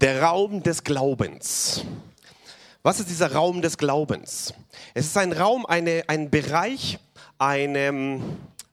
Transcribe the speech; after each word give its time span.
Der 0.00 0.22
Raum 0.22 0.62
des 0.62 0.82
Glaubens. 0.82 1.84
Was 2.82 3.00
ist 3.00 3.10
dieser 3.10 3.32
Raum 3.34 3.60
des 3.60 3.76
Glaubens? 3.76 4.54
Es 4.94 5.04
ist 5.04 5.16
ein 5.18 5.34
Raum, 5.34 5.66
eine, 5.66 6.04
ein 6.06 6.30
Bereich, 6.30 6.98
eine, 7.36 8.22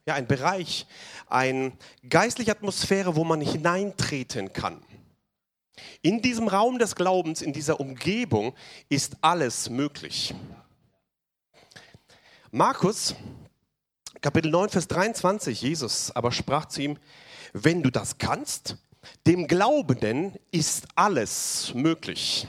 ja, 0.05 0.13
ein 0.13 0.25
Bereich, 0.25 0.87
eine 1.27 1.73
geistliche 2.07 2.51
Atmosphäre, 2.51 3.17
wo 3.17 3.25
man 3.25 3.41
hineintreten 3.41 4.53
kann. 4.53 4.81
In 6.01 6.21
diesem 6.21 6.47
Raum 6.47 6.79
des 6.79 6.95
Glaubens, 6.95 7.41
in 7.41 7.51
dieser 7.51 7.81
Umgebung 7.81 8.55
ist 8.87 9.17
alles 9.19 9.69
möglich. 9.69 10.33
Markus, 12.51 13.15
Kapitel 14.21 14.49
9, 14.49 14.69
Vers 14.69 14.87
23, 14.87 15.61
Jesus 15.61 16.09
aber 16.15 16.31
sprach 16.31 16.67
zu 16.67 16.83
ihm, 16.83 16.97
wenn 17.51 17.83
du 17.83 17.89
das 17.89 18.17
kannst, 18.17 18.77
dem 19.25 19.47
Glaubenden 19.47 20.33
ist 20.51 20.87
alles 20.95 21.73
möglich. 21.73 22.47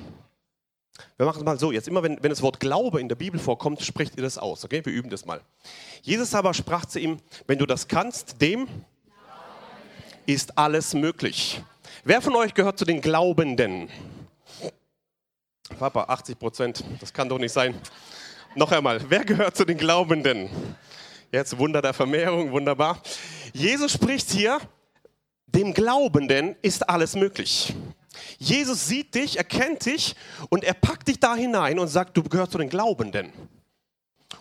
Wir 1.17 1.27
machen 1.27 1.39
es 1.39 1.45
mal 1.45 1.59
so, 1.59 1.73
jetzt 1.73 1.89
immer 1.89 2.03
wenn, 2.03 2.23
wenn 2.23 2.31
das 2.31 2.43
Wort 2.43 2.61
Glaube 2.61 3.01
in 3.01 3.09
der 3.09 3.17
Bibel 3.17 3.41
vorkommt, 3.41 3.83
spricht 3.83 4.17
ihr 4.17 4.23
das 4.23 4.39
aus, 4.39 4.65
okay? 4.65 4.85
Wir 4.85 4.93
üben 4.93 5.11
das 5.11 5.27
mal. 5.27 5.41
Jesus 6.03 6.35
aber 6.35 6.55
sprach 6.55 6.87
zu 6.87 7.01
ihm, 7.01 7.19
wenn 7.47 7.59
du 7.59 7.67
das 7.67 7.89
kannst, 7.89 8.41
dem 8.41 8.69
ist 10.27 10.57
alles 10.57 10.95
möglich. 10.95 11.61
Wer 12.05 12.23
von 12.23 12.37
euch 12.37 12.55
gehört 12.55 12.79
zu 12.79 12.85
den 12.85 13.01
Glaubenden? 13.01 13.89
Papa, 15.79 16.05
80 16.05 16.39
Prozent, 16.39 16.85
das 17.01 17.13
kann 17.13 17.29
doch 17.29 17.39
nicht 17.39 17.53
sein. 17.53 17.75
Noch 18.55 18.73
einmal, 18.73 19.01
wer 19.09 19.25
gehört 19.25 19.57
zu 19.57 19.65
den 19.65 19.77
Glaubenden? 19.77 20.49
Jetzt 21.33 21.59
Wunder 21.59 21.83
der 21.83 21.93
Vermehrung, 21.93 22.53
wunderbar. 22.53 23.03
Jesus 23.53 23.93
spricht 23.93 24.31
hier, 24.31 24.59
dem 25.55 25.75
Glaubenden 25.75 26.57
ist 26.63 26.89
alles 26.89 27.17
möglich. 27.17 27.75
Jesus 28.39 28.87
sieht 28.87 29.15
dich, 29.15 29.39
erkennt 29.39 29.87
dich 29.87 30.15
und 30.51 30.65
er 30.65 30.75
packt 30.75 31.09
dich 31.09 31.21
da 31.21 31.35
hinein 31.35 31.79
und 31.79 31.89
sagt, 31.89 32.17
du 32.17 32.23
gehörst 32.23 32.53
zu 32.53 32.59
den 32.59 32.69
Glaubenden. 32.69 33.33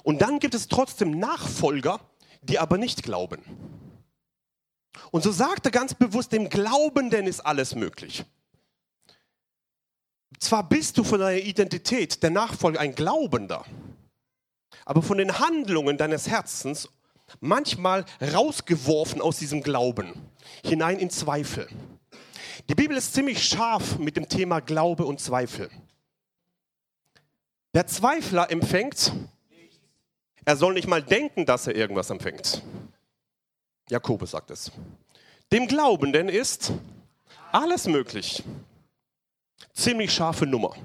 Und 0.03 0.21
dann 0.21 0.39
gibt 0.39 0.55
es 0.55 0.67
trotzdem 0.67 1.19
Nachfolger, 1.19 1.99
die 2.41 2.59
aber 2.59 2.77
nicht 2.77 3.03
glauben. 3.03 3.41
Und 5.11 5.23
so 5.23 5.31
sagt 5.31 5.65
er 5.65 5.71
ganz 5.71 5.93
bewusst, 5.93 6.31
dem 6.31 6.49
Glaubenden 6.49 7.27
ist 7.27 7.41
alles 7.41 7.75
möglich. 7.75 8.25
Zwar 10.39 10.67
bist 10.67 10.97
du 10.97 11.03
von 11.03 11.19
deiner 11.19 11.41
Identität, 11.41 12.21
der 12.21 12.29
Nachfolger, 12.29 12.79
ein 12.79 12.93
Glaubender, 12.93 13.65
aber 14.85 15.01
von 15.01 15.17
den 15.17 15.39
Handlungen 15.39 15.97
deines 15.97 16.27
Herzens 16.27 16.89
manchmal 17.39 18.05
rausgeworfen 18.21 19.21
aus 19.21 19.37
diesem 19.39 19.61
Glauben, 19.61 20.13
hinein 20.63 20.99
in 20.99 21.09
Zweifel. 21.09 21.67
Die 22.69 22.75
Bibel 22.75 22.97
ist 22.97 23.13
ziemlich 23.13 23.43
scharf 23.43 23.97
mit 23.97 24.17
dem 24.17 24.27
Thema 24.27 24.59
Glaube 24.59 25.05
und 25.05 25.19
Zweifel. 25.19 25.69
Der 27.73 27.87
Zweifler 27.87 28.51
empfängt, 28.51 29.13
er 30.45 30.55
soll 30.55 30.73
nicht 30.73 30.87
mal 30.87 31.03
denken, 31.03 31.45
dass 31.45 31.67
er 31.67 31.75
irgendwas 31.75 32.09
empfängt. 32.09 32.61
Jakobus 33.89 34.31
sagt 34.31 34.51
es. 34.51 34.71
Dem 35.51 35.67
Glaubenden 35.67 36.29
ist 36.29 36.73
alles 37.51 37.87
möglich. 37.87 38.43
Ziemlich 39.73 40.13
scharfe 40.13 40.45
Nummer. 40.45 40.75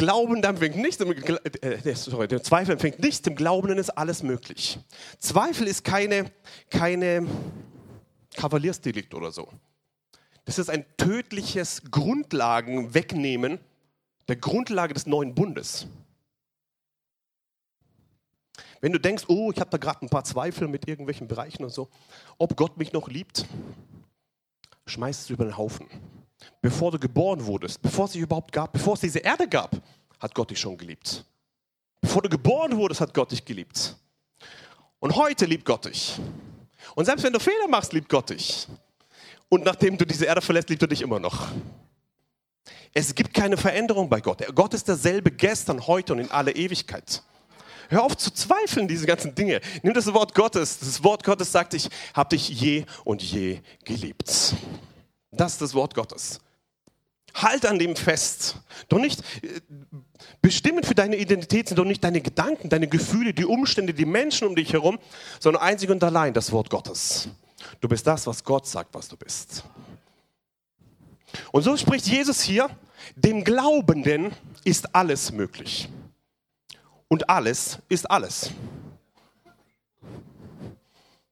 Glauben 0.00 0.42
empfängt 0.42 0.76
nichts, 0.76 0.98
äh, 1.02 1.94
sorry, 1.94 2.26
der 2.26 2.42
Zweifel 2.42 2.72
empfängt 2.72 3.00
nichts, 3.00 3.20
dem 3.20 3.36
Glaubenden 3.36 3.76
ist 3.76 3.90
alles 3.90 4.22
möglich. 4.22 4.78
Zweifel 5.18 5.66
ist 5.66 5.84
keine, 5.84 6.32
keine 6.70 7.26
Kavaliersdelikt 8.34 9.12
oder 9.12 9.30
so. 9.30 9.46
Das 10.46 10.58
ist 10.58 10.70
ein 10.70 10.86
tödliches 10.96 11.82
Grundlagenwegnehmen 11.90 13.58
der 14.26 14.36
Grundlage 14.36 14.94
des 14.94 15.04
neuen 15.04 15.34
Bundes. 15.34 15.86
Wenn 18.80 18.92
du 18.92 18.98
denkst, 18.98 19.24
oh, 19.28 19.52
ich 19.52 19.60
habe 19.60 19.68
da 19.68 19.76
gerade 19.76 20.06
ein 20.06 20.08
paar 20.08 20.24
Zweifel 20.24 20.66
mit 20.66 20.88
irgendwelchen 20.88 21.28
Bereichen 21.28 21.62
und 21.62 21.74
so, 21.74 21.90
ob 22.38 22.56
Gott 22.56 22.78
mich 22.78 22.94
noch 22.94 23.08
liebt, 23.08 23.44
schmeiß 24.86 25.20
es 25.20 25.28
über 25.28 25.44
den 25.44 25.58
Haufen. 25.58 25.88
Bevor 26.62 26.90
du 26.90 26.98
geboren 26.98 27.44
wurdest, 27.44 27.80
bevor 27.82 28.06
es 28.06 28.12
dich 28.12 28.22
überhaupt 28.22 28.52
gab, 28.52 28.72
bevor 28.72 28.94
es 28.94 29.00
diese 29.00 29.18
Erde 29.18 29.48
gab, 29.48 29.76
hat 30.20 30.34
Gott 30.34 30.50
dich 30.50 30.60
schon 30.60 30.76
geliebt. 30.76 31.24
Bevor 32.00 32.22
du 32.22 32.28
geboren 32.28 32.76
wurdest, 32.76 33.00
hat 33.00 33.12
Gott 33.14 33.32
dich 33.32 33.44
geliebt. 33.44 33.96
Und 35.00 35.16
heute 35.16 35.46
liebt 35.46 35.64
Gott 35.64 35.86
dich. 35.86 36.18
Und 36.94 37.06
selbst 37.06 37.24
wenn 37.24 37.32
du 37.32 37.40
Fehler 37.40 37.68
machst, 37.68 37.92
liebt 37.92 38.08
Gott 38.08 38.30
dich. 38.30 38.68
Und 39.48 39.64
nachdem 39.64 39.98
du 39.98 40.06
diese 40.06 40.26
Erde 40.26 40.40
verlässt, 40.40 40.70
liebt 40.70 40.82
er 40.82 40.88
dich 40.88 41.02
immer 41.02 41.18
noch. 41.18 41.48
Es 42.92 43.14
gibt 43.14 43.34
keine 43.34 43.56
Veränderung 43.56 44.08
bei 44.08 44.20
Gott. 44.20 44.42
Gott 44.54 44.74
ist 44.74 44.88
derselbe 44.88 45.30
gestern, 45.30 45.86
heute 45.86 46.12
und 46.12 46.18
in 46.20 46.30
alle 46.30 46.52
Ewigkeit. 46.52 47.22
Hör 47.88 48.04
auf 48.04 48.16
zu 48.16 48.30
zweifeln, 48.32 48.86
diese 48.86 49.06
ganzen 49.06 49.34
Dinge. 49.34 49.60
Nimm 49.82 49.94
das 49.94 50.12
Wort 50.12 50.34
Gottes. 50.34 50.78
Das 50.78 51.02
Wort 51.02 51.24
Gottes 51.24 51.50
sagt, 51.50 51.74
ich 51.74 51.88
habe 52.14 52.30
dich 52.30 52.48
je 52.48 52.84
und 53.04 53.22
je 53.22 53.60
geliebt. 53.84 54.54
Das 55.32 55.52
ist 55.52 55.62
das 55.62 55.74
Wort 55.74 55.94
Gottes. 55.94 56.40
Halt 57.34 57.66
an 57.66 57.78
dem 57.78 57.96
fest. 57.96 58.56
Doch 58.88 58.98
nicht 58.98 59.20
äh, 59.42 59.60
bestimmend 60.42 60.86
für 60.86 60.94
deine 60.94 61.16
Identität 61.16 61.68
sind 61.68 61.78
doch 61.78 61.84
nicht 61.84 62.02
deine 62.02 62.20
Gedanken, 62.20 62.68
deine 62.68 62.88
Gefühle, 62.88 63.32
die 63.32 63.44
Umstände, 63.44 63.94
die 63.94 64.04
Menschen 64.04 64.48
um 64.48 64.56
dich 64.56 64.72
herum, 64.72 64.98
sondern 65.38 65.62
einzig 65.62 65.90
und 65.90 66.02
allein 66.02 66.34
das 66.34 66.52
Wort 66.52 66.70
Gottes. 66.70 67.28
Du 67.80 67.88
bist 67.88 68.06
das, 68.06 68.26
was 68.26 68.42
Gott 68.42 68.66
sagt, 68.66 68.94
was 68.94 69.08
du 69.08 69.16
bist. 69.16 69.64
Und 71.52 71.62
so 71.62 71.76
spricht 71.76 72.06
Jesus 72.06 72.40
hier, 72.40 72.68
dem 73.16 73.44
Glaubenden 73.44 74.32
ist 74.64 74.94
alles 74.94 75.32
möglich. 75.32 75.88
Und 77.08 77.28
alles 77.28 77.78
ist 77.88 78.10
alles. 78.10 78.50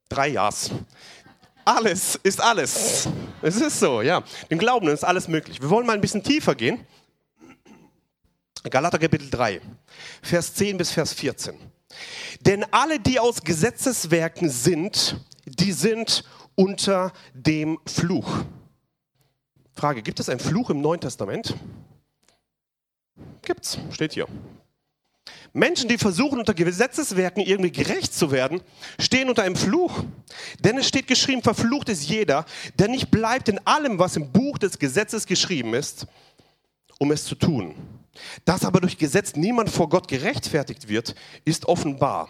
Drei 0.09 0.29
Ja's. 0.29 0.71
Alles 1.69 2.19
ist 2.23 2.41
alles. 2.41 3.07
Es 3.43 3.61
ist 3.61 3.79
so, 3.79 4.01
ja. 4.01 4.23
Dem 4.51 4.59
Glauben 4.59 4.89
ist 4.89 5.05
alles 5.05 5.29
möglich. 5.29 5.61
Wir 5.61 5.69
wollen 5.69 5.87
mal 5.87 5.93
ein 5.93 6.01
bisschen 6.01 6.23
tiefer 6.23 6.55
gehen. 6.55 6.87
Galater 8.71 8.99
Kapitel 8.99 9.29
3, 9.29 9.61
Vers 10.23 10.55
10 10.55 10.79
bis 10.79 10.93
Vers 10.93 11.13
14. 11.13 11.59
Denn 12.41 12.65
alle, 12.71 12.99
die 12.99 13.21
aus 13.21 13.43
Gesetzeswerken 13.43 14.49
sind, 14.49 15.21
die 15.45 15.73
sind 15.73 16.25
unter 16.55 17.13
dem 17.35 17.79
Fluch. 17.85 18.45
Frage, 19.75 20.01
gibt 20.01 20.21
es 20.21 20.31
einen 20.31 20.41
Fluch 20.41 20.71
im 20.71 20.81
Neuen 20.81 21.03
Testament? 21.03 21.55
Gibt's, 23.43 23.77
steht 23.91 24.15
hier. 24.15 24.27
Menschen, 25.53 25.89
die 25.89 25.99
versuchen, 25.99 26.39
unter 26.39 26.55
Gesetzeswerken 26.55 27.43
irgendwie 27.43 27.73
gerecht 27.73 28.15
zu 28.15 28.31
werden, 28.31 28.61
stehen 28.99 29.29
unter 29.29 29.43
einem 29.43 29.57
Fluch. 29.57 30.05
Denn 30.61 30.79
es 30.79 30.89
steht 30.89 31.07
geschrieben, 31.07 31.43
verflucht 31.43 31.89
ist 31.89 32.09
jeder, 32.09 32.45
der 32.79 32.89
nicht 32.89 33.11
bleibt 33.11 33.49
in 33.49 33.59
allem, 33.67 33.99
was 33.99 34.17
im 34.17 34.31
Buch 34.31 34.59
des 34.59 34.79
Gesetzes 34.79 35.27
geschrieben 35.27 35.75
ist, 35.75 36.07
um 36.99 37.11
es 37.11 37.25
zu 37.25 37.35
tun. 37.35 37.75
Dass 38.45 38.65
aber 38.65 38.81
durch 38.81 38.99
Gesetz 38.99 39.37
niemand 39.37 39.71
vor 39.71 39.89
Gott 39.89 40.09
gerechtfertigt 40.09 40.89
wird, 40.89 41.15
ist 41.45 41.67
offenbar. 41.67 42.29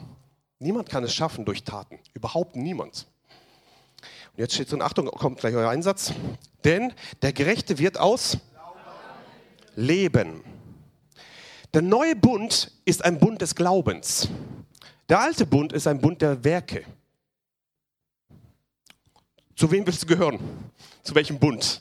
Niemand 0.59 0.89
kann 0.89 1.05
es 1.05 1.15
schaffen 1.15 1.45
durch 1.45 1.65
Taten. 1.65 1.99
Überhaupt 2.15 2.57
niemand. 2.57 3.07
Und 4.33 4.41
jetzt 4.41 4.55
steht 4.55 4.69
so, 4.69 4.79
Achtung, 4.81 5.07
kommt 5.07 5.41
gleich 5.41 5.55
euer 5.55 5.71
Einsatz. 5.71 6.13
Denn 6.65 6.93
der 7.23 7.33
Gerechte 7.33 7.79
wird 7.79 7.99
aus 7.99 8.39
Leben. 9.77 10.43
Der 11.79 11.85
neue 11.87 12.17
Bund 12.17 12.73
ist 12.85 13.05
ein 13.05 13.21
Bund 13.21 13.41
des 13.41 13.55
Glaubens. 13.55 14.29
Der 15.09 15.21
alte 15.21 15.47
Bund 15.47 15.73
ist 15.73 15.87
ein 15.87 16.01
Bund 16.01 16.21
der 16.21 16.43
Werke. 16.43 16.85
Zu 19.55 19.71
wem 19.71 19.87
willst 19.87 20.03
du 20.03 20.07
gehören? 20.09 20.41
Zu 21.05 21.15
welchem 21.15 21.39
Bund? 21.39 21.81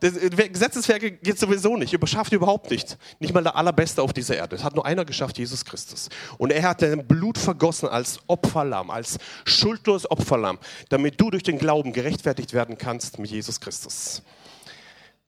Äh, 0.00 0.48
Gesetzeswerke 0.48 1.12
geht 1.12 1.38
sowieso 1.38 1.76
nicht, 1.76 1.92
überschafft 1.92 2.32
überhaupt 2.32 2.72
nicht. 2.72 2.98
Nicht 3.20 3.32
mal 3.32 3.44
der 3.44 3.54
Allerbeste 3.54 4.02
auf 4.02 4.12
dieser 4.12 4.34
Erde. 4.34 4.56
Es 4.56 4.64
hat 4.64 4.74
nur 4.74 4.84
einer 4.84 5.04
geschafft, 5.04 5.38
Jesus 5.38 5.64
Christus. 5.64 6.08
Und 6.38 6.50
er 6.50 6.64
hat 6.64 6.80
sein 6.80 7.06
Blut 7.06 7.38
vergossen 7.38 7.88
als 7.88 8.18
Opferlamm, 8.26 8.90
als 8.90 9.16
schuldloses 9.44 10.10
Opferlamm, 10.10 10.58
damit 10.88 11.20
du 11.20 11.30
durch 11.30 11.44
den 11.44 11.58
Glauben 11.58 11.92
gerechtfertigt 11.92 12.52
werden 12.52 12.78
kannst 12.78 13.20
mit 13.20 13.30
Jesus 13.30 13.60
Christus. 13.60 14.22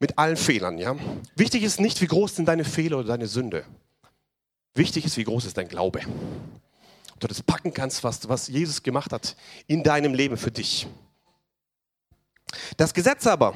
Mit 0.00 0.18
allen 0.18 0.36
Fehlern, 0.36 0.76
ja. 0.76 0.96
Wichtig 1.36 1.62
ist 1.62 1.78
nicht, 1.78 2.00
wie 2.00 2.08
groß 2.08 2.34
sind 2.34 2.46
deine 2.48 2.64
Fehler 2.64 2.98
oder 2.98 3.10
deine 3.10 3.28
Sünde. 3.28 3.64
Wichtig 4.74 5.04
ist, 5.04 5.16
wie 5.16 5.24
groß 5.24 5.44
ist 5.44 5.56
dein 5.56 5.68
Glaube. 5.68 6.00
Ob 7.12 7.20
du 7.20 7.26
das 7.26 7.42
packen 7.42 7.74
kannst, 7.74 8.04
was, 8.04 8.28
was 8.28 8.48
Jesus 8.48 8.82
gemacht 8.82 9.12
hat 9.12 9.36
in 9.66 9.82
deinem 9.82 10.14
Leben 10.14 10.36
für 10.36 10.50
dich. 10.50 10.86
Das 12.76 12.94
Gesetz 12.94 13.26
aber 13.26 13.54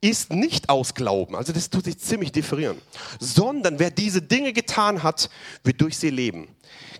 ist 0.00 0.32
nicht 0.32 0.68
aus 0.68 0.94
Glauben, 0.94 1.34
also 1.34 1.52
das 1.52 1.68
tut 1.68 1.84
sich 1.84 1.98
ziemlich 1.98 2.32
differieren, 2.32 2.80
sondern 3.18 3.78
wer 3.78 3.90
diese 3.90 4.22
Dinge 4.22 4.52
getan 4.52 5.02
hat, 5.02 5.30
wird 5.64 5.80
durch 5.80 5.98
sie 5.98 6.10
leben. 6.10 6.48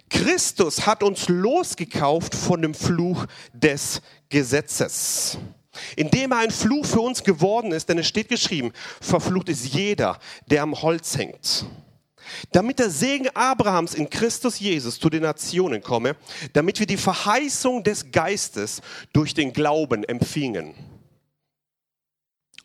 Christus 0.09 0.87
hat 0.87 1.03
uns 1.03 1.29
losgekauft 1.29 2.35
von 2.35 2.63
dem 2.63 2.75
Fluch 2.75 3.27
des 3.53 4.03
Gesetzes. 4.29 5.39
indem 5.97 6.33
er 6.33 6.39
ein 6.39 6.51
Fluch 6.51 6.85
für 6.85 7.01
uns 7.01 7.23
geworden 7.23 7.73
ist, 7.73 7.89
denn 7.89 7.99
es 7.99 8.09
steht 8.09 8.29
geschrieben, 8.29 8.73
verflucht 9.01 9.49
ist 9.49 9.67
jeder, 9.67 10.19
der 10.47 10.63
am 10.63 10.83
Holz 10.83 11.17
hängt. 11.17 11.65
Damit 12.53 12.79
der 12.79 12.91
Segen 12.91 13.29
Abrahams 13.35 13.95
in 13.95 14.09
Christus 14.11 14.59
Jesus 14.59 14.99
zu 14.99 15.11
den 15.11 15.23
Nationen 15.23 15.83
komme, 15.83 16.17
damit 16.53 16.79
wir 16.79 16.87
die 16.87 16.97
Verheißung 16.97 17.83
des 17.85 18.11
Geistes 18.11 18.81
durch 19.13 19.35
den 19.35 19.53
Glauben 19.53 20.05
empfingen. 20.05 20.75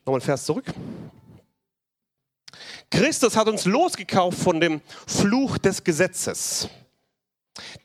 Nochmal 0.05 0.19
ein 0.19 0.25
Vers 0.25 0.45
zurück. 0.45 0.65
Christus 2.91 3.35
hat 3.35 3.47
uns 3.47 3.65
losgekauft 3.65 4.37
von 4.37 4.59
dem 4.59 4.81
Fluch 5.07 5.57
des 5.57 5.83
Gesetzes. 5.83 6.69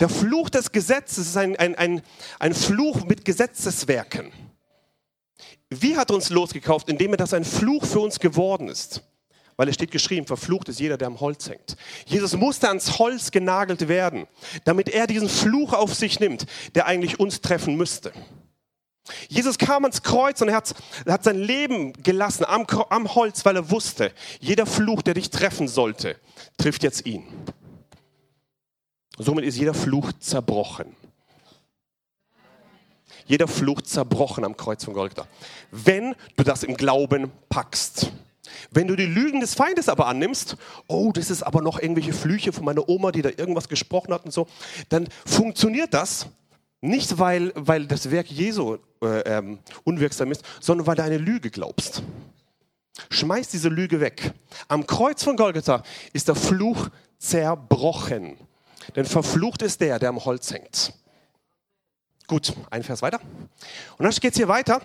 Der 0.00 0.08
Fluch 0.08 0.50
des 0.50 0.72
Gesetzes 0.72 1.28
ist 1.28 1.36
ein, 1.36 1.56
ein, 1.56 1.74
ein, 1.76 2.02
ein 2.38 2.54
Fluch 2.54 3.04
mit 3.04 3.24
Gesetzeswerken. 3.24 4.32
Wie 5.70 5.96
hat 5.96 6.10
er 6.10 6.16
uns 6.16 6.30
losgekauft? 6.30 6.88
Indem 6.88 7.12
er 7.12 7.16
das 7.16 7.32
ein 7.32 7.44
Fluch 7.44 7.86
für 7.86 8.00
uns 8.00 8.18
geworden 8.18 8.68
ist. 8.68 9.02
Weil 9.60 9.68
es 9.68 9.74
steht 9.74 9.90
geschrieben, 9.90 10.26
verflucht 10.26 10.70
ist 10.70 10.80
jeder, 10.80 10.96
der 10.96 11.08
am 11.08 11.20
Holz 11.20 11.50
hängt. 11.50 11.76
Jesus 12.06 12.34
musste 12.34 12.68
ans 12.68 12.98
Holz 12.98 13.30
genagelt 13.30 13.88
werden, 13.88 14.26
damit 14.64 14.88
er 14.88 15.06
diesen 15.06 15.28
Fluch 15.28 15.74
auf 15.74 15.94
sich 15.94 16.18
nimmt, 16.18 16.46
der 16.74 16.86
eigentlich 16.86 17.20
uns 17.20 17.42
treffen 17.42 17.76
müsste. 17.76 18.10
Jesus 19.28 19.58
kam 19.58 19.84
ans 19.84 20.02
Kreuz 20.02 20.40
und 20.40 20.48
er 20.48 20.54
hat, 20.54 20.74
er 21.04 21.12
hat 21.12 21.24
sein 21.24 21.38
Leben 21.38 21.92
gelassen 21.92 22.46
am, 22.46 22.64
am 22.88 23.14
Holz, 23.14 23.44
weil 23.44 23.56
er 23.56 23.70
wusste, 23.70 24.14
jeder 24.40 24.64
Fluch, 24.64 25.02
der 25.02 25.12
dich 25.12 25.28
treffen 25.28 25.68
sollte, 25.68 26.16
trifft 26.56 26.82
jetzt 26.82 27.04
ihn. 27.04 27.26
Somit 29.18 29.44
ist 29.44 29.58
jeder 29.58 29.74
Fluch 29.74 30.10
zerbrochen. 30.20 30.96
Jeder 33.26 33.46
Fluch 33.46 33.82
zerbrochen 33.82 34.42
am 34.42 34.56
Kreuz 34.56 34.86
von 34.86 34.94
Golgatha. 34.94 35.28
Wenn 35.70 36.14
du 36.36 36.44
das 36.44 36.62
im 36.62 36.78
Glauben 36.78 37.30
packst. 37.50 38.10
Wenn 38.70 38.86
du 38.86 38.96
die 38.96 39.06
Lügen 39.06 39.40
des 39.40 39.54
Feindes 39.54 39.88
aber 39.88 40.06
annimmst, 40.06 40.56
oh, 40.86 41.12
das 41.12 41.30
ist 41.30 41.42
aber 41.42 41.62
noch 41.62 41.78
irgendwelche 41.80 42.12
Flüche 42.12 42.52
von 42.52 42.64
meiner 42.64 42.88
Oma, 42.88 43.12
die 43.12 43.22
da 43.22 43.30
irgendwas 43.30 43.68
gesprochen 43.68 44.12
hat 44.12 44.24
und 44.24 44.32
so, 44.32 44.46
dann 44.88 45.08
funktioniert 45.26 45.94
das 45.94 46.26
nicht, 46.80 47.18
weil, 47.18 47.52
weil 47.54 47.86
das 47.86 48.10
Werk 48.10 48.30
Jesu 48.30 48.78
äh, 49.02 49.20
ähm, 49.20 49.58
unwirksam 49.84 50.32
ist, 50.32 50.42
sondern 50.60 50.86
weil 50.86 50.96
du 50.96 51.02
eine 51.04 51.18
Lüge 51.18 51.50
glaubst. 51.50 52.02
Schmeiß 53.10 53.48
diese 53.48 53.68
Lüge 53.68 54.00
weg. 54.00 54.32
Am 54.68 54.86
Kreuz 54.86 55.22
von 55.22 55.36
Golgatha 55.36 55.82
ist 56.12 56.28
der 56.28 56.34
Fluch 56.34 56.88
zerbrochen. 57.18 58.36
Denn 58.96 59.04
verflucht 59.04 59.62
ist 59.62 59.80
der, 59.80 59.98
der 59.98 60.08
am 60.08 60.24
Holz 60.24 60.52
hängt. 60.52 60.92
Gut, 62.26 62.52
ein 62.70 62.82
Vers 62.82 63.02
weiter. 63.02 63.20
Und 63.98 64.04
dann 64.04 64.10
geht 64.12 64.32
es 64.32 64.36
hier 64.36 64.48
weiter. 64.48 64.80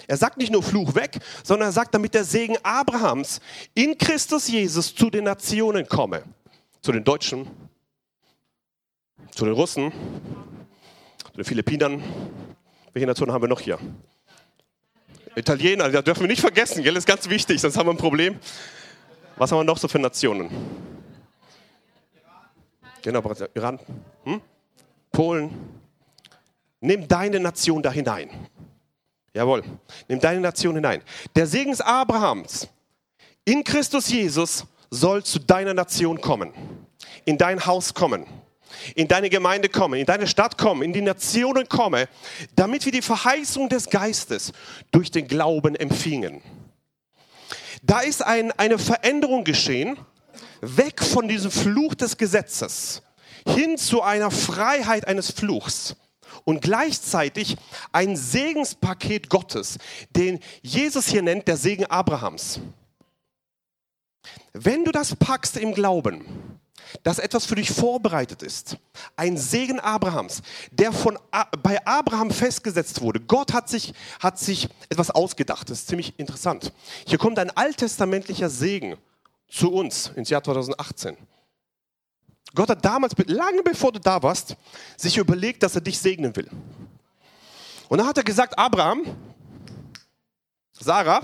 Er 0.06 0.16
sagt 0.16 0.38
nicht 0.38 0.52
nur 0.52 0.62
Fluch 0.62 0.94
weg, 0.94 1.18
sondern 1.42 1.68
er 1.68 1.72
sagt, 1.72 1.94
damit 1.94 2.14
der 2.14 2.24
Segen 2.24 2.56
Abrahams 2.62 3.40
in 3.74 3.98
Christus 3.98 4.48
Jesus 4.48 4.94
zu 4.94 5.10
den 5.10 5.24
Nationen 5.24 5.86
komme 5.86 6.22
zu 6.80 6.92
den 6.92 7.04
Deutschen, 7.04 7.46
zu 9.34 9.44
den 9.44 9.54
Russen, 9.54 9.92
zu 11.22 11.32
den 11.32 11.44
Philippinern. 11.44 12.02
Welche 12.98 13.06
Nationen 13.06 13.32
haben 13.32 13.42
wir 13.42 13.48
noch 13.48 13.60
hier? 13.60 13.78
Italiener, 15.36 15.88
da 15.88 16.02
dürfen 16.02 16.22
wir 16.22 16.26
nicht 16.26 16.40
vergessen, 16.40 16.82
gell? 16.82 16.94
Das 16.94 17.02
ist 17.02 17.06
ganz 17.06 17.28
wichtig, 17.28 17.60
sonst 17.60 17.76
haben 17.76 17.86
wir 17.86 17.92
ein 17.92 17.96
Problem. 17.96 18.40
Was 19.36 19.52
haben 19.52 19.60
wir 19.60 19.64
noch 19.64 19.78
so 19.78 19.86
für 19.86 20.00
Nationen? 20.00 20.50
Genau, 23.00 23.22
Iran, 23.54 23.78
hm? 24.24 24.40
Polen. 25.12 25.80
Nimm 26.80 27.06
deine 27.06 27.38
Nation 27.38 27.84
da 27.84 27.92
hinein. 27.92 28.30
Jawohl, 29.32 29.62
nimm 30.08 30.18
deine 30.18 30.40
Nation 30.40 30.74
hinein. 30.74 31.00
Der 31.36 31.46
Segen 31.46 31.80
Abrahams 31.80 32.66
in 33.44 33.62
Christus 33.62 34.08
Jesus 34.08 34.66
soll 34.90 35.22
zu 35.22 35.38
deiner 35.38 35.72
Nation 35.72 36.20
kommen, 36.20 36.52
in 37.24 37.38
dein 37.38 37.64
Haus 37.64 37.94
kommen, 37.94 38.26
in 38.94 39.08
deine 39.08 39.30
Gemeinde 39.30 39.68
kommen, 39.68 39.98
in 39.98 40.06
deine 40.06 40.26
Stadt 40.26 40.58
kommen, 40.58 40.82
in 40.82 40.92
die 40.92 41.00
Nationen 41.00 41.68
kommen, 41.68 42.06
damit 42.56 42.84
wir 42.84 42.92
die 42.92 43.02
Verheißung 43.02 43.68
des 43.68 43.90
Geistes 43.90 44.52
durch 44.90 45.10
den 45.10 45.28
Glauben 45.28 45.74
empfingen. 45.74 46.42
Da 47.82 48.00
ist 48.00 48.22
ein, 48.24 48.52
eine 48.52 48.78
Veränderung 48.78 49.44
geschehen, 49.44 49.98
weg 50.60 51.02
von 51.02 51.28
diesem 51.28 51.50
Fluch 51.50 51.94
des 51.94 52.16
Gesetzes 52.16 53.02
hin 53.46 53.78
zu 53.78 54.02
einer 54.02 54.30
Freiheit 54.30 55.06
eines 55.06 55.30
Fluchs 55.30 55.96
und 56.44 56.60
gleichzeitig 56.60 57.56
ein 57.92 58.16
Segenspaket 58.16 59.30
Gottes, 59.30 59.78
den 60.10 60.40
Jesus 60.62 61.08
hier 61.08 61.22
nennt 61.22 61.48
der 61.48 61.56
Segen 61.56 61.86
Abrahams. 61.86 62.60
Wenn 64.52 64.84
du 64.84 64.92
das 64.92 65.14
packst 65.16 65.56
im 65.56 65.74
Glauben, 65.74 66.57
dass 67.02 67.18
etwas 67.18 67.46
für 67.46 67.54
dich 67.54 67.70
vorbereitet 67.70 68.42
ist, 68.42 68.76
ein 69.16 69.36
Segen 69.36 69.80
Abrahams, 69.80 70.42
der 70.70 70.92
von, 70.92 71.18
bei 71.62 71.84
Abraham 71.86 72.30
festgesetzt 72.30 73.00
wurde. 73.00 73.20
Gott 73.20 73.52
hat 73.52 73.68
sich, 73.68 73.94
hat 74.20 74.38
sich 74.38 74.68
etwas 74.88 75.10
ausgedacht, 75.10 75.70
das 75.70 75.80
ist 75.80 75.88
ziemlich 75.88 76.18
interessant. 76.18 76.72
Hier 77.06 77.18
kommt 77.18 77.38
ein 77.38 77.50
alttestamentlicher 77.50 78.48
Segen 78.48 78.96
zu 79.48 79.72
uns 79.72 80.08
ins 80.14 80.30
Jahr 80.30 80.42
2018. 80.42 81.16
Gott 82.54 82.70
hat 82.70 82.84
damals, 82.84 83.14
lange 83.26 83.62
bevor 83.62 83.92
du 83.92 84.00
da 84.00 84.22
warst, 84.22 84.56
sich 84.96 85.16
überlegt, 85.18 85.62
dass 85.62 85.74
er 85.74 85.80
dich 85.80 85.98
segnen 85.98 86.34
will. 86.34 86.48
Und 87.88 87.98
dann 87.98 88.06
hat 88.06 88.16
er 88.16 88.24
gesagt, 88.24 88.58
Abraham, 88.58 89.02
Sarah, 90.72 91.22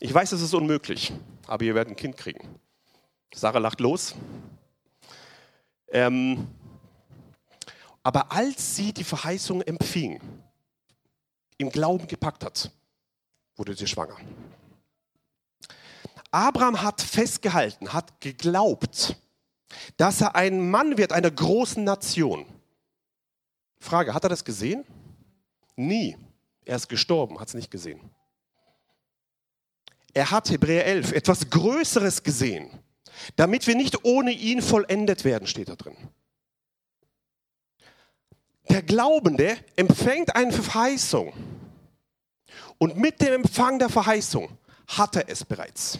ich 0.00 0.12
weiß, 0.12 0.32
es 0.32 0.42
ist 0.42 0.54
unmöglich 0.54 1.12
aber 1.48 1.64
ihr 1.64 1.74
werdet 1.74 1.94
ein 1.94 1.96
Kind 1.96 2.16
kriegen. 2.16 2.46
Sarah 3.34 3.58
lacht 3.58 3.80
los. 3.80 4.14
Ähm, 5.88 6.48
aber 8.02 8.32
als 8.32 8.76
sie 8.76 8.92
die 8.92 9.04
Verheißung 9.04 9.62
empfing, 9.62 10.20
im 11.58 11.70
Glauben 11.70 12.06
gepackt 12.06 12.44
hat, 12.44 12.70
wurde 13.56 13.74
sie 13.74 13.86
schwanger. 13.86 14.16
Abraham 16.30 16.82
hat 16.82 17.00
festgehalten, 17.00 17.92
hat 17.92 18.20
geglaubt, 18.20 19.16
dass 19.96 20.20
er 20.20 20.34
ein 20.34 20.70
Mann 20.70 20.98
wird 20.98 21.12
einer 21.12 21.30
großen 21.30 21.82
Nation. 21.82 22.46
Frage, 23.80 24.14
hat 24.14 24.24
er 24.24 24.30
das 24.30 24.44
gesehen? 24.44 24.84
Nie. 25.76 26.16
Er 26.64 26.76
ist 26.76 26.88
gestorben, 26.88 27.40
hat 27.40 27.48
es 27.48 27.54
nicht 27.54 27.70
gesehen. 27.70 28.00
Er 30.12 30.30
hat 30.30 30.50
Hebräer 30.50 30.84
11 30.84 31.12
etwas 31.12 31.48
Größeres 31.48 32.22
gesehen, 32.22 32.70
damit 33.36 33.66
wir 33.66 33.74
nicht 33.74 34.04
ohne 34.04 34.32
ihn 34.32 34.62
vollendet 34.62 35.24
werden, 35.24 35.46
steht 35.46 35.68
da 35.68 35.76
drin. 35.76 35.96
Der 38.68 38.82
Glaubende 38.82 39.56
empfängt 39.76 40.36
eine 40.36 40.52
Verheißung 40.52 41.32
und 42.78 42.96
mit 42.96 43.20
dem 43.20 43.32
Empfang 43.34 43.78
der 43.78 43.88
Verheißung 43.88 44.48
hat 44.86 45.16
er 45.16 45.28
es 45.28 45.44
bereits. 45.44 45.98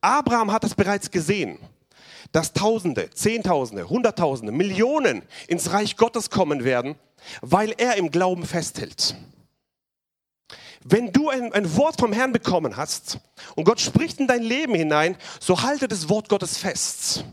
Abraham 0.00 0.50
hat 0.50 0.64
es 0.64 0.74
bereits 0.74 1.10
gesehen, 1.10 1.58
dass 2.32 2.52
Tausende, 2.52 3.10
Zehntausende, 3.10 3.88
Hunderttausende, 3.88 4.52
Millionen 4.52 5.22
ins 5.48 5.72
Reich 5.72 5.96
Gottes 5.96 6.30
kommen 6.30 6.64
werden, 6.64 6.96
weil 7.40 7.72
er 7.78 7.96
im 7.96 8.10
Glauben 8.10 8.44
festhält. 8.44 9.14
Wenn 10.84 11.12
du 11.12 11.28
ein, 11.28 11.52
ein 11.52 11.76
Wort 11.76 12.00
vom 12.00 12.12
Herrn 12.12 12.32
bekommen 12.32 12.76
hast 12.76 13.18
und 13.54 13.64
Gott 13.64 13.80
spricht 13.80 14.20
in 14.20 14.26
dein 14.26 14.42
Leben 14.42 14.74
hinein, 14.74 15.16
so 15.40 15.62
halte 15.62 15.88
das 15.88 16.08
Wort 16.08 16.28
Gottes 16.28 16.58
fest. 16.58 17.24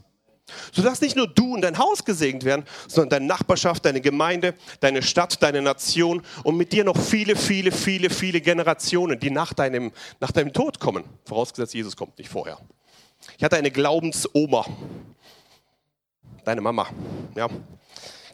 Sodass 0.71 1.01
nicht 1.01 1.15
nur 1.15 1.27
du 1.27 1.53
und 1.53 1.61
dein 1.61 1.77
Haus 1.77 2.05
gesegnet 2.05 2.43
werden, 2.43 2.65
sondern 2.87 3.09
deine 3.09 3.25
Nachbarschaft, 3.27 3.85
deine 3.85 4.01
Gemeinde, 4.01 4.55
deine 4.79 5.01
Stadt, 5.01 5.41
deine 5.41 5.61
Nation 5.61 6.23
und 6.43 6.57
mit 6.57 6.71
dir 6.71 6.83
noch 6.83 6.97
viele, 6.97 7.35
viele, 7.35 7.71
viele, 7.71 8.09
viele 8.09 8.41
Generationen, 8.41 9.19
die 9.19 9.29
nach 9.29 9.53
deinem, 9.53 9.91
nach 10.19 10.31
deinem 10.31 10.53
Tod 10.53 10.79
kommen. 10.79 11.03
Vorausgesetzt, 11.25 11.73
Jesus 11.73 11.95
kommt 11.95 12.17
nicht 12.17 12.29
vorher. 12.29 12.57
Ich 13.37 13.43
hatte 13.43 13.57
eine 13.57 13.71
Glaubensoma, 13.71 14.65
deine 16.45 16.61
Mama. 16.61 16.87
Ja, 17.35 17.47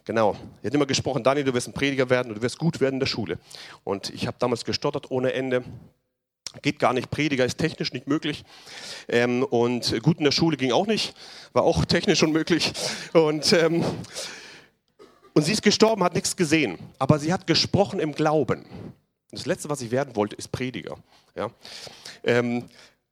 Genau. 0.05 0.35
Er 0.61 0.67
hat 0.67 0.73
immer 0.73 0.85
gesprochen, 0.85 1.23
Daniel, 1.23 1.45
du 1.45 1.53
wirst 1.53 1.67
ein 1.67 1.73
Prediger 1.73 2.09
werden 2.09 2.29
und 2.29 2.35
du 2.35 2.41
wirst 2.41 2.57
gut 2.57 2.79
werden 2.79 2.95
in 2.95 2.99
der 2.99 3.07
Schule. 3.07 3.39
Und 3.83 4.11
ich 4.11 4.27
habe 4.27 4.37
damals 4.39 4.63
gestottert 4.63 5.11
ohne 5.11 5.33
Ende. 5.33 5.63
Geht 6.61 6.79
gar 6.79 6.93
nicht, 6.93 7.11
Prediger 7.11 7.43
ist 7.43 7.57
technisch 7.57 7.91
nicht 7.91 8.07
möglich. 8.07 8.45
Ähm, 9.09 9.43
und 9.43 10.01
gut 10.03 10.19
in 10.19 10.23
der 10.23 10.31
Schule 10.31 10.55
ging 10.55 10.71
auch 10.71 10.87
nicht, 10.87 11.13
war 11.53 11.63
auch 11.63 11.83
technisch 11.85 12.23
unmöglich. 12.23 12.71
Und 13.13 13.51
ähm, 13.51 13.83
Und 15.33 15.43
sie 15.43 15.51
ist 15.51 15.63
gestorben, 15.63 16.01
hat 16.01 16.13
nichts 16.13 16.37
gesehen, 16.37 16.77
aber 16.97 17.19
sie 17.19 17.33
hat 17.33 17.45
gesprochen 17.45 17.99
im 17.99 18.13
Glauben. 18.13 18.65
Das 19.31 19.45
Letzte, 19.45 19.69
was 19.69 19.81
ich 19.81 19.91
werden 19.91 20.15
wollte, 20.15 20.37
ist 20.37 20.49
Prediger. 20.49 20.95
Ja? 21.35 21.49
Ähm, 22.23 22.63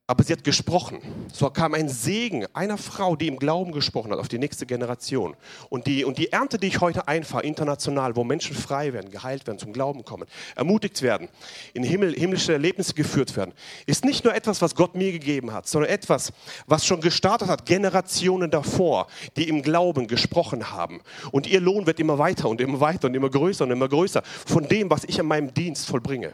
aber 0.05 0.25
sie 0.25 0.33
hat 0.33 0.43
gesprochen. 0.43 1.00
So 1.31 1.50
kam 1.50 1.74
ein 1.74 1.88
Segen 1.88 2.45
einer 2.53 2.77
Frau, 2.77 3.15
die 3.15 3.27
im 3.27 3.39
Glauben 3.39 3.72
gesprochen 3.72 4.12
hat, 4.12 4.19
auf 4.19 4.27
die 4.27 4.38
nächste 4.38 4.65
Generation. 4.65 5.38
Und 5.69 5.88
die, 5.88 6.03
und 6.03 6.17
die 6.17 6.29
Ernte, 6.29 6.57
die 6.57 6.67
ich 6.67 6.81
heute 6.81 7.07
einfahre, 7.07 7.43
international, 7.43 8.17
wo 8.17 8.25
Menschen 8.25 8.53
frei 8.53 8.91
werden, 8.91 9.12
geheilt 9.12 9.48
werden, 9.48 9.60
zum 9.60 9.72
Glauben 9.72 10.03
kommen, 10.03 10.27
ermutigt 10.57 11.01
werden, 11.01 11.29
in 11.74 11.83
Himmel, 11.83 12.13
himmlische 12.15 12.51
Erlebnisse 12.51 12.93
geführt 12.93 13.38
werden, 13.38 13.53
ist 13.86 14.03
nicht 14.03 14.25
nur 14.25 14.36
etwas, 14.36 14.62
was 14.62 14.75
Gott 14.75 14.93
mir 14.93 15.13
gegeben 15.13 15.53
hat, 15.53 15.67
sondern 15.67 15.89
etwas, 15.89 16.33
was 16.67 16.86
schon 16.86 17.00
gestartet 17.00 17.48
hat, 17.48 17.65
Generationen 17.65 18.51
davor, 18.51 19.07
die 19.38 19.48
im 19.48 19.62
Glauben 19.62 20.07
gesprochen 20.07 20.72
haben. 20.72 21.00
Und 21.31 21.48
ihr 21.48 21.62
Lohn 21.62 21.86
wird 21.86 22.01
immer 22.01 22.17
weiter 22.17 22.50
und 22.50 22.60
immer 22.60 22.81
weiter 22.81 23.07
und 23.07 23.15
immer 23.15 23.29
größer 23.29 23.63
und 23.63 23.72
immer 23.72 23.88
größer 23.88 24.22
von 24.45 24.67
dem, 24.67 24.89
was 24.89 25.05
ich 25.05 25.17
in 25.17 25.27
meinem 25.27 25.53
Dienst 25.53 25.88
vollbringe. 25.88 26.33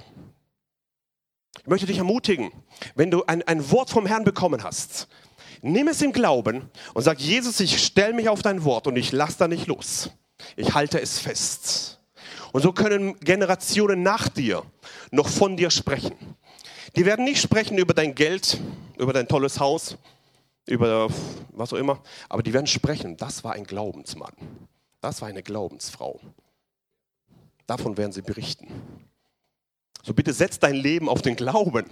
Ich 1.57 1.67
möchte 1.67 1.87
dich 1.87 1.97
ermutigen, 1.97 2.51
wenn 2.95 3.11
du 3.11 3.23
ein, 3.25 3.43
ein 3.43 3.71
Wort 3.71 3.89
vom 3.89 4.05
Herrn 4.05 4.23
bekommen 4.23 4.63
hast, 4.63 5.07
nimm 5.61 5.87
es 5.87 6.01
im 6.01 6.11
Glauben 6.11 6.69
und 6.93 7.03
sag, 7.03 7.19
Jesus, 7.19 7.59
ich 7.59 7.83
stelle 7.83 8.13
mich 8.13 8.29
auf 8.29 8.41
dein 8.41 8.63
Wort 8.63 8.87
und 8.87 8.95
ich 8.95 9.11
lasse 9.11 9.39
da 9.39 9.47
nicht 9.47 9.67
los. 9.67 10.11
Ich 10.55 10.73
halte 10.73 11.01
es 11.01 11.19
fest. 11.19 11.99
Und 12.51 12.61
so 12.61 12.71
können 12.71 13.19
Generationen 13.19 14.03
nach 14.03 14.29
dir 14.29 14.63
noch 15.11 15.27
von 15.27 15.57
dir 15.57 15.69
sprechen. 15.69 16.15
Die 16.95 17.05
werden 17.05 17.25
nicht 17.25 17.41
sprechen 17.41 17.77
über 17.77 17.93
dein 17.93 18.15
Geld, 18.15 18.59
über 18.97 19.13
dein 19.13 19.27
tolles 19.27 19.59
Haus, 19.59 19.97
über 20.65 21.09
was 21.51 21.73
auch 21.73 21.77
immer, 21.77 22.01
aber 22.29 22.43
die 22.43 22.53
werden 22.53 22.67
sprechen, 22.67 23.17
das 23.17 23.43
war 23.43 23.53
ein 23.53 23.63
Glaubensmann, 23.63 24.33
das 25.01 25.21
war 25.21 25.27
eine 25.27 25.43
Glaubensfrau. 25.43 26.19
Davon 27.67 27.97
werden 27.97 28.11
sie 28.11 28.21
berichten. 28.21 28.67
So 30.09 30.15
bitte 30.15 30.33
setz 30.33 30.57
dein 30.57 30.73
Leben 30.73 31.07
auf 31.07 31.21
den 31.21 31.35
Glauben. 31.35 31.85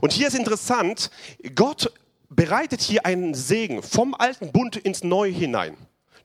Und 0.00 0.12
hier 0.12 0.28
ist 0.28 0.36
interessant, 0.36 1.10
Gott 1.56 1.92
bereitet 2.28 2.80
hier 2.80 3.04
einen 3.06 3.34
Segen 3.34 3.82
vom 3.82 4.14
alten 4.14 4.52
Bund 4.52 4.76
ins 4.76 5.02
Neue 5.02 5.32
hinein, 5.32 5.76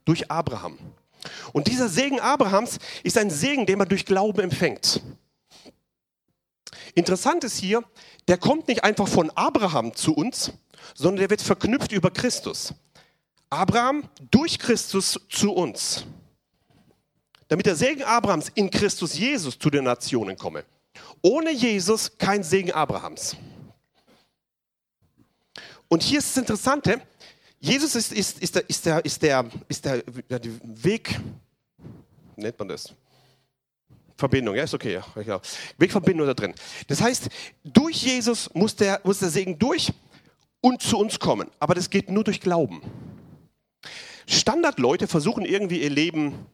durch 0.06 0.30
Abraham. 0.30 0.78
Und 1.52 1.66
dieser 1.66 1.90
Segen 1.90 2.20
Abrahams 2.20 2.78
ist 3.02 3.18
ein 3.18 3.32
Segen, 3.32 3.66
den 3.66 3.80
man 3.80 3.90
durch 3.90 4.06
Glauben 4.06 4.40
empfängt. 4.40 5.02
Interessant 6.94 7.44
ist 7.44 7.58
hier, 7.58 7.84
der 8.28 8.38
kommt 8.38 8.68
nicht 8.68 8.84
einfach 8.84 9.08
von 9.08 9.32
Abraham 9.32 9.96
zu 9.96 10.14
uns, 10.14 10.54
sondern 10.94 11.22
der 11.22 11.32
wird 11.32 11.42
verknüpft 11.42 11.92
über 11.92 12.12
Christus. 12.12 12.72
Abraham 13.50 14.08
durch 14.30 14.60
Christus 14.60 15.20
zu 15.28 15.54
uns. 15.54 16.06
Damit 17.48 17.66
der 17.66 17.76
Segen 17.76 18.04
Abrahams 18.04 18.52
in 18.54 18.70
Christus 18.70 19.18
Jesus 19.18 19.58
zu 19.58 19.72
den 19.72 19.86
Nationen 19.86 20.38
komme. 20.38 20.66
Ohne 21.22 21.52
Jesus 21.52 22.18
kein 22.18 22.44
Segen 22.44 22.72
Abrahams. 22.72 23.36
Und 25.88 26.04
hier 26.04 26.20
ist 26.20 26.30
das 26.30 26.38
Interessante, 26.38 27.02
Jesus 27.60 27.96
ist, 27.96 28.12
ist, 28.12 28.40
ist, 28.40 28.56
der, 28.56 28.70
ist, 28.70 28.86
der, 28.86 29.06
ist, 29.06 29.22
der, 29.22 29.46
ist 29.70 29.86
der, 29.86 30.04
Weg, 30.64 31.20
nennt 32.36 32.60
man 32.60 32.68
das? 32.68 32.94
Verbindung, 34.18 34.56
ja, 34.56 34.64
ist 34.64 34.74
okay, 34.74 35.02
ja, 35.26 35.42
Wegverbindung 35.78 36.28
da 36.28 36.34
drin. 36.34 36.54
Das 36.88 37.02
heißt, 37.02 37.30
durch 37.64 38.04
Jesus 38.04 38.54
muss 38.54 38.76
der, 38.76 39.02
muss 39.04 39.20
der 39.20 39.30
Segen 39.30 39.58
durch 39.58 39.94
und 40.62 40.82
zu 40.82 40.98
uns 40.98 41.20
kommen. 41.20 41.50
Aber 41.60 41.74
das 41.74 41.90
geht 41.90 42.10
nur 42.10 42.24
durch 42.24 42.42
Glauben. 42.42 42.82
Standardleute 44.28 45.08
versuchen 45.08 45.46
irgendwie 45.46 45.82
ihr 45.82 45.90
Leben 45.90 46.46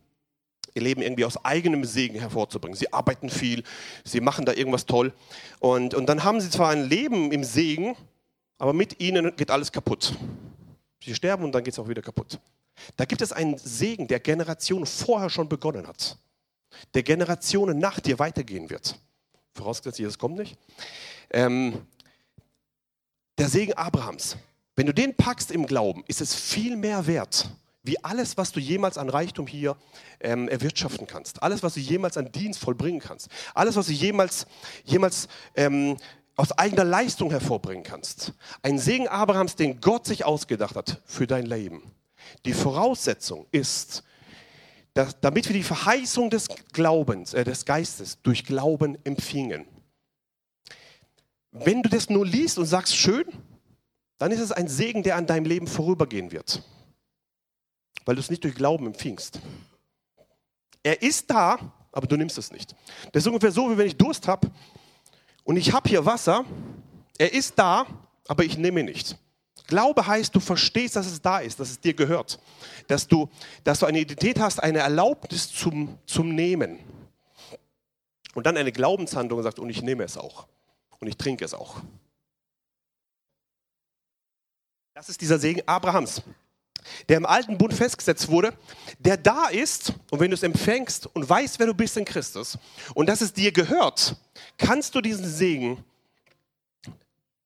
ihr 0.74 0.82
Leben 0.82 1.02
irgendwie 1.02 1.26
aus 1.26 1.44
eigenem 1.44 1.86
Segen 1.86 2.20
hervorzubringen. 2.20 2.78
Sie 2.78 2.92
arbeiten 2.94 3.30
viel, 3.30 3.64
sie 4.04 4.22
machen 4.22 4.46
da 4.46 4.54
irgendwas 4.54 4.86
toll. 4.86 5.14
Und, 5.60 5.94
und 5.94 6.08
dann 6.08 6.24
haben 6.24 6.42
sie 6.42 6.50
zwar 6.50 6.70
ein 6.70 6.88
Leben 6.88 7.32
im 7.32 7.44
Segen, 7.44 7.96
aber 8.58 8.74
mit 8.74 9.00
ihnen 9.00 9.36
geht 9.36 9.52
alles 9.52 9.72
kaputt. 9.72 10.16
Sie 11.04 11.16
sterben 11.16 11.44
und 11.44 11.54
dann 11.54 11.64
geht 11.64 11.74
es 11.74 11.80
auch 11.80 11.88
wieder 11.88 12.02
kaputt. 12.02 12.40
Da 12.96 13.06
gibt 13.06 13.22
es 13.22 13.32
einen 13.32 13.58
Segen, 13.58 14.08
der 14.08 14.20
Generationen 14.20 14.86
vorher 14.86 15.30
schon 15.30 15.50
begonnen 15.50 15.88
hat, 15.88 16.18
der 16.94 17.04
Generationen 17.04 17.80
nach 17.80 18.00
dir 18.00 18.20
weitergehen 18.20 18.70
wird. 18.70 18.98
Vorausgesetzt, 19.54 20.00
Jesus 20.00 20.18
kommt 20.18 20.38
nicht. 20.38 20.58
Ähm, 21.32 21.86
der 23.38 23.50
Segen 23.50 23.74
Abrahams. 23.74 24.38
Wenn 24.76 24.86
du 24.86 24.94
den 24.94 25.16
packst 25.16 25.52
im 25.52 25.66
Glauben, 25.66 26.04
ist 26.08 26.22
es 26.22 26.34
viel 26.34 26.78
mehr 26.78 27.06
wert 27.06 27.50
wie 27.84 28.04
alles, 28.04 28.38
was 28.38 28.52
du 28.52 28.60
jemals 28.60 28.98
an 28.98 29.10
Reichtum 29.10 29.48
hier 29.48 29.78
ähm, 30.20 30.50
erwirtschaften 30.50 31.08
kannst, 31.08 31.42
alles, 31.42 31.64
was 31.64 31.76
du 31.76 31.80
jemals 31.80 32.18
an 32.18 32.32
Dienst 32.32 32.60
vollbringen 32.60 33.00
kannst, 33.00 33.30
alles, 33.54 33.76
was 33.76 33.88
du 33.88 33.94
jemals, 33.94 34.48
jemals 34.84 35.28
ähm, 35.56 35.98
aus 36.36 36.52
eigener 36.58 36.84
Leistung 36.84 37.32
hervorbringen 37.32 37.84
kannst. 37.84 38.34
Ein 38.62 38.80
Segen 38.80 39.08
Abrahams, 39.08 39.56
den 39.56 39.80
Gott 39.82 40.06
sich 40.06 40.26
ausgedacht 40.26 40.76
hat 40.76 41.02
für 41.06 41.28
dein 41.28 41.46
Leben. 41.46 41.84
Die 42.46 42.54
Voraussetzung 42.54 43.46
ist, 43.52 44.04
dass, 44.94 45.20
damit 45.20 45.48
wir 45.48 45.54
die 45.54 45.64
Verheißung 45.64 46.30
des 46.30 46.48
Glaubens, 46.74 47.34
äh, 47.34 47.44
des 47.44 47.66
Geistes 47.66 48.22
durch 48.22 48.44
Glauben 48.46 48.98
empfingen. 49.06 49.66
Wenn 51.52 51.82
du 51.82 51.90
das 51.90 52.10
nur 52.10 52.26
liest 52.26 52.58
und 52.58 52.66
sagst, 52.66 52.96
schön, 52.96 53.26
dann 54.18 54.32
ist 54.32 54.42
es 54.42 54.52
ein 54.52 54.68
Segen, 54.68 55.02
der 55.02 55.16
an 55.16 55.26
deinem 55.26 55.46
Leben 55.46 55.66
vorübergehen 55.66 56.32
wird 56.32 56.62
weil 58.10 58.16
du 58.16 58.22
es 58.22 58.32
nicht 58.32 58.44
durch 58.44 58.56
Glauben 58.56 58.88
empfingst. 58.88 59.40
Er 60.82 61.00
ist 61.04 61.30
da, 61.30 61.60
aber 61.92 62.08
du 62.08 62.18
nimmst 62.18 62.40
es 62.40 62.52
nicht. 62.52 62.76
Das 63.12 63.22
ist 63.22 63.28
ungefähr 63.28 63.52
so, 63.52 63.70
wie 63.70 63.78
wenn 63.78 63.86
ich 63.86 63.98
Durst 63.98 64.28
habe 64.28 64.50
und 65.44 65.58
ich 65.58 65.74
habe 65.74 65.88
hier 65.88 66.04
Wasser. 66.08 66.44
Er 67.20 67.32
ist 67.32 67.54
da, 67.60 67.86
aber 68.28 68.44
ich 68.46 68.58
nehme 68.58 68.80
ihn 68.80 68.88
nicht. 68.88 69.16
Glaube 69.68 70.08
heißt, 70.08 70.34
du 70.34 70.40
verstehst, 70.40 70.96
dass 70.96 71.06
es 71.06 71.22
da 71.22 71.38
ist, 71.38 71.60
dass 71.60 71.70
es 71.70 71.80
dir 71.80 71.94
gehört. 71.94 72.40
Dass 72.88 73.08
du, 73.08 73.30
dass 73.64 73.78
du 73.78 73.86
eine 73.86 74.00
Identität 74.00 74.40
hast, 74.40 74.58
eine 74.58 74.80
Erlaubnis 74.80 75.48
zum, 75.48 76.00
zum 76.08 76.34
Nehmen. 76.34 76.80
Und 78.34 78.48
dann 78.48 78.58
eine 78.58 78.72
Glaubenshandlung 78.72 79.44
sagt, 79.44 79.60
und 79.60 79.70
ich 79.70 79.84
nehme 79.84 80.04
es 80.04 80.18
auch. 80.18 80.48
Und 81.00 81.08
ich 81.08 81.16
trinke 81.16 81.46
es 81.46 81.54
auch. 81.54 81.84
Das 84.96 85.10
ist 85.10 85.22
dieser 85.22 85.38
Segen 85.38 85.62
Abrahams 85.68 86.24
der 87.08 87.18
im 87.18 87.26
alten 87.26 87.58
Bund 87.58 87.74
festgesetzt 87.74 88.30
wurde, 88.30 88.54
der 89.00 89.18
da 89.18 89.48
ist 89.48 89.94
und 90.12 90.20
wenn 90.20 90.32
du 90.32 90.36
es 90.36 90.44
empfängst 90.44 91.08
und 91.08 91.30
weißt, 91.30 91.60
wer 91.60 91.68
du 91.68 91.74
bist 91.74 91.98
in 91.98 92.06
Christus 92.06 92.58
und 92.94 93.08
dass 93.08 93.22
es 93.22 93.34
dir 93.34 93.52
gehört, 93.52 94.16
kannst 94.58 94.96
du 94.96 95.02
diesen 95.02 95.28
Segen 95.28 95.84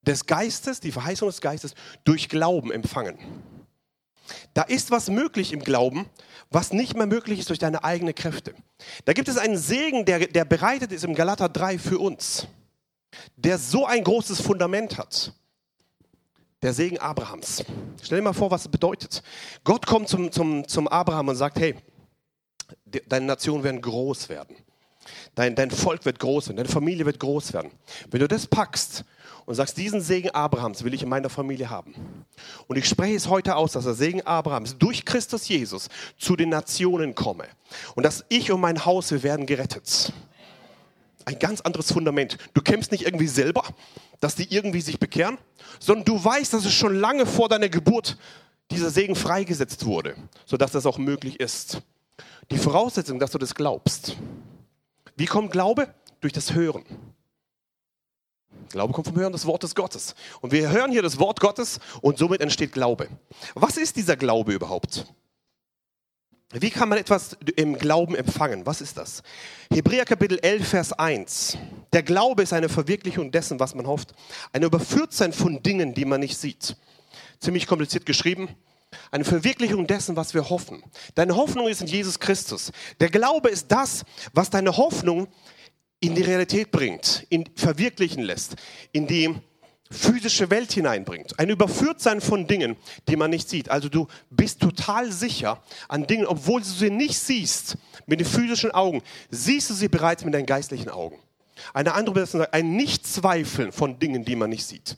des 0.02 0.26
Geistes, 0.26 0.80
die 0.80 0.92
Verheißung 0.92 1.28
des 1.28 1.40
Geistes 1.40 1.74
durch 2.04 2.28
Glauben 2.28 2.70
empfangen. 2.70 3.18
Da 4.54 4.62
ist 4.62 4.90
was 4.90 5.10
möglich 5.10 5.52
im 5.52 5.60
Glauben, 5.60 6.06
was 6.50 6.72
nicht 6.72 6.96
mehr 6.96 7.06
möglich 7.06 7.40
ist 7.40 7.50
durch 7.50 7.58
deine 7.58 7.84
eigenen 7.84 8.14
Kräfte. 8.14 8.54
Da 9.04 9.12
gibt 9.12 9.28
es 9.28 9.36
einen 9.36 9.58
Segen, 9.58 10.04
der, 10.04 10.26
der 10.26 10.44
bereitet 10.44 10.92
ist 10.92 11.04
im 11.04 11.14
Galater 11.14 11.48
3 11.48 11.78
für 11.78 11.98
uns, 11.98 12.46
der 13.36 13.58
so 13.58 13.86
ein 13.86 14.04
großes 14.04 14.40
Fundament 14.40 14.98
hat 14.98 15.32
der 16.64 16.72
Segen 16.72 16.98
Abrahams. 16.98 17.62
Stell 18.02 18.18
dir 18.18 18.24
mal 18.24 18.32
vor, 18.32 18.50
was 18.50 18.62
es 18.62 18.68
bedeutet. 18.68 19.22
Gott 19.64 19.86
kommt 19.86 20.08
zum, 20.08 20.32
zum, 20.32 20.66
zum 20.66 20.88
Abraham 20.88 21.28
und 21.28 21.36
sagt, 21.36 21.60
hey, 21.60 21.74
deine 23.06 23.26
Nationen 23.26 23.62
werden 23.62 23.82
groß 23.82 24.30
werden. 24.30 24.56
Dein, 25.34 25.54
dein 25.54 25.70
Volk 25.70 26.06
wird 26.06 26.18
groß 26.18 26.48
werden, 26.48 26.56
deine 26.56 26.70
Familie 26.70 27.04
wird 27.04 27.20
groß 27.20 27.52
werden. 27.52 27.70
Wenn 28.10 28.20
du 28.20 28.28
das 28.28 28.46
packst 28.46 29.04
und 29.44 29.54
sagst, 29.54 29.76
diesen 29.76 30.00
Segen 30.00 30.30
Abrahams 30.30 30.82
will 30.84 30.94
ich 30.94 31.02
in 31.02 31.10
meiner 31.10 31.28
Familie 31.28 31.68
haben. 31.68 31.94
Und 32.66 32.78
ich 32.78 32.88
spreche 32.88 33.14
es 33.14 33.28
heute 33.28 33.56
aus, 33.56 33.72
dass 33.72 33.84
der 33.84 33.92
Segen 33.92 34.22
Abrahams 34.22 34.78
durch 34.78 35.04
Christus 35.04 35.46
Jesus 35.46 35.90
zu 36.16 36.34
den 36.34 36.48
Nationen 36.48 37.14
komme. 37.14 37.44
Und 37.94 38.04
dass 38.04 38.24
ich 38.30 38.50
und 38.50 38.62
mein 38.62 38.86
Haus, 38.86 39.10
wir 39.10 39.22
werden 39.22 39.44
gerettet 39.44 40.14
ein 41.24 41.38
ganz 41.38 41.60
anderes 41.60 41.92
Fundament. 41.92 42.38
Du 42.54 42.62
kämpfst 42.62 42.92
nicht 42.92 43.04
irgendwie 43.04 43.28
selber, 43.28 43.64
dass 44.20 44.34
die 44.34 44.52
irgendwie 44.52 44.80
sich 44.80 44.98
bekehren, 44.98 45.38
sondern 45.80 46.04
du 46.04 46.24
weißt, 46.24 46.52
dass 46.52 46.64
es 46.64 46.74
schon 46.74 46.94
lange 46.94 47.26
vor 47.26 47.48
deiner 47.48 47.68
Geburt 47.68 48.16
dieser 48.70 48.90
Segen 48.90 49.14
freigesetzt 49.14 49.84
wurde, 49.84 50.16
sodass 50.46 50.72
das 50.72 50.86
auch 50.86 50.98
möglich 50.98 51.40
ist. 51.40 51.82
Die 52.50 52.58
Voraussetzung, 52.58 53.18
dass 53.18 53.30
du 53.30 53.38
das 53.38 53.54
glaubst. 53.54 54.16
Wie 55.16 55.26
kommt 55.26 55.52
Glaube? 55.52 55.94
Durch 56.20 56.32
das 56.32 56.54
Hören. 56.54 56.84
Glaube 58.70 58.92
kommt 58.92 59.06
vom 59.06 59.16
Hören 59.16 59.32
des 59.32 59.46
Wortes 59.46 59.74
Gottes. 59.74 60.14
Und 60.40 60.52
wir 60.52 60.70
hören 60.70 60.90
hier 60.90 61.02
das 61.02 61.18
Wort 61.18 61.40
Gottes 61.40 61.80
und 62.00 62.18
somit 62.18 62.40
entsteht 62.40 62.72
Glaube. 62.72 63.08
Was 63.54 63.76
ist 63.76 63.96
dieser 63.96 64.16
Glaube 64.16 64.52
überhaupt? 64.52 65.06
Wie 66.52 66.70
kann 66.70 66.88
man 66.88 66.98
etwas 66.98 67.36
im 67.56 67.76
Glauben 67.76 68.14
empfangen? 68.14 68.66
Was 68.66 68.80
ist 68.80 68.96
das? 68.96 69.22
Hebräer 69.72 70.04
Kapitel 70.04 70.38
11, 70.40 70.68
Vers 70.68 70.92
1. 70.92 71.58
Der 71.92 72.02
Glaube 72.02 72.42
ist 72.42 72.52
eine 72.52 72.68
Verwirklichung 72.68 73.32
dessen, 73.32 73.58
was 73.58 73.74
man 73.74 73.86
hofft. 73.86 74.12
Ein 74.52 74.62
Überführtsein 74.62 75.32
von 75.32 75.62
Dingen, 75.62 75.94
die 75.94 76.04
man 76.04 76.20
nicht 76.20 76.36
sieht. 76.36 76.76
Ziemlich 77.40 77.66
kompliziert 77.66 78.06
geschrieben. 78.06 78.48
Eine 79.10 79.24
Verwirklichung 79.24 79.86
dessen, 79.86 80.16
was 80.16 80.34
wir 80.34 80.48
hoffen. 80.48 80.82
Deine 81.16 81.34
Hoffnung 81.34 81.66
ist 81.66 81.80
in 81.80 81.88
Jesus 81.88 82.20
Christus. 82.20 82.70
Der 83.00 83.08
Glaube 83.08 83.48
ist 83.48 83.72
das, 83.72 84.04
was 84.32 84.50
deine 84.50 84.76
Hoffnung 84.76 85.26
in 85.98 86.14
die 86.14 86.22
Realität 86.22 86.70
bringt, 86.70 87.26
in 87.30 87.48
verwirklichen 87.56 88.22
lässt, 88.22 88.56
in 88.92 89.06
die 89.06 89.34
physische 89.94 90.50
Welt 90.50 90.72
hineinbringt. 90.72 91.38
Ein 91.38 91.50
Überführtsein 91.50 92.20
von 92.20 92.46
Dingen, 92.46 92.76
die 93.08 93.16
man 93.16 93.30
nicht 93.30 93.48
sieht. 93.48 93.70
Also 93.70 93.88
du 93.88 94.06
bist 94.30 94.60
total 94.60 95.10
sicher 95.12 95.62
an 95.88 96.06
Dingen, 96.06 96.26
obwohl 96.26 96.60
du 96.60 96.66
sie 96.66 96.90
nicht 96.90 97.18
siehst 97.18 97.76
mit 98.06 98.20
den 98.20 98.26
physischen 98.26 98.72
Augen, 98.72 99.02
siehst 99.30 99.70
du 99.70 99.74
sie 99.74 99.88
bereits 99.88 100.24
mit 100.24 100.34
deinen 100.34 100.46
geistlichen 100.46 100.90
Augen. 100.90 101.18
Eine 101.72 101.94
andere 101.94 102.12
Übersetzung 102.12 102.40
sagt, 102.40 102.54
ein 102.54 102.76
Nichtzweifeln 102.76 103.72
von 103.72 103.98
Dingen, 103.98 104.24
die 104.24 104.36
man 104.36 104.50
nicht 104.50 104.66
sieht. 104.66 104.96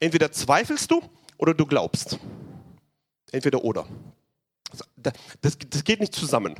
Entweder 0.00 0.30
zweifelst 0.30 0.90
du 0.90 1.02
oder 1.38 1.54
du 1.54 1.66
glaubst. 1.66 2.18
Entweder 3.32 3.64
oder. 3.64 3.86
Das, 4.96 5.58
das 5.70 5.84
geht 5.84 6.00
nicht 6.00 6.14
zusammen. 6.14 6.56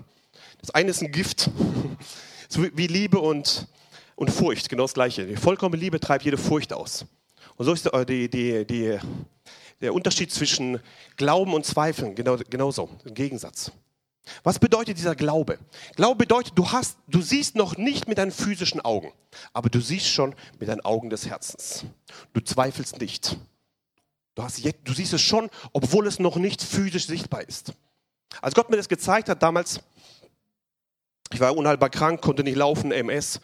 Das 0.61 0.71
eine 0.71 0.91
ist 0.91 1.03
ein 1.03 1.12
Gift, 1.12 1.50
so 2.49 2.64
wie 2.75 2.87
Liebe 2.87 3.19
und, 3.19 3.67
und 4.17 4.31
Furcht, 4.31 4.69
genau 4.69 4.85
das 4.85 4.95
Gleiche. 4.95 5.26
Die 5.26 5.37
vollkommene 5.37 5.81
Liebe 5.81 6.00
treibt 6.00 6.25
jede 6.25 6.38
Furcht 6.38 6.73
aus. 6.73 7.07
Und 7.56 7.66
so 7.66 7.73
ist 7.73 7.88
die, 8.08 8.28
die, 8.28 8.64
die, 8.64 8.99
der 9.80 9.94
Unterschied 9.94 10.32
zwischen 10.32 10.80
Glauben 11.16 11.54
und 11.54 11.64
Zweifeln 11.64 12.14
genau, 12.14 12.37
genauso, 12.37 12.88
ein 13.06 13.14
Gegensatz. 13.14 13.70
Was 14.42 14.58
bedeutet 14.58 14.96
dieser 14.96 15.14
Glaube? 15.14 15.58
Glaube 15.96 16.16
bedeutet, 16.16 16.54
du, 16.56 16.70
hast, 16.73 16.96
du 17.06 17.20
siehst 17.20 17.56
noch 17.56 17.76
nicht 17.76 18.08
mit 18.08 18.18
deinen 18.18 18.32
physischen 18.32 18.80
Augen, 18.80 19.12
aber 19.52 19.68
du 19.68 19.80
siehst 19.80 20.08
schon 20.08 20.34
mit 20.58 20.68
deinen 20.68 20.80
Augen 20.80 21.11
des 21.11 21.26
Herzens. 21.26 21.84
Du 22.32 22.40
zweifelst 22.40 23.00
nicht. 23.00 23.37
Du, 24.34 24.42
hast, 24.42 24.64
du 24.64 24.92
siehst 24.94 25.12
es 25.12 25.20
schon, 25.20 25.50
obwohl 25.73 26.06
es 26.06 26.18
noch 26.18 26.37
nicht 26.37 26.62
physisch 26.62 27.06
sichtbar 27.06 27.46
ist. 27.46 27.73
Als 28.40 28.54
Gott 28.54 28.70
mir 28.70 28.76
das 28.76 28.88
gezeigt 28.88 29.28
hat 29.28 29.42
damals, 29.42 29.80
ich 31.35 31.41
war 31.41 31.57
unheilbar 31.57 31.91
krank, 31.91 32.21
konnte 32.21 32.45
nicht 32.45 32.57
laufen, 32.57 32.93
MS, 32.93 33.41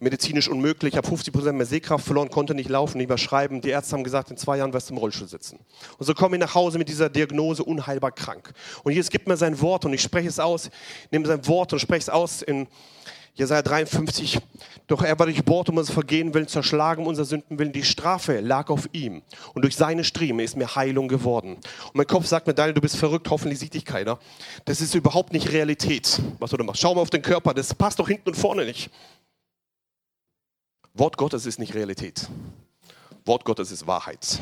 medizinisch 0.00 0.48
unmöglich, 0.48 0.96
habe 0.96 1.06
50 1.06 1.32
Prozent 1.32 1.56
mehr 1.56 1.66
Sehkraft 1.66 2.04
verloren, 2.04 2.30
konnte 2.30 2.52
nicht 2.52 2.68
laufen, 2.68 2.98
nicht 2.98 3.08
mehr 3.08 3.16
schreiben. 3.16 3.60
Die 3.60 3.70
Ärzte 3.70 3.94
haben 3.94 4.02
gesagt, 4.02 4.30
in 4.32 4.36
zwei 4.36 4.58
Jahren 4.58 4.72
wirst 4.72 4.90
du 4.90 4.94
im 4.94 4.98
Rollstuhl 4.98 5.28
sitzen. 5.28 5.60
Und 5.98 6.06
so 6.06 6.14
komme 6.14 6.36
ich 6.36 6.40
nach 6.40 6.56
Hause 6.56 6.78
mit 6.78 6.88
dieser 6.88 7.08
Diagnose 7.08 7.62
unheilbar 7.62 8.10
krank. 8.10 8.52
Und 8.82 8.92
Jesus 8.92 9.10
gibt 9.10 9.28
mir 9.28 9.36
sein 9.36 9.60
Wort 9.60 9.84
und 9.84 9.92
ich 9.92 10.02
spreche 10.02 10.28
es 10.28 10.40
aus, 10.40 10.68
nehme 11.12 11.26
sein 11.26 11.46
Wort 11.46 11.72
und 11.72 11.78
spreche 11.78 12.00
es 12.00 12.08
aus 12.08 12.42
in 12.42 12.66
Jesaja 13.38 13.62
53, 13.62 14.40
doch 14.88 15.00
er 15.00 15.16
war 15.16 15.26
durchbohrt 15.26 15.68
um 15.68 15.76
unser 15.76 15.92
Vergehen 15.92 16.34
willen, 16.34 16.48
zerschlagen 16.48 17.02
um 17.02 17.06
unser 17.06 17.24
Sünden 17.24 17.56
willen. 17.60 17.70
Die 17.70 17.84
Strafe 17.84 18.40
lag 18.40 18.68
auf 18.68 18.88
ihm. 18.92 19.22
Und 19.54 19.62
durch 19.62 19.76
seine 19.76 20.02
Striemen 20.02 20.44
ist 20.44 20.56
mir 20.56 20.74
Heilung 20.74 21.06
geworden. 21.06 21.54
Und 21.54 21.94
mein 21.94 22.06
Kopf 22.08 22.26
sagt 22.26 22.48
mir, 22.48 22.54
Daniel, 22.54 22.74
du 22.74 22.80
bist 22.80 22.96
verrückt, 22.96 23.30
hoffentlich 23.30 23.60
sieht 23.60 23.74
dich 23.74 23.84
keiner. 23.84 24.18
Das 24.64 24.80
ist 24.80 24.96
überhaupt 24.96 25.32
nicht 25.32 25.52
Realität, 25.52 26.20
was 26.40 26.50
du 26.50 26.56
da 26.56 26.64
machst. 26.64 26.80
Schau 26.80 26.96
mal 26.96 27.00
auf 27.00 27.10
den 27.10 27.22
Körper, 27.22 27.54
das 27.54 27.72
passt 27.74 28.00
doch 28.00 28.08
hinten 28.08 28.30
und 28.30 28.34
vorne 28.34 28.64
nicht. 28.64 28.90
Wort 30.94 31.16
Gottes 31.16 31.46
ist 31.46 31.60
nicht 31.60 31.74
Realität. 31.74 32.28
Wort 33.24 33.44
Gottes 33.44 33.70
ist 33.70 33.86
Wahrheit. 33.86 34.40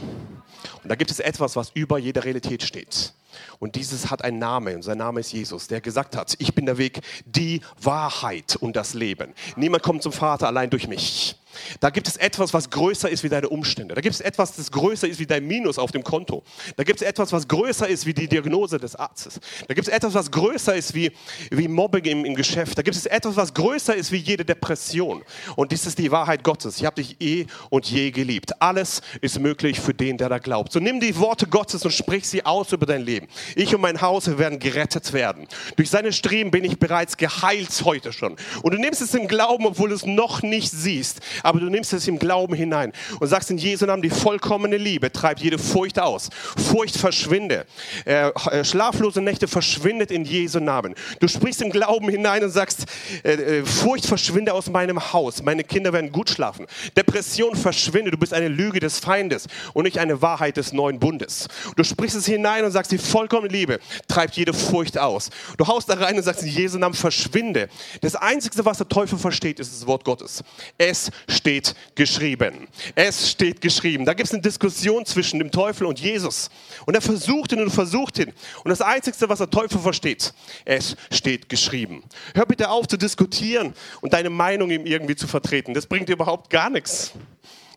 Und 0.82 0.88
da 0.88 0.94
gibt 0.94 1.10
es 1.10 1.20
etwas, 1.20 1.56
was 1.56 1.70
über 1.74 1.98
jeder 1.98 2.24
Realität 2.24 2.62
steht. 2.62 3.12
Und 3.58 3.76
dieses 3.76 4.10
hat 4.10 4.22
einen 4.24 4.38
Namen 4.38 4.76
und 4.76 4.82
sein 4.82 4.98
Name 4.98 5.20
ist 5.20 5.32
Jesus, 5.32 5.68
der 5.68 5.80
gesagt 5.80 6.16
hat, 6.16 6.34
ich 6.38 6.54
bin 6.54 6.66
der 6.66 6.78
Weg, 6.78 7.00
die 7.24 7.60
Wahrheit 7.80 8.56
und 8.56 8.76
das 8.76 8.94
Leben. 8.94 9.34
Niemand 9.56 9.82
kommt 9.82 10.02
zum 10.02 10.12
Vater 10.12 10.46
allein 10.46 10.70
durch 10.70 10.88
mich. 10.88 11.36
Da 11.80 11.90
gibt 11.90 12.08
es 12.08 12.16
etwas, 12.16 12.52
was 12.54 12.70
größer 12.70 13.08
ist 13.08 13.24
wie 13.24 13.28
deine 13.28 13.48
Umstände. 13.48 13.94
Da 13.94 14.00
gibt 14.00 14.14
es 14.14 14.20
etwas, 14.20 14.56
das 14.56 14.70
größer 14.70 15.08
ist 15.08 15.18
wie 15.18 15.26
dein 15.26 15.46
Minus 15.46 15.78
auf 15.78 15.92
dem 15.92 16.02
Konto. 16.02 16.42
Da 16.76 16.84
gibt 16.84 17.00
es 17.00 17.06
etwas, 17.06 17.32
was 17.32 17.48
größer 17.48 17.88
ist 17.88 18.06
wie 18.06 18.14
die 18.14 18.28
Diagnose 18.28 18.78
des 18.78 18.96
Arztes. 18.96 19.40
Da 19.66 19.74
gibt 19.74 19.88
es 19.88 19.92
etwas, 19.92 20.14
was 20.14 20.30
größer 20.30 20.74
ist 20.74 20.94
wie, 20.94 21.12
wie 21.50 21.68
Mobbing 21.68 22.04
im, 22.04 22.24
im 22.24 22.34
Geschäft. 22.34 22.78
Da 22.78 22.82
gibt 22.82 22.96
es 22.96 23.06
etwas, 23.06 23.36
was 23.36 23.54
größer 23.54 23.94
ist 23.94 24.12
wie 24.12 24.16
jede 24.16 24.44
Depression. 24.44 25.22
Und 25.56 25.72
dies 25.72 25.86
ist 25.86 25.98
die 25.98 26.10
Wahrheit 26.10 26.44
Gottes. 26.44 26.78
Ich 26.78 26.84
habe 26.84 26.96
dich 26.96 27.20
eh 27.20 27.46
und 27.70 27.86
je 27.90 28.10
geliebt. 28.10 28.60
Alles 28.60 29.02
ist 29.20 29.38
möglich 29.38 29.80
für 29.80 29.94
den, 29.94 30.18
der 30.18 30.28
da 30.28 30.38
glaubt. 30.38 30.72
So 30.72 30.80
nimm 30.80 31.00
die 31.00 31.16
Worte 31.18 31.46
Gottes 31.46 31.84
und 31.84 31.92
sprich 31.92 32.28
sie 32.28 32.44
aus 32.44 32.72
über 32.72 32.86
dein 32.86 33.02
Leben. 33.02 33.28
Ich 33.54 33.74
und 33.74 33.80
mein 33.80 34.00
Haus 34.00 34.26
werden 34.38 34.58
gerettet 34.58 35.12
werden. 35.12 35.46
Durch 35.76 35.90
seine 35.90 36.12
Streben 36.12 36.50
bin 36.50 36.64
ich 36.64 36.78
bereits 36.78 37.16
geheilt 37.16 37.70
heute 37.84 38.12
schon. 38.12 38.36
Und 38.62 38.74
du 38.74 38.78
nimmst 38.78 39.02
es 39.02 39.14
im 39.14 39.28
Glauben, 39.28 39.66
obwohl 39.66 39.90
du 39.90 39.94
es 39.94 40.06
noch 40.06 40.42
nicht 40.42 40.70
siehst 40.70 41.20
aber 41.46 41.60
du 41.60 41.66
nimmst 41.66 41.92
es 41.92 42.08
im 42.08 42.18
Glauben 42.18 42.54
hinein 42.54 42.92
und 43.20 43.28
sagst 43.28 43.50
in 43.52 43.58
Jesu 43.58 43.86
Namen, 43.86 44.02
die 44.02 44.10
vollkommene 44.10 44.76
Liebe 44.76 45.12
treibt 45.12 45.40
jede 45.40 45.58
Furcht 45.58 46.00
aus. 46.00 46.28
Furcht 46.56 46.96
verschwinde. 46.96 47.66
Äh, 48.04 48.30
äh, 48.30 48.64
schlaflose 48.64 49.20
Nächte 49.20 49.46
verschwindet 49.46 50.10
in 50.10 50.24
Jesu 50.24 50.58
Namen. 50.58 50.96
Du 51.20 51.28
sprichst 51.28 51.62
im 51.62 51.70
Glauben 51.70 52.08
hinein 52.08 52.42
und 52.42 52.50
sagst, 52.50 52.86
äh, 53.22 53.34
äh, 53.34 53.64
Furcht 53.64 54.06
verschwinde 54.06 54.52
aus 54.54 54.68
meinem 54.68 55.12
Haus. 55.12 55.40
Meine 55.40 55.62
Kinder 55.62 55.92
werden 55.92 56.10
gut 56.10 56.30
schlafen. 56.30 56.66
Depression 56.96 57.54
verschwinde. 57.54 58.10
Du 58.10 58.18
bist 58.18 58.34
eine 58.34 58.48
Lüge 58.48 58.80
des 58.80 58.98
Feindes 58.98 59.46
und 59.72 59.84
nicht 59.84 59.98
eine 59.98 60.20
Wahrheit 60.22 60.56
des 60.56 60.72
neuen 60.72 60.98
Bundes. 60.98 61.46
Du 61.76 61.84
sprichst 61.84 62.16
es 62.16 62.26
hinein 62.26 62.64
und 62.64 62.72
sagst, 62.72 62.90
die 62.90 62.98
vollkommene 62.98 63.52
Liebe 63.52 63.78
treibt 64.08 64.34
jede 64.34 64.52
Furcht 64.52 64.98
aus. 64.98 65.30
Du 65.58 65.66
haust 65.68 65.88
da 65.88 65.94
rein 65.94 66.16
und 66.16 66.24
sagst 66.24 66.42
in 66.42 66.48
Jesu 66.48 66.76
Namen 66.76 66.96
verschwinde. 66.96 67.68
Das 68.00 68.16
Einzige, 68.16 68.64
was 68.64 68.78
der 68.78 68.88
Teufel 68.88 69.16
versteht, 69.16 69.60
ist 69.60 69.72
das 69.72 69.86
Wort 69.86 70.04
Gottes. 70.04 70.42
Es 70.76 71.12
steht 71.36 71.74
geschrieben. 71.94 72.68
Es 72.94 73.30
steht 73.30 73.60
geschrieben. 73.60 74.04
Da 74.04 74.14
gibt 74.14 74.28
es 74.28 74.32
eine 74.32 74.42
Diskussion 74.42 75.04
zwischen 75.04 75.38
dem 75.38 75.50
Teufel 75.50 75.86
und 75.86 76.00
Jesus. 76.00 76.50
Und 76.86 76.94
er 76.94 77.02
versucht 77.02 77.52
ihn 77.52 77.60
und 77.60 77.70
versucht 77.70 78.18
ihn. 78.18 78.32
Und 78.64 78.70
das 78.70 78.80
Einzige, 78.80 79.28
was 79.28 79.38
der 79.38 79.50
Teufel 79.50 79.78
versteht, 79.78 80.32
es 80.64 80.96
steht 81.10 81.48
geschrieben. 81.48 82.02
Hör 82.34 82.46
bitte 82.46 82.70
auf 82.70 82.88
zu 82.88 82.96
diskutieren 82.96 83.74
und 84.00 84.12
deine 84.12 84.30
Meinung 84.30 84.70
ihm 84.70 84.86
irgendwie 84.86 85.16
zu 85.16 85.28
vertreten. 85.28 85.74
Das 85.74 85.86
bringt 85.86 86.08
dir 86.08 86.14
überhaupt 86.14 86.50
gar 86.50 86.70
nichts. 86.70 87.12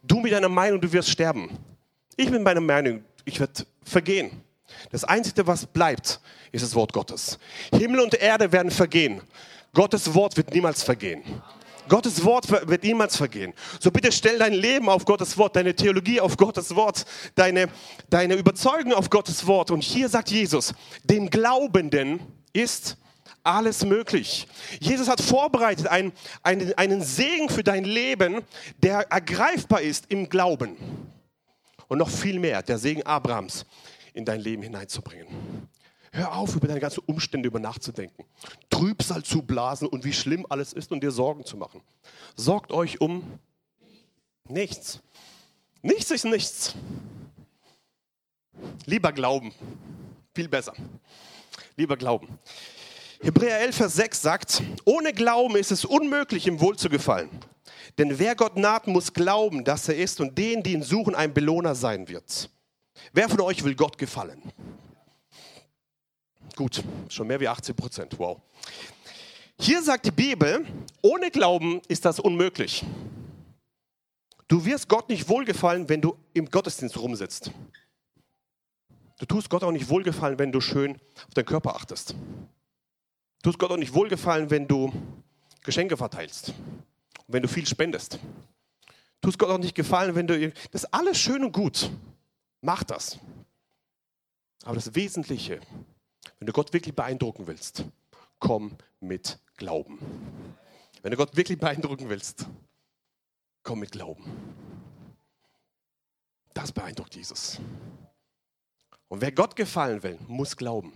Du 0.03 0.19
mit 0.19 0.31
deiner 0.31 0.49
Meinung, 0.49 0.79
du 0.79 0.91
wirst 0.91 1.09
sterben. 1.09 1.49
Ich 2.15 2.29
bin 2.31 2.43
meiner 2.43 2.61
Meinung, 2.61 3.03
ich 3.25 3.39
werde 3.39 3.65
vergehen. 3.83 4.31
Das 4.91 5.03
Einzige, 5.03 5.45
was 5.47 5.65
bleibt, 5.65 6.19
ist 6.51 6.63
das 6.63 6.75
Wort 6.75 6.93
Gottes. 6.93 7.39
Himmel 7.73 7.99
und 7.99 8.15
Erde 8.15 8.51
werden 8.51 8.71
vergehen. 8.71 9.21
Gottes 9.73 10.13
Wort 10.13 10.35
wird 10.37 10.53
niemals 10.53 10.83
vergehen. 10.83 11.23
Gottes 11.89 12.23
Wort 12.23 12.49
wird 12.49 12.83
niemals 12.83 13.17
vergehen. 13.17 13.53
So 13.79 13.91
bitte 13.91 14.11
stell 14.11 14.37
dein 14.37 14.53
Leben 14.53 14.87
auf 14.87 15.05
Gottes 15.05 15.37
Wort, 15.37 15.55
deine 15.55 15.75
Theologie 15.75 16.21
auf 16.21 16.37
Gottes 16.37 16.75
Wort, 16.75 17.05
deine, 17.35 17.67
deine 18.09 18.35
Überzeugung 18.35 18.93
auf 18.93 19.09
Gottes 19.09 19.45
Wort. 19.47 19.71
Und 19.71 19.83
hier 19.83 20.07
sagt 20.07 20.29
Jesus, 20.29 20.73
dem 21.03 21.29
Glaubenden 21.29 22.21
ist 22.53 22.97
alles 23.43 23.85
möglich. 23.85 24.47
Jesus 24.79 25.09
hat 25.09 25.21
vorbereitet 25.21 25.87
einen, 25.87 26.11
einen, 26.43 26.73
einen 26.77 27.01
Segen 27.01 27.49
für 27.49 27.63
dein 27.63 27.83
Leben, 27.83 28.41
der 28.77 29.11
ergreifbar 29.11 29.81
ist 29.81 30.05
im 30.09 30.29
Glauben. 30.29 30.77
Und 31.87 31.97
noch 31.97 32.09
viel 32.09 32.39
mehr, 32.39 32.61
der 32.61 32.77
Segen 32.77 33.03
Abrahams 33.03 33.65
in 34.13 34.25
dein 34.25 34.39
Leben 34.39 34.61
hineinzubringen. 34.61 35.27
Hör 36.11 36.35
auf, 36.35 36.55
über 36.55 36.67
deine 36.67 36.79
ganzen 36.79 37.03
Umstände 37.05 37.47
über 37.47 37.59
nachzudenken. 37.59 38.25
Trübsal 38.69 39.23
zu 39.23 39.41
blasen 39.41 39.87
und 39.87 40.03
wie 40.03 40.13
schlimm 40.13 40.45
alles 40.49 40.73
ist 40.73 40.91
und 40.91 41.01
dir 41.03 41.11
Sorgen 41.11 41.45
zu 41.45 41.57
machen. 41.57 41.81
Sorgt 42.35 42.71
euch 42.71 42.99
um 42.99 43.39
nichts. 44.47 45.01
Nichts 45.81 46.11
ist 46.11 46.25
nichts. 46.25 46.75
Lieber 48.85 49.11
glauben. 49.11 49.53
Viel 50.33 50.47
besser. 50.47 50.73
Lieber 51.75 51.95
glauben. 51.95 52.39
Hebräer 53.21 53.59
11, 53.59 53.75
Vers 53.75 53.95
6 53.95 54.21
sagt, 54.21 54.63
ohne 54.85 55.13
Glauben 55.13 55.57
ist 55.57 55.71
es 55.71 55.83
unmöglich, 55.83 56.47
ihm 56.47 56.59
wohl 56.61 56.77
zu 56.77 56.89
gefallen. 56.89 57.29
Denn 57.97 58.17
wer 58.17 58.35
Gott 58.35 58.55
naht, 58.55 58.87
muss 58.87 59.13
glauben, 59.13 59.65
dass 59.65 59.89
er 59.89 59.97
ist 59.97 60.21
und 60.21 60.37
denen, 60.37 60.63
die 60.63 60.73
ihn 60.73 60.83
suchen, 60.83 61.15
ein 61.15 61.33
Belohner 61.33 61.75
sein 61.75 62.07
wird. 62.07 62.49
Wer 63.11 63.27
von 63.27 63.41
euch 63.41 63.63
will 63.63 63.75
Gott 63.75 63.97
gefallen? 63.97 64.41
Gut, 66.59 66.83
schon 67.07 67.25
mehr 67.25 67.39
wie 67.39 67.47
80 67.47 67.73
Prozent. 67.73 68.19
Wow. 68.19 68.41
Hier 69.57 69.81
sagt 69.81 70.05
die 70.05 70.11
Bibel, 70.11 70.65
ohne 71.01 71.31
Glauben 71.31 71.79
ist 71.87 72.03
das 72.03 72.19
unmöglich. 72.19 72.83
Du 74.49 74.65
wirst 74.65 74.89
Gott 74.89 75.07
nicht 75.07 75.29
wohlgefallen, 75.29 75.87
wenn 75.87 76.01
du 76.01 76.17
im 76.33 76.49
Gottesdienst 76.49 76.97
rumsitzt. 76.97 77.51
Du 79.19 79.25
tust 79.25 79.49
Gott 79.49 79.63
auch 79.63 79.71
nicht 79.71 79.87
wohlgefallen, 79.87 80.37
wenn 80.37 80.51
du 80.51 80.59
schön 80.59 80.99
auf 81.27 81.33
deinen 81.33 81.45
Körper 81.45 81.77
achtest. 81.77 82.09
Du 82.11 82.17
tust 83.43 83.57
Gott 83.57 83.71
auch 83.71 83.77
nicht 83.77 83.93
wohlgefallen, 83.93 84.49
wenn 84.49 84.67
du 84.67 84.91
Geschenke 85.63 85.95
verteilst. 85.95 86.53
wenn 87.27 87.41
du 87.41 87.47
viel 87.47 87.67
spendest. 87.67 88.19
Du 89.21 89.29
tust 89.29 89.39
Gott 89.39 89.49
auch 89.49 89.59
nicht 89.59 89.75
gefallen, 89.75 90.13
wenn 90.13 90.27
du. 90.27 90.51
Das 90.71 90.83
ist 90.83 90.93
alles 90.93 91.17
schön 91.17 91.45
und 91.45 91.53
gut. 91.53 91.89
Mach 92.59 92.83
das. 92.83 93.17
Aber 94.65 94.75
das 94.75 94.93
Wesentliche 94.93 95.61
wenn 96.37 96.45
du 96.45 96.53
Gott 96.53 96.73
wirklich 96.73 96.95
beeindrucken 96.95 97.47
willst, 97.47 97.85
komm 98.39 98.77
mit 98.99 99.39
Glauben. 99.57 99.99
Wenn 101.01 101.11
du 101.11 101.17
Gott 101.17 101.35
wirklich 101.35 101.59
beeindrucken 101.59 102.09
willst, 102.09 102.45
komm 103.63 103.79
mit 103.79 103.91
Glauben. 103.91 104.23
Das 106.53 106.71
beeindruckt 106.71 107.15
Jesus. 107.15 107.59
Und 109.07 109.21
wer 109.21 109.31
Gott 109.31 109.55
gefallen 109.55 110.03
will, 110.03 110.19
muss 110.27 110.55
glauben. 110.55 110.93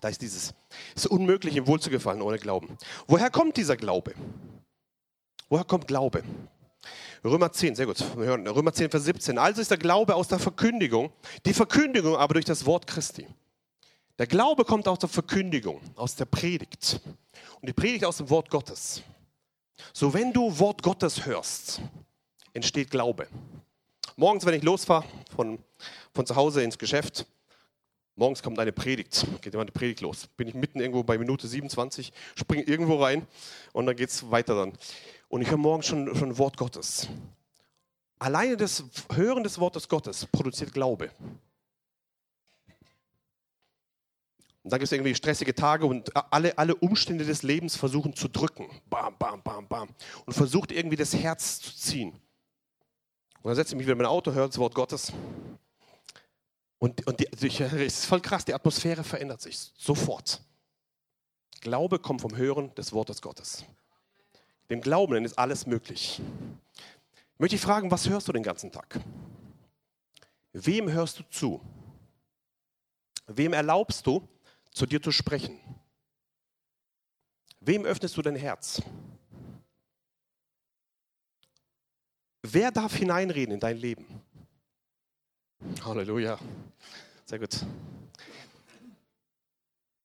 Da 0.00 0.08
ist 0.08 0.20
dieses, 0.20 0.54
es 0.94 1.04
ist 1.04 1.06
unmöglich, 1.06 1.56
ihm 1.56 1.66
wohl 1.66 1.80
zu 1.80 1.90
gefallen 1.90 2.22
ohne 2.22 2.38
Glauben. 2.38 2.76
Woher 3.06 3.30
kommt 3.30 3.56
dieser 3.56 3.76
Glaube? 3.76 4.14
Woher 5.48 5.64
kommt 5.64 5.86
Glaube? 5.86 6.24
Römer 7.24 7.52
10, 7.52 7.74
sehr 7.74 7.86
gut. 7.86 8.00
Wir 8.16 8.26
hören 8.26 8.46
Römer 8.46 8.72
10, 8.72 8.90
Vers 8.90 9.04
17. 9.04 9.38
Also 9.38 9.62
ist 9.62 9.70
der 9.70 9.78
Glaube 9.78 10.14
aus 10.14 10.28
der 10.28 10.38
Verkündigung, 10.38 11.10
die 11.46 11.54
Verkündigung 11.54 12.16
aber 12.16 12.34
durch 12.34 12.44
das 12.44 12.66
Wort 12.66 12.86
Christi. 12.86 13.26
Der 14.18 14.26
Glaube 14.28 14.64
kommt 14.64 14.86
aus 14.86 15.00
der 15.00 15.08
Verkündigung, 15.08 15.80
aus 15.96 16.14
der 16.14 16.26
Predigt. 16.26 17.00
Und 17.60 17.68
die 17.68 17.72
Predigt 17.72 18.04
aus 18.04 18.18
dem 18.18 18.30
Wort 18.30 18.48
Gottes. 18.48 19.02
So, 19.92 20.14
wenn 20.14 20.32
du 20.32 20.56
Wort 20.58 20.82
Gottes 20.82 21.26
hörst, 21.26 21.80
entsteht 22.52 22.90
Glaube. 22.90 23.26
Morgens, 24.16 24.46
wenn 24.46 24.54
ich 24.54 24.62
losfahre 24.62 25.04
von, 25.34 25.58
von 26.14 26.26
zu 26.26 26.36
Hause 26.36 26.62
ins 26.62 26.78
Geschäft, 26.78 27.26
morgens 28.14 28.40
kommt 28.40 28.60
eine 28.60 28.70
Predigt, 28.70 29.26
geht 29.42 29.52
immer 29.52 29.62
eine 29.62 29.72
Predigt 29.72 30.00
los. 30.00 30.28
Bin 30.36 30.46
ich 30.46 30.54
mitten 30.54 30.78
irgendwo 30.78 31.02
bei 31.02 31.18
Minute 31.18 31.48
27, 31.48 32.12
springe 32.36 32.62
irgendwo 32.62 33.02
rein 33.02 33.26
und 33.72 33.86
dann 33.86 33.96
geht 33.96 34.10
es 34.10 34.30
weiter 34.30 34.54
dann. 34.54 34.74
Und 35.28 35.42
ich 35.42 35.50
höre 35.50 35.56
morgens 35.58 35.86
schon, 35.86 36.14
schon 36.14 36.38
Wort 36.38 36.56
Gottes. 36.56 37.08
Alleine 38.20 38.56
das 38.56 38.84
Hören 39.12 39.42
des 39.42 39.58
Wortes 39.58 39.88
Gottes 39.88 40.26
produziert 40.26 40.72
Glaube. 40.72 41.10
Und 44.64 44.72
dann 44.72 44.80
gibt 44.80 44.86
es 44.86 44.92
irgendwie 44.92 45.14
stressige 45.14 45.54
Tage 45.54 45.84
und 45.84 46.10
alle, 46.32 46.56
alle 46.56 46.74
Umstände 46.74 47.26
des 47.26 47.42
Lebens 47.42 47.76
versuchen 47.76 48.16
zu 48.16 48.28
drücken. 48.28 48.66
Bam, 48.88 49.14
bam, 49.18 49.42
bam, 49.42 49.68
bam. 49.68 49.90
Und 50.24 50.32
versucht 50.32 50.72
irgendwie 50.72 50.96
das 50.96 51.14
Herz 51.14 51.60
zu 51.60 51.76
ziehen. 51.76 52.12
Und 52.12 53.44
dann 53.44 53.56
setze 53.56 53.74
ich 53.74 53.76
mich 53.76 53.84
wieder 53.86 53.92
in 53.92 53.98
mein 53.98 54.06
Auto, 54.06 54.32
höre 54.32 54.46
das 54.46 54.56
Wort 54.56 54.74
Gottes. 54.74 55.12
Und, 56.78 57.06
und 57.06 57.20
die, 57.20 57.30
also 57.30 57.46
ich, 57.46 57.60
es 57.60 57.72
ist 57.72 58.06
voll 58.06 58.22
krass, 58.22 58.46
die 58.46 58.54
Atmosphäre 58.54 59.04
verändert 59.04 59.42
sich 59.42 59.58
sofort. 59.76 60.40
Glaube 61.60 61.98
kommt 61.98 62.22
vom 62.22 62.34
Hören 62.34 62.74
des 62.74 62.94
Wortes 62.94 63.20
Gottes. 63.20 63.66
Dem 64.70 64.80
Glauben 64.80 65.26
ist 65.26 65.38
alles 65.38 65.66
möglich. 65.66 66.22
Ich 67.34 67.38
möchte 67.38 67.56
dich 67.56 67.62
fragen, 67.62 67.90
was 67.90 68.08
hörst 68.08 68.28
du 68.28 68.32
den 68.32 68.42
ganzen 68.42 68.72
Tag? 68.72 68.98
Wem 70.54 70.90
hörst 70.90 71.18
du 71.18 71.22
zu? 71.28 71.60
Wem 73.26 73.52
erlaubst 73.52 74.06
du, 74.06 74.26
zu 74.74 74.84
dir 74.86 75.00
zu 75.00 75.12
sprechen? 75.12 75.58
Wem 77.60 77.86
öffnest 77.86 78.16
du 78.16 78.22
dein 78.22 78.36
Herz? 78.36 78.82
Wer 82.42 82.70
darf 82.70 82.94
hineinreden 82.94 83.54
in 83.54 83.60
dein 83.60 83.78
Leben? 83.78 84.20
Halleluja. 85.82 86.38
Sehr 87.24 87.38
gut. 87.38 87.64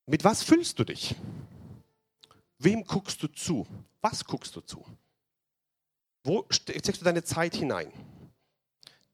Mit 0.06 0.24
was 0.24 0.42
füllst 0.42 0.78
du 0.78 0.84
dich? 0.84 1.14
Wem 2.58 2.84
guckst 2.84 3.22
du 3.22 3.28
zu? 3.28 3.66
Was 4.00 4.24
guckst 4.24 4.56
du 4.56 4.62
zu? 4.62 4.86
Wo 6.24 6.46
steckst 6.50 7.00
du 7.00 7.04
deine 7.04 7.24
Zeit 7.24 7.54
hinein? 7.54 7.92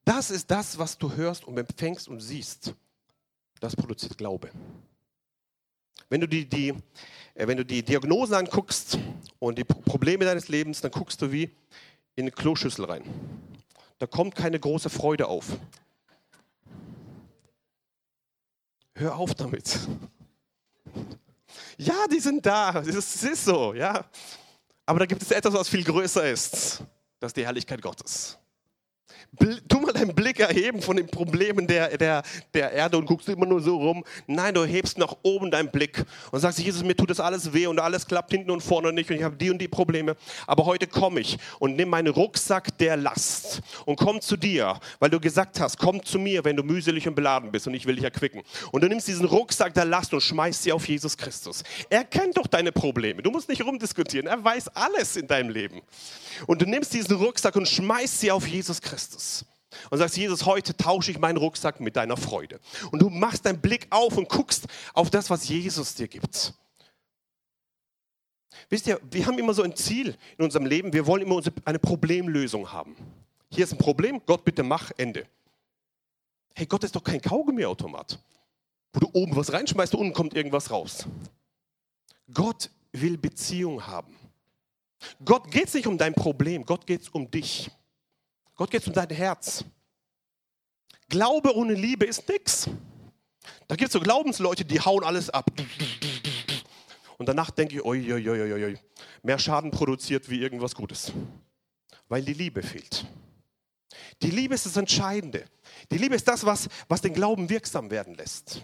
Das 0.04 0.30
ist 0.30 0.50
das, 0.50 0.78
was 0.78 0.98
du 0.98 1.12
hörst 1.12 1.44
und 1.44 1.58
empfängst 1.58 2.06
und 2.06 2.20
siehst. 2.20 2.74
Das 3.58 3.74
produziert 3.74 4.16
Glaube. 4.16 4.52
Wenn 6.08 6.20
du 6.20 6.28
die, 6.28 6.48
die, 6.48 6.68
äh, 7.34 7.46
wenn 7.46 7.56
du 7.56 7.64
die 7.64 7.82
Diagnosen 7.82 8.34
anguckst 8.34 8.98
und 9.38 9.58
die 9.58 9.64
Probleme 9.64 10.24
deines 10.24 10.48
Lebens, 10.48 10.80
dann 10.80 10.90
guckst 10.90 11.20
du 11.22 11.32
wie 11.32 11.44
in 12.14 12.22
eine 12.24 12.30
Kloschüssel 12.30 12.84
rein. 12.84 13.04
Da 13.98 14.06
kommt 14.06 14.34
keine 14.34 14.58
große 14.60 14.90
Freude 14.90 15.26
auf. 15.26 15.46
Hör 18.94 19.16
auf 19.16 19.34
damit. 19.34 19.78
Ja, 21.76 22.06
die 22.10 22.20
sind 22.20 22.46
da, 22.46 22.72
das 22.72 23.22
ist 23.22 23.44
so, 23.44 23.74
ja. 23.74 24.06
Aber 24.86 25.00
da 25.00 25.06
gibt 25.06 25.22
es 25.22 25.30
etwas, 25.30 25.52
was 25.52 25.68
viel 25.68 25.84
größer 25.84 26.30
ist. 26.30 26.82
Das 27.20 27.30
ist 27.30 27.36
die 27.36 27.44
Herrlichkeit 27.44 27.82
Gottes 27.82 28.38
tu 29.68 29.80
mal 29.80 29.92
deinen 29.92 30.14
Blick 30.14 30.40
erheben 30.40 30.80
von 30.80 30.96
den 30.96 31.06
Problemen 31.06 31.66
der, 31.66 31.96
der, 31.98 32.22
der 32.54 32.72
Erde 32.72 32.96
und 32.96 33.06
guckst 33.06 33.28
immer 33.28 33.46
nur 33.46 33.60
so 33.60 33.76
rum. 33.76 34.04
Nein, 34.26 34.54
du 34.54 34.64
hebst 34.64 34.98
nach 34.98 35.14
oben 35.22 35.50
deinen 35.50 35.70
Blick 35.70 36.04
und 36.30 36.40
sagst, 36.40 36.58
Jesus, 36.58 36.82
mir 36.82 36.96
tut 36.96 37.10
das 37.10 37.20
alles 37.20 37.52
weh 37.52 37.66
und 37.66 37.78
alles 37.78 38.06
klappt 38.06 38.30
hinten 38.30 38.50
und 38.50 38.62
vorne 38.62 38.92
nicht 38.92 39.10
und 39.10 39.16
ich 39.16 39.22
habe 39.22 39.36
die 39.36 39.50
und 39.50 39.58
die 39.58 39.68
Probleme. 39.68 40.16
Aber 40.46 40.64
heute 40.64 40.86
komme 40.86 41.20
ich 41.20 41.38
und 41.58 41.76
nimm 41.76 41.90
meinen 41.90 42.08
Rucksack 42.08 42.76
der 42.78 42.96
Last 42.96 43.62
und 43.84 43.96
komm 43.96 44.20
zu 44.20 44.36
dir, 44.36 44.78
weil 44.98 45.10
du 45.10 45.20
gesagt 45.20 45.60
hast, 45.60 45.78
komm 45.78 46.02
zu 46.04 46.18
mir, 46.18 46.44
wenn 46.44 46.56
du 46.56 46.62
mühselig 46.62 47.06
und 47.06 47.14
beladen 47.14 47.50
bist 47.52 47.66
und 47.66 47.74
ich 47.74 47.86
will 47.86 47.96
dich 47.96 48.04
erquicken. 48.04 48.42
Und 48.72 48.82
du 48.82 48.88
nimmst 48.88 49.08
diesen 49.08 49.26
Rucksack 49.26 49.74
der 49.74 49.84
Last 49.84 50.14
und 50.14 50.22
schmeißt 50.22 50.62
sie 50.62 50.72
auf 50.72 50.86
Jesus 50.88 51.16
Christus. 51.16 51.62
Er 51.90 52.04
kennt 52.04 52.36
doch 52.36 52.46
deine 52.46 52.72
Probleme. 52.72 53.22
Du 53.22 53.30
musst 53.30 53.48
nicht 53.48 53.64
rumdiskutieren. 53.64 54.26
Er 54.26 54.42
weiß 54.42 54.68
alles 54.68 55.16
in 55.16 55.26
deinem 55.26 55.50
Leben. 55.50 55.82
Und 56.46 56.60
du 56.62 56.66
nimmst 56.66 56.92
diesen 56.92 57.16
Rucksack 57.16 57.56
und 57.56 57.68
schmeißt 57.68 58.20
sie 58.20 58.30
auf 58.30 58.46
Jesus 58.46 58.80
Christus. 58.80 59.15
Und 59.90 59.98
sagst, 59.98 60.16
Jesus, 60.16 60.46
heute 60.46 60.76
tausche 60.76 61.10
ich 61.10 61.18
meinen 61.18 61.36
Rucksack 61.36 61.80
mit 61.80 61.96
deiner 61.96 62.16
Freude. 62.16 62.60
Und 62.92 63.02
du 63.02 63.10
machst 63.10 63.44
deinen 63.44 63.60
Blick 63.60 63.86
auf 63.90 64.16
und 64.16 64.28
guckst 64.28 64.66
auf 64.94 65.10
das, 65.10 65.28
was 65.28 65.48
Jesus 65.48 65.94
dir 65.94 66.08
gibt. 66.08 66.54
Wisst 68.68 68.86
ihr, 68.86 69.00
wir 69.10 69.26
haben 69.26 69.38
immer 69.38 69.54
so 69.54 69.62
ein 69.62 69.76
Ziel 69.76 70.16
in 70.38 70.44
unserem 70.44 70.66
Leben, 70.66 70.92
wir 70.92 71.06
wollen 71.06 71.22
immer 71.22 71.40
eine 71.64 71.78
Problemlösung 71.78 72.72
haben. 72.72 72.96
Hier 73.50 73.64
ist 73.64 73.72
ein 73.72 73.78
Problem, 73.78 74.20
Gott 74.26 74.44
bitte 74.44 74.62
mach, 74.62 74.90
Ende. 74.96 75.26
Hey, 76.54 76.66
Gott 76.66 76.84
ist 76.84 76.96
doch 76.96 77.04
kein 77.04 77.20
Kaugummiautomat, 77.20 78.18
wo 78.92 79.00
du 79.00 79.10
oben 79.12 79.36
was 79.36 79.52
reinschmeißt 79.52 79.94
und 79.94 80.00
unten 80.00 80.14
kommt 80.14 80.34
irgendwas 80.34 80.70
raus. 80.70 81.06
Gott 82.32 82.70
will 82.92 83.18
Beziehung 83.18 83.86
haben. 83.86 84.16
Gott 85.24 85.50
geht 85.50 85.68
es 85.68 85.74
nicht 85.74 85.86
um 85.86 85.98
dein 85.98 86.14
Problem, 86.14 86.64
Gott 86.64 86.86
geht 86.86 87.02
es 87.02 87.08
um 87.10 87.30
dich. 87.30 87.70
Gott 88.56 88.70
geht 88.70 88.82
es 88.82 88.88
um 88.88 88.94
dein 88.94 89.10
Herz. 89.10 89.64
Glaube 91.08 91.54
ohne 91.54 91.74
Liebe 91.74 92.06
ist 92.06 92.28
nichts. 92.28 92.68
Da 93.68 93.76
gibt 93.76 93.88
es 93.88 93.92
so 93.92 94.00
Glaubensleute, 94.00 94.64
die 94.64 94.80
hauen 94.80 95.04
alles 95.04 95.30
ab. 95.30 95.50
Und 97.18 97.26
danach 97.26 97.50
denke 97.50 97.76
ich, 97.76 97.84
oi, 97.84 98.12
oi, 98.12 98.28
oi, 98.28 98.64
oi, 98.64 98.78
mehr 99.22 99.38
Schaden 99.38 99.70
produziert 99.70 100.28
wie 100.30 100.40
irgendwas 100.40 100.74
Gutes. 100.74 101.12
Weil 102.08 102.22
die 102.22 102.32
Liebe 102.32 102.62
fehlt. 102.62 103.06
Die 104.22 104.30
Liebe 104.30 104.54
ist 104.54 104.66
das 104.66 104.76
Entscheidende. 104.76 105.44
Die 105.90 105.98
Liebe 105.98 106.14
ist 106.14 106.26
das, 106.26 106.44
was, 106.44 106.68
was 106.88 107.02
den 107.02 107.12
Glauben 107.12 107.48
wirksam 107.48 107.90
werden 107.90 108.14
lässt. 108.14 108.62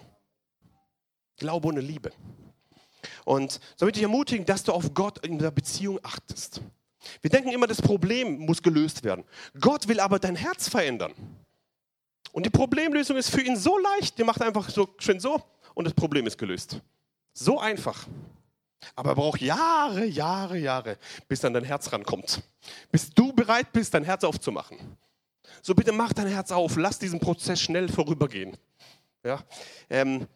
Glaube 1.37 1.69
ohne 1.69 1.81
Liebe. 1.81 2.13
Und 3.25 3.61
so 3.77 3.85
möchte 3.85 3.99
ich 3.99 4.05
ermutigen, 4.05 4.47
dass 4.47 4.65
du 4.65 4.73
auf 4.73 4.95
Gott 4.95 5.25
in 5.25 5.39
der 5.39 5.51
Beziehung 5.51 5.99
achtest. 6.03 6.63
Wir 7.21 7.31
denken 7.31 7.51
immer, 7.51 7.67
das 7.67 7.83
Problem 7.83 8.39
muss 8.41 8.63
gelöst 8.63 9.05
werden. 9.05 9.25
Gott 9.61 9.89
will 9.89 10.01
aber 10.01 10.19
dein 10.19 10.37
Herz 10.37 10.69
verändern. 10.69 11.15
Und 12.33 12.47
die 12.47 12.51
Problemlösung 12.51 13.17
ist 13.17 13.31
für 13.31 13.43
ihn 13.43 13.57
so 13.57 13.79
leicht, 13.79 14.19
der 14.19 14.25
macht 14.25 14.41
einfach 14.43 14.71
so 14.71 14.89
schön 14.99 15.21
so 15.21 15.43
und 15.75 15.85
das 15.85 15.95
Problem 15.95 16.27
ist 16.27 16.39
gelöst. 16.39 16.81
So 17.35 17.59
einfach. 17.59 18.07
Aber 18.97 19.11
er 19.11 19.17
braucht 19.17 19.41
Jahre, 19.41 20.05
Jahre, 20.05 20.59
Jahre, 20.59 20.99
bis 21.29 21.41
dann 21.41 21.53
dein 21.53 21.65
Herz 21.65 21.93
rankommt. 21.93 22.43
Bis 22.91 23.11
du 23.11 23.33
bereit 23.33 23.73
bist, 23.73 23.95
dein 23.95 24.05
Herz 24.05 24.25
aufzumachen. 24.25 24.79
So 25.61 25.75
bitte 25.75 25.93
mach 25.93 26.13
dein 26.13 26.27
Herz 26.27 26.51
auf, 26.51 26.77
lass 26.77 26.99
diesen 26.99 27.21
Prozess 27.21 27.61
schnell 27.61 27.89
vorübergehen. 27.89 28.57
Ja? 29.25 29.43
Ähm, 29.89 30.27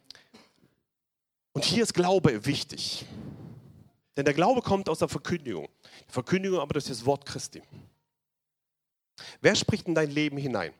und 1.52 1.64
hier 1.64 1.82
ist 1.82 1.94
Glaube 1.94 2.44
wichtig. 2.44 3.06
Denn 4.16 4.24
der 4.24 4.34
Glaube 4.34 4.62
kommt 4.62 4.88
aus 4.88 5.00
der 5.00 5.08
Verkündigung. 5.08 5.68
Die 6.08 6.12
Verkündigung 6.12 6.60
aber 6.60 6.72
durch 6.72 6.86
das 6.86 7.04
Wort 7.04 7.26
Christi. 7.26 7.62
Wer 9.40 9.54
spricht 9.54 9.86
in 9.86 9.94
dein 9.94 10.10
Leben 10.10 10.36
hinein? 10.36 10.72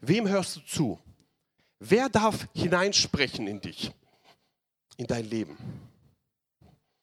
Wem 0.00 0.28
hörst 0.28 0.56
du 0.56 0.60
zu? 0.60 0.98
Wer 1.78 2.08
darf 2.08 2.48
hineinsprechen 2.54 3.46
in 3.46 3.60
dich, 3.60 3.92
in 4.96 5.06
dein 5.06 5.24
Leben? 5.24 5.56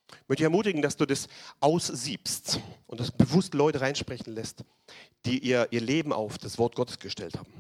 Ich 0.10 0.28
möchte 0.28 0.42
dich 0.42 0.46
ermutigen, 0.46 0.82
dass 0.82 0.98
du 0.98 1.06
das 1.06 1.28
aussiebst 1.60 2.60
und 2.88 3.00
das 3.00 3.12
bewusst 3.12 3.54
Leute 3.54 3.82
reinsprechen 3.82 4.34
lässt, 4.34 4.64
die 5.26 5.40
ihr, 5.40 5.68
ihr 5.72 5.82
Leben 5.82 6.14
auf 6.14 6.38
das 6.38 6.58
Wort 6.58 6.76
Gottes 6.76 7.00
gestellt 7.00 7.38
haben. 7.38 7.52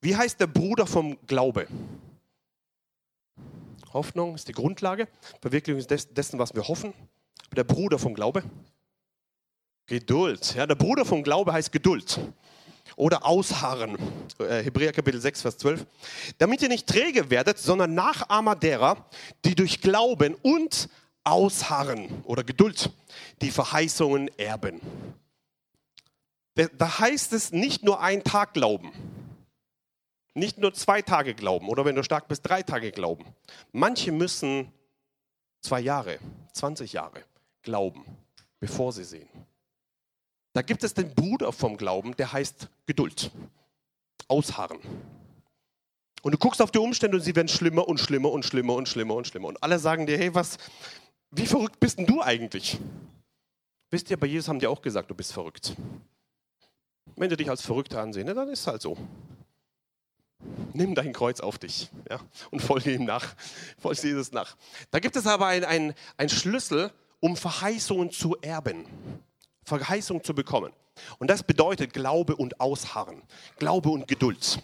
Wie 0.00 0.16
heißt 0.16 0.40
der 0.40 0.46
Bruder 0.46 0.86
vom 0.86 1.18
Glaube? 1.26 1.68
Hoffnung 3.92 4.34
ist 4.34 4.48
die 4.48 4.52
Grundlage, 4.52 5.08
Verwirklichung 5.40 5.84
dessen, 5.88 6.38
was 6.38 6.54
wir 6.54 6.68
hoffen. 6.68 6.94
Der 7.56 7.64
Bruder 7.64 7.98
vom 7.98 8.14
Glaube. 8.14 8.44
Geduld. 9.86 10.54
Ja, 10.54 10.66
der 10.66 10.76
Bruder 10.76 11.04
vom 11.04 11.24
Glaube 11.24 11.52
heißt 11.52 11.72
Geduld. 11.72 12.20
Oder 12.94 13.26
Ausharren. 13.26 13.96
Äh, 14.38 14.62
Hebräer 14.62 14.92
Kapitel 14.92 15.20
6, 15.20 15.42
Vers 15.42 15.58
12. 15.58 15.86
Damit 16.38 16.62
ihr 16.62 16.68
nicht 16.68 16.86
träge 16.86 17.30
werdet, 17.30 17.58
sondern 17.58 17.94
Nachahmer 17.94 18.54
derer, 18.54 19.04
die 19.44 19.54
durch 19.54 19.80
Glauben 19.80 20.36
und 20.42 20.88
Ausharren 21.24 22.22
oder 22.24 22.44
Geduld 22.44 22.90
die 23.42 23.50
Verheißungen 23.50 24.30
erben. 24.38 24.80
Da 26.54 26.98
heißt 26.98 27.32
es 27.32 27.52
nicht 27.52 27.84
nur 27.84 28.00
einen 28.00 28.24
Tag 28.24 28.54
glauben. 28.54 28.92
Nicht 30.34 30.58
nur 30.58 30.72
zwei 30.72 31.02
Tage 31.02 31.34
glauben 31.34 31.68
oder 31.68 31.84
wenn 31.84 31.96
du 31.96 32.02
stark 32.02 32.28
bist, 32.28 32.46
drei 32.48 32.62
Tage 32.62 32.92
glauben. 32.92 33.24
Manche 33.72 34.12
müssen 34.12 34.72
zwei 35.60 35.80
Jahre, 35.80 36.18
20 36.52 36.92
Jahre 36.92 37.24
glauben, 37.62 38.04
bevor 38.60 38.92
sie 38.92 39.04
sehen. 39.04 39.28
Da 40.52 40.62
gibt 40.62 40.82
es 40.82 40.94
den 40.94 41.14
Bruder 41.14 41.52
vom 41.52 41.76
Glauben, 41.76 42.16
der 42.16 42.32
heißt 42.32 42.68
Geduld, 42.86 43.30
Ausharren. 44.28 44.80
Und 46.22 46.32
du 46.32 46.38
guckst 46.38 46.60
auf 46.60 46.70
die 46.70 46.78
Umstände 46.78 47.16
und 47.16 47.22
sie 47.22 47.34
werden 47.34 47.48
schlimmer 47.48 47.88
und 47.88 47.98
schlimmer 47.98 48.30
und 48.30 48.44
schlimmer 48.44 48.74
und 48.74 48.88
schlimmer 48.88 49.14
und 49.14 49.26
schlimmer. 49.26 49.48
Und 49.48 49.62
alle 49.62 49.78
sagen 49.78 50.06
dir, 50.06 50.18
hey, 50.18 50.34
was, 50.34 50.58
wie 51.30 51.46
verrückt 51.46 51.80
bist 51.80 51.98
denn 51.98 52.06
du 52.06 52.20
eigentlich? 52.20 52.78
Wisst 53.90 54.10
ihr, 54.10 54.18
bei 54.18 54.26
Jesus 54.26 54.48
haben 54.48 54.58
die 54.58 54.66
auch 54.66 54.82
gesagt, 54.82 55.10
du 55.10 55.14
bist 55.14 55.32
verrückt. 55.32 55.74
Wenn 57.16 57.30
du 57.30 57.36
dich 57.36 57.48
als 57.48 57.62
verrückt 57.62 57.94
ansehen, 57.94 58.26
dann 58.26 58.48
ist 58.48 58.60
es 58.60 58.66
halt 58.66 58.82
so. 58.82 58.96
Nimm 60.72 60.94
dein 60.94 61.12
Kreuz 61.12 61.40
auf 61.40 61.58
dich 61.58 61.90
ja, 62.08 62.20
und 62.50 62.60
folge 62.60 62.92
ihm 62.92 63.04
nach. 63.04 63.34
Folge 63.78 64.08
Jesus 64.08 64.32
nach. 64.32 64.56
Da 64.90 65.00
gibt 65.00 65.16
es 65.16 65.26
aber 65.26 65.46
einen 65.46 65.94
ein 66.16 66.28
Schlüssel, 66.28 66.92
um 67.20 67.36
Verheißungen 67.36 68.10
zu 68.10 68.36
erben. 68.40 68.86
Verheißung 69.64 70.24
zu 70.24 70.34
bekommen. 70.34 70.72
Und 71.18 71.28
das 71.28 71.42
bedeutet 71.42 71.92
Glaube 71.92 72.36
und 72.36 72.60
Ausharren, 72.60 73.22
Glaube 73.58 73.90
und 73.90 74.08
Geduld. 74.08 74.60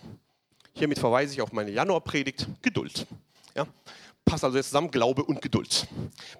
Hiermit 0.75 0.99
verweise 0.99 1.33
ich 1.33 1.41
auf 1.41 1.53
meine 1.53 1.71
Januarpredigt, 1.71 2.47
Geduld. 2.63 3.07
Ja? 3.55 3.67
Passt 4.25 4.45
also 4.45 4.57
jetzt 4.57 4.67
zusammen, 4.67 4.91
Glaube 4.91 5.25
und 5.25 5.41
Geduld. 5.41 5.87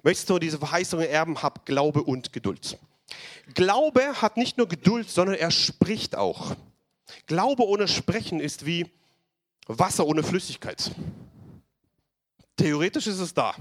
Möchtest 0.03 0.29
du 0.29 0.39
diese 0.39 0.59
Verheißungen 0.59 1.07
erben, 1.07 1.41
hab 1.41 1.65
Glaube 1.65 2.03
und 2.03 2.33
Geduld. 2.33 2.77
Glaube 3.53 4.21
hat 4.21 4.37
nicht 4.37 4.57
nur 4.57 4.67
Geduld, 4.67 5.09
sondern 5.09 5.35
er 5.37 5.51
spricht 5.51 6.15
auch. 6.15 6.55
Glaube 7.25 7.65
ohne 7.65 7.87
Sprechen 7.87 8.39
ist 8.39 8.65
wie 8.65 8.91
Wasser 9.67 10.05
ohne 10.05 10.23
Flüssigkeit. 10.23 10.91
Theoretisch 12.55 13.07
ist 13.07 13.19
es 13.19 13.33
da, 13.33 13.53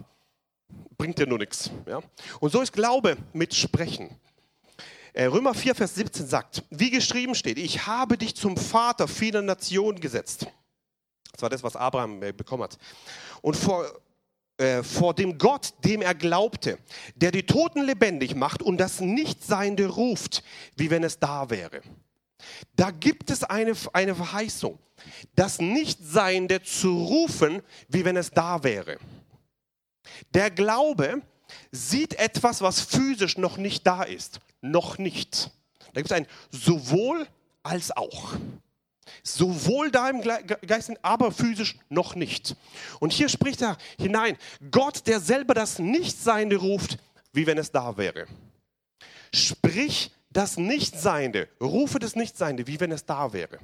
bringt 0.96 1.18
dir 1.18 1.26
nur 1.26 1.38
nichts. 1.38 1.70
Ja? 1.86 2.00
Und 2.40 2.50
so 2.50 2.60
ist 2.62 2.72
Glaube 2.72 3.16
mit 3.32 3.54
Sprechen. 3.54 4.10
Äh, 5.12 5.26
Römer 5.26 5.54
4, 5.54 5.74
Vers 5.74 5.94
17 5.94 6.26
sagt, 6.26 6.62
wie 6.70 6.90
geschrieben 6.90 7.34
steht, 7.34 7.58
ich 7.58 7.86
habe 7.86 8.18
dich 8.18 8.34
zum 8.36 8.56
Vater 8.56 9.08
vieler 9.08 9.42
Nationen 9.42 9.98
gesetzt. 9.98 10.46
Das 11.32 11.42
war 11.42 11.50
das, 11.50 11.62
was 11.62 11.76
Abraham 11.76 12.22
äh, 12.22 12.32
bekommen 12.32 12.62
hat. 12.62 12.78
Und 13.42 13.56
vor, 13.56 13.86
äh, 14.58 14.82
vor 14.82 15.14
dem 15.14 15.38
Gott, 15.38 15.74
dem 15.84 16.02
er 16.02 16.14
glaubte, 16.14 16.78
der 17.14 17.30
die 17.30 17.44
Toten 17.44 17.82
lebendig 17.82 18.34
macht 18.34 18.62
und 18.62 18.78
das 18.78 19.00
Nichtseiende 19.00 19.86
ruft, 19.86 20.42
wie 20.76 20.90
wenn 20.90 21.04
es 21.04 21.18
da 21.18 21.50
wäre. 21.50 21.82
Da 22.74 22.90
gibt 22.90 23.30
es 23.30 23.44
eine, 23.44 23.72
eine 23.92 24.14
Verheißung, 24.14 24.78
das 25.34 25.58
Nichtseiende 25.58 26.62
zu 26.62 27.04
rufen, 27.04 27.62
wie 27.88 28.04
wenn 28.04 28.16
es 28.16 28.30
da 28.30 28.62
wäre. 28.62 28.98
Der 30.34 30.50
Glaube 30.50 31.22
sieht 31.70 32.14
etwas, 32.18 32.60
was 32.60 32.80
physisch 32.80 33.38
noch 33.38 33.56
nicht 33.56 33.86
da 33.86 34.02
ist 34.02 34.40
noch 34.72 34.98
nicht. 34.98 35.50
Da 35.92 36.00
gibt 36.00 36.10
es 36.10 36.16
ein 36.16 36.26
sowohl 36.50 37.26
als 37.62 37.96
auch. 37.96 38.34
Sowohl 39.22 39.90
da 39.90 40.10
im 40.10 40.20
Geist, 40.22 40.92
aber 41.02 41.30
physisch 41.30 41.76
noch 41.88 42.14
nicht. 42.14 42.56
Und 42.98 43.12
hier 43.12 43.28
spricht 43.28 43.62
er 43.62 43.76
hinein, 43.98 44.36
Gott, 44.70 45.06
der 45.06 45.20
selber 45.20 45.54
das 45.54 45.78
Nichtseiende 45.78 46.56
ruft, 46.56 46.98
wie 47.32 47.46
wenn 47.46 47.58
es 47.58 47.70
da 47.70 47.96
wäre. 47.96 48.26
Sprich 49.32 50.10
das 50.36 50.58
Nichtseiende, 50.58 51.48
rufe 51.62 51.98
das 51.98 52.14
Nichtseiende, 52.14 52.66
wie 52.66 52.78
wenn 52.78 52.92
es 52.92 53.06
da 53.06 53.32
wäre. 53.32 53.58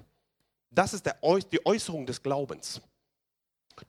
Das 0.71 0.95
ist 0.95 1.07
die 1.53 1.67
Äußerung 1.67 2.07
des 2.07 2.23
Glaubens. 2.23 2.81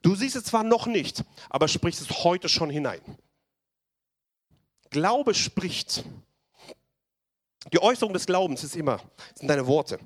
Du 0.01 0.15
siehst 0.15 0.35
es 0.35 0.43
zwar 0.43 0.63
noch 0.63 0.85
nicht, 0.85 1.23
aber 1.49 1.69
sprichst 1.69 2.01
es 2.01 2.23
heute 2.25 2.49
schon 2.49 2.69
hinein. 2.69 2.99
Glaube 4.89 5.33
spricht. 5.33 6.03
Die 7.71 7.81
Äußerung 7.81 8.13
des 8.13 8.25
Glaubens 8.25 8.65
ist 8.65 8.75
immer, 8.75 8.99
sind 9.33 9.47
deine 9.47 9.65
Worte. 9.65 9.97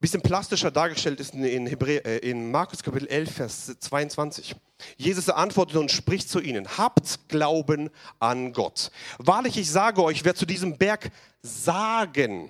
Bisschen 0.00 0.22
plastischer 0.22 0.70
dargestellt 0.70 1.20
ist 1.20 1.34
in, 1.34 1.66
Hebräer, 1.66 2.06
äh, 2.06 2.16
in 2.18 2.50
Markus 2.50 2.82
Kapitel 2.82 3.06
11, 3.06 3.32
Vers 3.34 3.78
22. 3.80 4.56
Jesus 4.96 5.28
antwortet 5.28 5.76
und 5.76 5.90
spricht 5.90 6.30
zu 6.30 6.40
ihnen, 6.40 6.78
habt 6.78 7.28
Glauben 7.28 7.90
an 8.18 8.54
Gott. 8.54 8.90
Wahrlich, 9.18 9.58
ich 9.58 9.70
sage 9.70 10.02
euch, 10.02 10.24
wer 10.24 10.34
zu 10.34 10.46
diesem 10.46 10.78
Berg 10.78 11.10
sagen, 11.42 12.48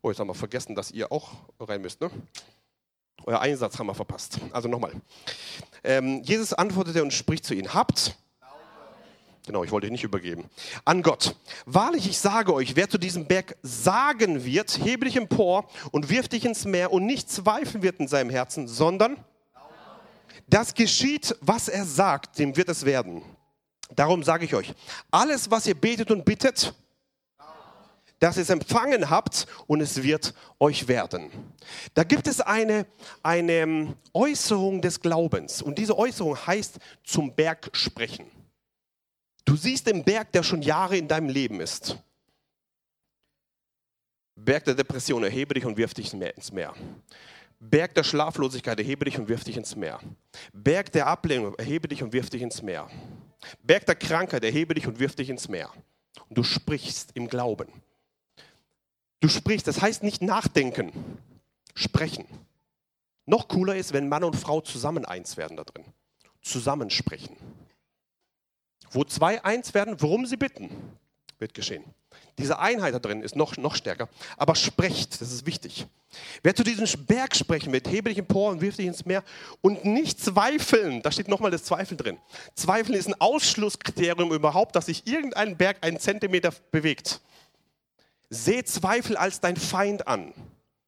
oh, 0.00 0.08
jetzt 0.08 0.18
haben 0.18 0.28
wir 0.28 0.34
vergessen, 0.34 0.74
dass 0.74 0.90
ihr 0.92 1.12
auch 1.12 1.32
rein 1.60 1.82
müsst, 1.82 2.00
ne? 2.00 2.10
Euer 3.26 3.40
Einsatz 3.42 3.78
haben 3.78 3.88
wir 3.88 3.94
verpasst. 3.94 4.38
Also 4.50 4.66
nochmal. 4.66 4.92
Ähm, 5.84 6.22
Jesus 6.22 6.54
antwortete 6.54 7.02
und 7.02 7.12
spricht 7.12 7.44
zu 7.44 7.52
ihnen, 7.52 7.74
habt 7.74 8.16
Genau, 9.50 9.64
ich 9.64 9.72
wollte 9.72 9.90
nicht 9.90 10.04
übergeben. 10.04 10.44
An 10.84 11.02
Gott. 11.02 11.34
Wahrlich, 11.66 12.08
ich 12.08 12.18
sage 12.18 12.54
euch, 12.54 12.76
wer 12.76 12.88
zu 12.88 12.98
diesem 12.98 13.26
Berg 13.26 13.56
sagen 13.62 14.44
wird, 14.44 14.78
hebe 14.84 15.06
dich 15.06 15.16
empor 15.16 15.68
und 15.90 16.08
wirf 16.08 16.28
dich 16.28 16.44
ins 16.44 16.66
Meer 16.66 16.92
und 16.92 17.04
nicht 17.04 17.28
zweifeln 17.28 17.82
wird 17.82 17.98
in 17.98 18.06
seinem 18.06 18.30
Herzen, 18.30 18.68
sondern 18.68 19.16
das 20.46 20.72
geschieht, 20.72 21.34
was 21.40 21.66
er 21.66 21.84
sagt, 21.84 22.38
dem 22.38 22.56
wird 22.56 22.68
es 22.68 22.84
werden. 22.84 23.22
Darum 23.96 24.22
sage 24.22 24.44
ich 24.44 24.54
euch, 24.54 24.72
alles, 25.10 25.50
was 25.50 25.66
ihr 25.66 25.74
betet 25.74 26.12
und 26.12 26.24
bittet, 26.24 26.72
dass 28.20 28.36
ihr 28.36 28.44
es 28.44 28.50
empfangen 28.50 29.10
habt 29.10 29.48
und 29.66 29.80
es 29.80 30.04
wird 30.04 30.32
euch 30.60 30.86
werden. 30.86 31.28
Da 31.94 32.04
gibt 32.04 32.28
es 32.28 32.40
eine, 32.40 32.86
eine 33.24 33.52
ähm, 33.52 33.96
Äußerung 34.14 34.80
des 34.80 35.00
Glaubens 35.00 35.60
und 35.60 35.76
diese 35.76 35.98
Äußerung 35.98 36.36
heißt 36.36 36.78
zum 37.02 37.34
Berg 37.34 37.68
sprechen. 37.72 38.30
Du 39.44 39.56
siehst 39.56 39.86
den 39.86 40.04
Berg, 40.04 40.32
der 40.32 40.42
schon 40.42 40.62
Jahre 40.62 40.96
in 40.96 41.08
deinem 41.08 41.28
Leben 41.28 41.60
ist. 41.60 41.98
Berg 44.36 44.64
der 44.64 44.74
Depression, 44.74 45.22
erhebe 45.22 45.54
dich 45.54 45.66
und 45.66 45.76
wirf 45.76 45.94
dich 45.94 46.12
ins 46.12 46.52
Meer. 46.52 46.74
Berg 47.58 47.94
der 47.94 48.04
Schlaflosigkeit, 48.04 48.78
erhebe 48.78 49.04
dich 49.04 49.18
und 49.18 49.28
wirf 49.28 49.44
dich 49.44 49.56
ins 49.56 49.76
Meer. 49.76 50.00
Berg 50.52 50.92
der 50.92 51.06
Ablehnung, 51.06 51.54
erhebe 51.56 51.88
dich 51.88 52.02
und 52.02 52.12
wirf 52.12 52.30
dich 52.30 52.40
ins 52.40 52.62
Meer. 52.62 52.88
Berg 53.62 53.84
der 53.86 53.96
Krankheit, 53.96 54.44
erhebe 54.44 54.74
dich 54.74 54.86
und 54.86 54.98
wirf 54.98 55.14
dich 55.14 55.28
ins 55.28 55.48
Meer. 55.48 55.70
Und 56.28 56.38
du 56.38 56.42
sprichst 56.42 57.10
im 57.14 57.28
Glauben. 57.28 57.68
Du 59.20 59.28
sprichst, 59.28 59.66
das 59.66 59.82
heißt 59.82 60.02
nicht 60.02 60.22
nachdenken, 60.22 60.92
sprechen. 61.74 62.24
Noch 63.26 63.48
cooler 63.48 63.76
ist, 63.76 63.92
wenn 63.92 64.08
Mann 64.08 64.24
und 64.24 64.36
Frau 64.36 64.62
zusammen 64.62 65.04
eins 65.04 65.36
werden 65.36 65.56
da 65.58 65.64
drin. 65.64 65.84
Zusammensprechen. 66.40 67.36
Wo 68.90 69.04
zwei 69.04 69.42
eins 69.44 69.74
werden, 69.74 69.96
worum 70.00 70.26
sie 70.26 70.36
bitten, 70.36 70.70
wird 71.38 71.54
geschehen. 71.54 71.84
Diese 72.38 72.58
Einheit 72.58 72.94
da 72.94 72.98
drin 72.98 73.22
ist 73.22 73.36
noch, 73.36 73.56
noch 73.56 73.74
stärker. 73.74 74.08
Aber 74.36 74.54
sprecht, 74.54 75.20
das 75.20 75.30
ist 75.30 75.46
wichtig. 75.46 75.86
Wer 76.42 76.54
zu 76.54 76.64
diesem 76.64 76.86
Berg 77.06 77.36
sprechen 77.36 77.72
wird, 77.72 77.88
hebe 77.88 78.08
dich 78.08 78.18
empor 78.18 78.50
und 78.50 78.60
wirf 78.60 78.76
dich 78.76 78.86
ins 78.86 79.04
Meer 79.04 79.22
und 79.60 79.84
nicht 79.84 80.20
zweifeln. 80.20 81.02
Da 81.02 81.12
steht 81.12 81.28
nochmal 81.28 81.50
das 81.50 81.64
Zweifel 81.64 81.96
drin. 81.96 82.18
Zweifeln 82.54 82.98
ist 82.98 83.08
ein 83.08 83.20
Ausschlusskriterium 83.20 84.32
überhaupt, 84.32 84.74
dass 84.74 84.86
sich 84.86 85.06
irgendein 85.06 85.56
Berg 85.56 85.78
einen 85.82 86.00
Zentimeter 86.00 86.52
bewegt. 86.70 87.20
Seh 88.30 88.64
Zweifel 88.64 89.16
als 89.16 89.40
dein 89.40 89.56
Feind 89.56 90.08
an. 90.08 90.32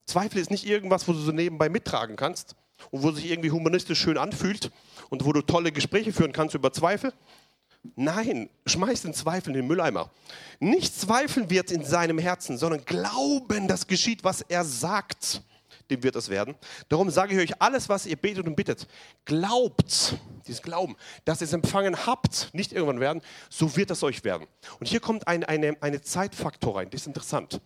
Zweifel 0.06 0.38
ist 0.40 0.50
nicht 0.50 0.66
irgendwas, 0.66 1.06
wo 1.06 1.12
du 1.12 1.18
so 1.18 1.32
nebenbei 1.32 1.68
mittragen 1.68 2.16
kannst 2.16 2.56
und 2.90 3.02
wo 3.02 3.10
sich 3.10 3.30
irgendwie 3.30 3.50
humanistisch 3.50 4.00
schön 4.00 4.18
anfühlt 4.18 4.70
und 5.10 5.24
wo 5.24 5.32
du 5.32 5.42
tolle 5.42 5.70
Gespräche 5.72 6.12
führen 6.12 6.32
kannst 6.32 6.54
über 6.54 6.72
Zweifel, 6.72 7.12
Nein, 7.96 8.48
schmeiß 8.64 9.02
den 9.02 9.14
Zweifel 9.14 9.50
in 9.50 9.54
den 9.54 9.66
Mülleimer. 9.66 10.10
Nicht 10.60 10.98
zweifeln 10.98 11.50
wird 11.50 11.70
in 11.70 11.84
seinem 11.84 12.18
Herzen, 12.18 12.56
sondern 12.56 12.84
glauben, 12.84 13.66
das 13.66 13.86
geschieht, 13.86 14.22
was 14.22 14.42
er 14.42 14.64
sagt. 14.64 15.42
Dem 15.90 16.02
wird 16.04 16.14
es 16.14 16.28
werden. 16.28 16.54
Darum 16.88 17.10
sage 17.10 17.34
ich 17.34 17.50
euch, 17.50 17.60
alles, 17.60 17.88
was 17.88 18.06
ihr 18.06 18.16
betet 18.16 18.46
und 18.46 18.54
bittet, 18.54 18.86
glaubt, 19.24 20.16
dieses 20.46 20.62
Glauben, 20.62 20.96
dass 21.24 21.40
ihr 21.40 21.46
es 21.46 21.52
empfangen 21.52 22.06
habt, 22.06 22.50
nicht 22.52 22.72
irgendwann 22.72 23.00
werden, 23.00 23.20
so 23.50 23.76
wird 23.76 23.90
es 23.90 24.02
euch 24.02 24.22
werden. 24.22 24.46
Und 24.78 24.86
hier 24.86 25.00
kommt 25.00 25.26
ein, 25.26 25.42
eine, 25.44 25.76
eine 25.80 26.00
Zeitfaktor 26.00 26.76
rein, 26.76 26.88
das 26.88 27.02
ist 27.02 27.06
interessant. 27.08 27.60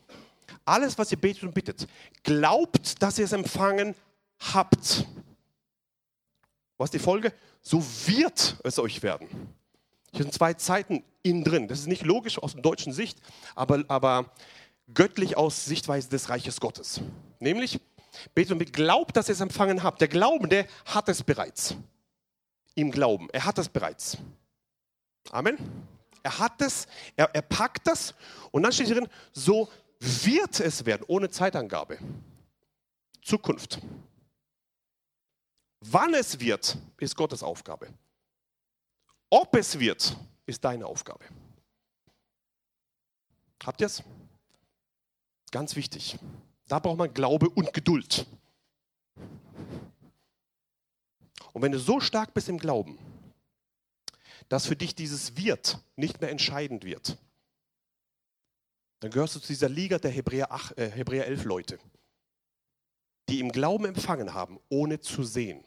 Alles, 0.64 0.96
was 0.98 1.12
ihr 1.12 1.20
betet 1.20 1.44
und 1.44 1.55
bittet, 1.55 1.87
glaubt, 2.22 3.00
dass 3.02 3.18
ihr 3.18 3.26
es 3.26 3.33
empfangen 3.33 3.94
habt. 4.40 5.07
Was 6.79 6.87
ist 6.87 6.94
die 6.94 6.98
Folge? 6.98 7.33
So 7.61 7.85
wird 8.07 8.57
es 8.64 8.79
euch 8.79 9.02
werden. 9.02 9.29
Hier 10.16 10.24
sind 10.24 10.33
zwei 10.33 10.55
Zeiten 10.55 11.05
innen 11.22 11.44
drin. 11.44 11.68
Das 11.68 11.81
ist 11.81 11.88
nicht 11.88 12.02
logisch 12.02 12.38
aus 12.38 12.55
der 12.55 12.62
deutschen 12.62 12.94
Sicht, 12.94 13.20
aber, 13.55 13.85
aber 13.88 14.33
göttlich 14.94 15.37
aus 15.37 15.66
Sichtweise 15.66 16.09
des 16.09 16.31
Reiches 16.31 16.59
Gottes. 16.59 17.02
Nämlich, 17.38 17.79
betet 18.35 18.52
und 18.52 18.72
glaubt, 18.72 19.14
dass 19.14 19.29
ihr 19.29 19.35
es 19.35 19.42
empfangen 19.42 19.83
habt. 19.83 20.00
Der 20.00 20.09
Glaubende 20.09 20.66
hat 20.87 21.11
es 21.11 21.22
bereits. 21.22 21.76
Im 22.74 22.90
Glauben. 22.90 23.29
Er 23.31 23.44
hat 23.44 23.59
es 23.59 23.68
bereits. 23.68 24.16
Amen. 25.33 25.59
Er 26.22 26.38
hat 26.38 26.62
es, 26.62 26.87
er, 27.14 27.29
er 27.35 27.42
packt 27.42 27.87
das 27.87 28.14
und 28.52 28.62
dann 28.62 28.72
steht 28.72 28.87
hier 28.87 28.96
drin, 28.96 29.09
so 29.35 29.68
wird 30.00 30.61
es 30.61 30.87
werden, 30.87 31.05
ohne 31.09 31.29
Zeitangabe. 31.29 31.98
Zukunft. 33.22 33.81
Wann 35.81 36.14
es 36.14 36.40
wird, 36.40 36.79
ist 36.98 37.16
Gottes 37.16 37.42
Aufgabe. 37.42 37.88
Ob 39.31 39.55
es 39.57 39.79
wird, 39.79 40.17
ist 40.47 40.65
deine 40.65 40.87
Aufgabe. 40.87 41.25
Habt 43.65 43.81
ihr 43.81 43.87
es? 43.87 44.03
Ganz 45.51 45.75
wichtig. 45.77 46.19
Da 46.69 46.79
braucht 46.79 46.99
man 46.99 47.12
Glaube 47.12 47.49
und 47.49 47.73
Geduld. 47.73 48.27
Und 51.53 51.62
wenn 51.62 51.73
du 51.73 51.79
so 51.79 52.01
stark 52.01 52.35
bist 52.35 52.49
im 52.49 52.59
Glauben, 52.59 52.99
dass 54.49 54.67
für 54.67 54.77
dich 54.77 54.95
dieses 54.95 55.37
Wird 55.37 55.79
nicht 55.97 56.21
mehr 56.21 56.31
entscheidend 56.31 56.85
wird, 56.85 57.17
dann 59.01 59.11
gehörst 59.11 59.37
du 59.37 59.41
zu 59.41 59.49
dieser 59.49 59.69
Liga 59.69 59.99
der 59.99 60.11
Hebräer, 60.11 60.53
8, 60.53 60.79
äh, 60.79 60.91
Hebräer 60.91 61.27
11 61.27 61.45
Leute, 61.45 61.79
die 63.29 63.41
im 63.41 63.51
Glauben 63.51 63.85
empfangen 63.87 64.35
haben, 64.35 64.59
ohne 64.69 65.01
zu 65.01 65.23
sehen, 65.25 65.65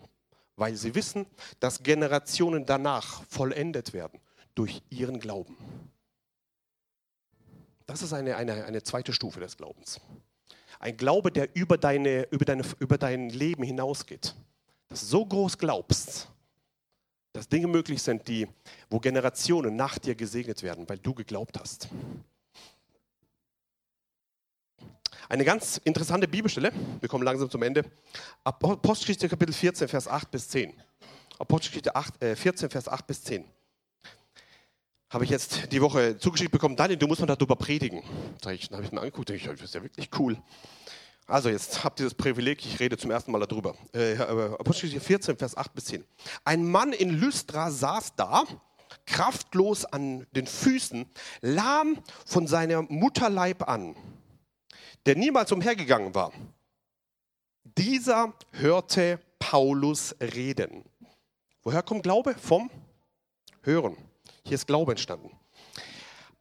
weil 0.60 0.76
sie 0.76 0.96
wissen, 0.96 1.26
dass 1.60 1.84
Generationen 1.84 2.66
danach 2.66 3.24
vollendet 3.24 3.94
werden 3.94 4.20
durch 4.56 4.82
ihren 4.90 5.20
Glauben. 5.20 5.58
Das 7.86 8.02
ist 8.02 8.14
eine, 8.14 8.36
eine, 8.36 8.66
eine 8.66 8.84
zweite 8.84 9.14
Stufe 9.14 9.40
des 9.40 9.58
Glaubens. 9.58 10.00
Ein 10.80 10.96
Glaube, 10.96 11.32
der 11.32 11.56
über, 11.56 11.78
deine, 11.78 12.28
über, 12.30 12.46
deine, 12.46 12.64
über 12.80 12.98
dein 12.98 13.30
Leben 13.30 13.64
hinausgeht. 13.64 14.36
Dass 14.90 15.02
du 15.02 15.06
so 15.08 15.26
groß 15.26 15.58
glaubst, 15.58 16.30
dass 17.34 17.48
Dinge 17.48 17.68
möglich 17.68 18.02
sind, 18.02 18.28
die, 18.28 18.48
wo 18.90 19.00
Generationen 19.00 19.76
nach 19.76 19.98
dir 19.98 20.16
gesegnet 20.16 20.64
werden, 20.64 20.88
weil 20.88 21.00
du 21.00 21.14
geglaubt 21.14 21.60
hast. 21.60 21.90
Eine 25.30 25.46
ganz 25.46 25.80
interessante 25.84 26.28
Bibelstelle, 26.28 26.72
wir 27.00 27.08
kommen 27.08 27.24
langsam 27.24 27.52
zum 27.52 27.62
Ende. 27.62 27.86
Apostelgeschichte 28.44 29.30
Kapitel 29.30 29.54
14, 29.54 29.88
Vers 29.88 30.08
8 30.08 30.32
bis 30.32 30.50
10. 30.50 30.74
Apostelgeschichte 31.38 31.96
8, 31.96 32.24
äh, 32.24 32.36
14, 32.36 32.72
Vers 32.72 32.88
8 32.88 33.06
bis 33.06 33.24
10. 33.26 33.46
Habe 35.12 35.26
ich 35.26 35.30
jetzt 35.30 35.72
die 35.72 35.82
Woche 35.84 36.18
zugeschickt 36.18 36.52
bekommen, 36.52 36.76
Daniel, 36.76 36.98
du 36.98 37.06
musst 37.06 37.22
mal 37.22 37.28
darüber 37.28 37.56
predigen. 37.56 38.02
Dann 38.42 38.58
habe 38.72 38.84
ich 38.84 38.92
mir 38.92 39.02
angeguckt, 39.02 39.30
ich, 39.30 39.44
das 39.44 39.62
ist 39.62 39.76
ja 39.76 39.84
wirklich 39.84 40.10
cool. 40.18 40.36
Also 41.28 41.50
jetzt 41.50 41.84
habt 41.84 42.00
ihr 42.00 42.08
das 42.08 42.16
Privileg, 42.16 42.66
ich 42.66 42.80
rede 42.80 42.98
zum 42.98 43.12
ersten 43.12 43.32
Mal 43.32 43.46
darüber. 43.46 43.76
Äh, 43.94 44.18
Apostelgeschichte 44.18 45.00
14, 45.00 45.38
Vers 45.38 45.56
8 45.56 45.76
bis 45.76 45.86
10. 45.86 46.06
Ein 46.44 46.68
Mann 46.68 46.92
in 46.92 47.12
Lystra 47.12 47.70
saß 47.70 48.16
da, 48.16 48.46
kraftlos 49.06 49.86
an 49.86 50.26
den 50.32 50.48
Füßen, 50.48 51.06
lahm 51.42 52.00
von 52.26 52.48
seiner 52.48 52.82
Mutterleib 52.82 53.70
an 53.70 53.96
der 55.10 55.16
niemals 55.16 55.52
umhergegangen 55.52 56.14
war, 56.14 56.32
dieser 57.64 58.32
hörte 58.52 59.20
Paulus 59.40 60.16
reden. 60.22 60.86
Woher 61.64 61.82
kommt 61.82 62.04
Glaube? 62.04 62.36
Vom 62.36 62.70
Hören. 63.64 63.98
Hier 64.44 64.54
ist 64.54 64.68
Glaube 64.68 64.92
entstanden. 64.92 65.32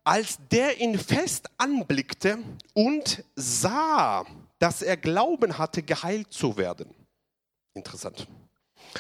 Als 0.05 0.39
der 0.51 0.83
ihn 0.83 0.99
fest 0.99 1.49
anblickte 1.57 2.41
und 2.75 3.25
sah, 3.35 4.27
dass 4.59 4.83
er 4.83 4.99
Glauben 4.99 5.57
hatte, 5.57 5.83
geheilt 5.83 6.31
zu 6.31 6.59
werden. 6.59 6.95
Interessant. 7.73 8.29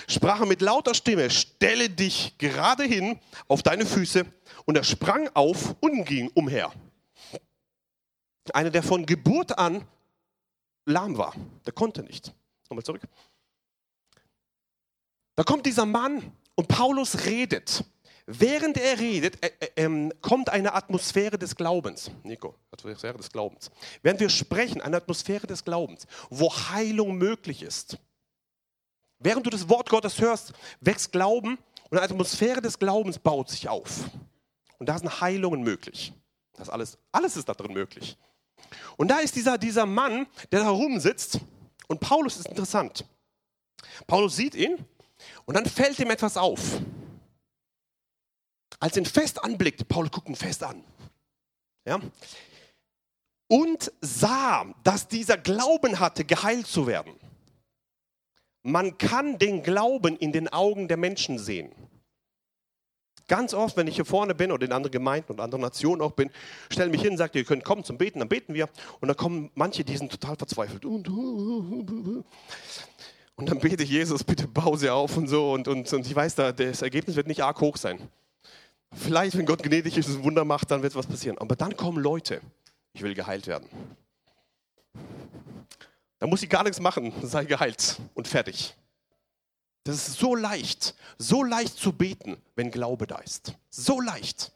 Sprach 0.06 0.40
er 0.40 0.46
mit 0.46 0.62
lauter 0.62 0.94
Stimme, 0.94 1.28
stelle 1.28 1.90
dich 1.90 2.38
gerade 2.38 2.84
hin 2.84 3.18
auf 3.48 3.62
deine 3.62 3.84
Füße. 3.84 4.24
Und 4.64 4.78
er 4.78 4.84
sprang 4.84 5.28
auf 5.34 5.76
und 5.80 6.06
ging 6.06 6.30
umher. 6.32 6.72
Einer, 8.54 8.70
der 8.70 8.82
von 8.82 9.06
Geburt 9.06 9.58
an 9.58 9.86
lahm 10.84 11.16
war. 11.18 11.34
Der 11.66 11.72
konnte 11.72 12.02
nicht. 12.02 12.32
Nochmal 12.68 12.84
zurück. 12.84 13.02
Da 15.36 15.44
kommt 15.44 15.66
dieser 15.66 15.86
Mann 15.86 16.32
und 16.56 16.68
Paulus 16.68 17.24
redet. 17.26 17.84
Während 18.26 18.76
er 18.76 18.98
redet, 18.98 19.42
äh, 19.42 19.52
äh, 19.76 19.84
äh, 19.86 20.10
kommt 20.20 20.50
eine 20.50 20.74
Atmosphäre 20.74 21.38
des 21.38 21.56
Glaubens. 21.56 22.10
Nico, 22.24 22.54
Atmosphäre 22.70 23.16
des 23.16 23.32
Glaubens. 23.32 23.70
Während 24.02 24.20
wir 24.20 24.28
sprechen, 24.28 24.82
eine 24.82 24.98
Atmosphäre 24.98 25.46
des 25.46 25.64
Glaubens, 25.64 26.06
wo 26.28 26.52
Heilung 26.52 27.16
möglich 27.16 27.62
ist. 27.62 27.96
Während 29.18 29.46
du 29.46 29.50
das 29.50 29.68
Wort 29.68 29.88
Gottes 29.88 30.20
hörst, 30.20 30.52
wächst 30.80 31.10
Glauben 31.10 31.56
und 31.88 31.96
eine 31.96 32.02
Atmosphäre 32.02 32.60
des 32.60 32.78
Glaubens 32.78 33.18
baut 33.18 33.48
sich 33.48 33.68
auf. 33.68 34.10
Und 34.78 34.88
da 34.88 34.98
sind 34.98 35.20
Heilungen 35.20 35.62
möglich. 35.62 36.12
Das 36.52 36.68
alles, 36.68 36.98
alles 37.10 37.36
ist 37.36 37.48
da 37.48 37.54
drin 37.54 37.72
möglich. 37.72 38.18
Und 38.96 39.08
da 39.08 39.18
ist 39.18 39.36
dieser, 39.36 39.58
dieser 39.58 39.86
Mann, 39.86 40.26
der 40.52 40.60
da 40.60 40.70
rumsitzt. 40.70 41.40
Und 41.86 42.00
Paulus 42.00 42.36
ist 42.36 42.48
interessant. 42.48 43.04
Paulus 44.06 44.36
sieht 44.36 44.54
ihn 44.54 44.84
und 45.44 45.56
dann 45.56 45.66
fällt 45.66 45.98
ihm 45.98 46.10
etwas 46.10 46.36
auf. 46.36 46.80
Als 48.80 48.96
er 48.96 49.02
ihn 49.02 49.06
fest 49.06 49.42
anblickt, 49.42 49.88
Paulus 49.88 50.10
guckt 50.10 50.28
ihn 50.28 50.36
fest 50.36 50.62
an. 50.62 50.84
Ja? 51.84 52.00
Und 53.48 53.92
sah, 54.00 54.66
dass 54.84 55.08
dieser 55.08 55.38
Glauben 55.38 55.98
hatte, 55.98 56.24
geheilt 56.24 56.66
zu 56.66 56.86
werden. 56.86 57.14
Man 58.62 58.98
kann 58.98 59.38
den 59.38 59.62
Glauben 59.62 60.16
in 60.16 60.32
den 60.32 60.48
Augen 60.48 60.88
der 60.88 60.98
Menschen 60.98 61.38
sehen. 61.38 61.72
Ganz 63.28 63.52
oft, 63.54 63.76
wenn 63.76 63.86
ich 63.86 63.96
hier 63.96 64.06
vorne 64.06 64.34
bin 64.34 64.50
oder 64.50 64.64
in 64.64 64.72
anderen 64.72 64.90
Gemeinden 64.90 65.32
und 65.32 65.40
anderen 65.40 65.60
Nationen 65.60 66.00
auch 66.00 66.12
bin, 66.12 66.30
stelle 66.70 66.90
mich 66.90 67.02
hin 67.02 67.10
und 67.12 67.18
sage, 67.18 67.38
ihr 67.38 67.44
könnt 67.44 67.62
kommen 67.62 67.84
zum 67.84 67.98
Beten, 67.98 68.18
dann 68.18 68.28
beten 68.28 68.54
wir. 68.54 68.68
Und 69.00 69.08
dann 69.08 69.16
kommen 69.16 69.50
manche, 69.54 69.84
die 69.84 69.96
sind 69.96 70.10
total 70.10 70.36
verzweifelt. 70.36 70.84
Und 70.84 71.04
dann 73.36 73.58
bete 73.60 73.82
ich, 73.82 73.90
Jesus, 73.90 74.24
bitte 74.24 74.48
bau 74.48 74.76
sie 74.76 74.88
auf 74.90 75.16
und 75.16 75.28
so. 75.28 75.52
Und, 75.52 75.68
und, 75.68 75.92
und 75.92 76.06
ich 76.06 76.14
weiß, 76.14 76.34
da, 76.34 76.52
das 76.52 76.82
Ergebnis 76.82 77.16
wird 77.16 77.26
nicht 77.26 77.44
arg 77.44 77.60
hoch 77.60 77.76
sein. 77.76 78.00
Vielleicht, 78.92 79.36
wenn 79.36 79.44
Gott 79.46 79.62
gnädig 79.62 79.98
ist 79.98 80.08
und 80.08 80.16
ein 80.16 80.24
Wunder 80.24 80.44
macht, 80.44 80.70
dann 80.70 80.82
wird 80.82 80.94
was 80.94 81.06
passieren. 81.06 81.36
Aber 81.38 81.54
dann 81.54 81.76
kommen 81.76 82.02
Leute, 82.02 82.40
ich 82.94 83.02
will 83.02 83.14
geheilt 83.14 83.46
werden. 83.46 83.68
Da 86.18 86.26
muss 86.26 86.42
ich 86.42 86.48
gar 86.48 86.64
nichts 86.64 86.80
machen, 86.80 87.12
sei 87.22 87.44
geheilt 87.44 88.00
und 88.14 88.26
fertig. 88.26 88.74
Das 89.88 90.06
ist 90.06 90.18
so 90.18 90.34
leicht, 90.34 90.94
so 91.16 91.42
leicht 91.42 91.78
zu 91.78 91.94
beten, 91.94 92.36
wenn 92.54 92.70
Glaube 92.70 93.06
da 93.06 93.16
ist. 93.20 93.54
So 93.70 94.02
leicht. 94.02 94.52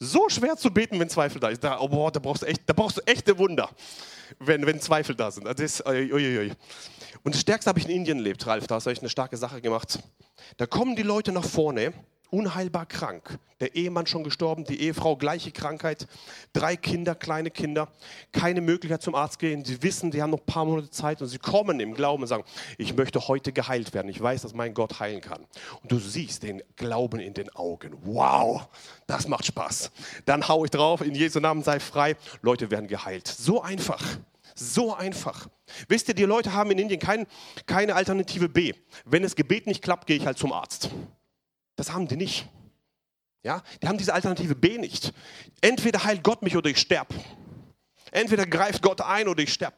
So 0.00 0.28
schwer 0.28 0.56
zu 0.56 0.72
beten, 0.72 0.98
wenn 0.98 1.08
Zweifel 1.08 1.40
da 1.40 1.48
ist. 1.48 1.62
Da, 1.62 1.78
oh 1.78 1.86
boah, 1.86 2.10
da, 2.10 2.18
brauchst 2.18 2.42
du 2.42 2.46
echt, 2.46 2.62
da 2.66 2.72
brauchst 2.72 2.96
du 2.96 3.02
echte 3.06 3.38
Wunder, 3.38 3.70
wenn, 4.40 4.66
wenn 4.66 4.80
Zweifel 4.80 5.14
da 5.14 5.30
sind. 5.30 5.46
Das 5.46 5.60
ist, 5.60 5.86
ui, 5.86 6.52
Und 7.22 7.36
das 7.36 7.40
Stärkste 7.40 7.68
habe 7.68 7.78
ich 7.78 7.84
in 7.84 7.92
Indien 7.92 8.18
erlebt, 8.18 8.44
Ralf. 8.48 8.66
Da 8.66 8.74
hast 8.74 8.86
du 8.86 8.90
echt 8.90 9.00
eine 9.00 9.10
starke 9.10 9.36
Sache 9.36 9.60
gemacht. 9.60 10.00
Da 10.56 10.66
kommen 10.66 10.96
die 10.96 11.04
Leute 11.04 11.30
nach 11.30 11.44
vorne 11.44 11.92
unheilbar 12.32 12.86
krank. 12.86 13.38
Der 13.60 13.74
Ehemann 13.74 14.06
schon 14.06 14.24
gestorben, 14.24 14.64
die 14.64 14.80
Ehefrau 14.80 15.16
gleiche 15.16 15.52
Krankheit, 15.52 16.06
drei 16.54 16.76
Kinder, 16.76 17.14
kleine 17.14 17.50
Kinder, 17.50 17.88
keine 18.32 18.62
Möglichkeit 18.62 19.02
zum 19.02 19.14
Arzt 19.14 19.38
gehen. 19.38 19.64
Sie 19.64 19.82
wissen, 19.82 20.10
sie 20.10 20.22
haben 20.22 20.30
noch 20.30 20.40
ein 20.40 20.46
paar 20.46 20.64
Monate 20.64 20.90
Zeit 20.90 21.20
und 21.20 21.28
sie 21.28 21.38
kommen 21.38 21.78
im 21.78 21.92
Glauben 21.92 22.22
und 22.22 22.28
sagen, 22.28 22.44
ich 22.78 22.96
möchte 22.96 23.28
heute 23.28 23.52
geheilt 23.52 23.92
werden. 23.92 24.08
Ich 24.08 24.20
weiß, 24.20 24.42
dass 24.42 24.54
mein 24.54 24.72
Gott 24.72 24.98
heilen 24.98 25.20
kann. 25.20 25.44
Und 25.82 25.92
du 25.92 25.98
siehst 25.98 26.42
den 26.42 26.62
Glauben 26.76 27.20
in 27.20 27.34
den 27.34 27.54
Augen. 27.54 27.94
Wow, 28.02 28.68
das 29.06 29.28
macht 29.28 29.44
Spaß. 29.44 29.90
Dann 30.24 30.48
haue 30.48 30.66
ich 30.66 30.70
drauf, 30.70 31.02
in 31.02 31.14
Jesu 31.14 31.38
Namen 31.40 31.62
sei 31.62 31.80
frei. 31.80 32.16
Leute 32.40 32.70
werden 32.70 32.86
geheilt. 32.86 33.28
So 33.28 33.60
einfach. 33.60 34.02
So 34.54 34.94
einfach. 34.94 35.48
Wisst 35.88 36.08
ihr, 36.08 36.14
die 36.14 36.24
Leute 36.24 36.52
haben 36.52 36.70
in 36.70 36.78
Indien 36.78 37.00
kein, 37.00 37.26
keine 37.66 37.94
Alternative 37.94 38.48
B. 38.48 38.74
Wenn 39.04 39.22
das 39.22 39.36
Gebet 39.36 39.66
nicht 39.66 39.82
klappt, 39.82 40.06
gehe 40.06 40.16
ich 40.16 40.26
halt 40.26 40.38
zum 40.38 40.52
Arzt. 40.52 40.90
Das 41.80 41.92
haben 41.92 42.06
die 42.06 42.16
nicht. 42.16 42.46
Ja, 43.42 43.62
die 43.82 43.88
haben 43.88 43.96
diese 43.96 44.12
Alternative 44.12 44.54
B 44.54 44.76
nicht. 44.76 45.14
Entweder 45.62 46.04
heilt 46.04 46.22
Gott 46.22 46.42
mich 46.42 46.54
oder 46.54 46.68
ich 46.68 46.76
sterb. 46.76 47.08
Entweder 48.10 48.44
greift 48.44 48.82
Gott 48.82 49.00
ein 49.00 49.28
oder 49.28 49.42
ich 49.42 49.50
sterb. 49.50 49.76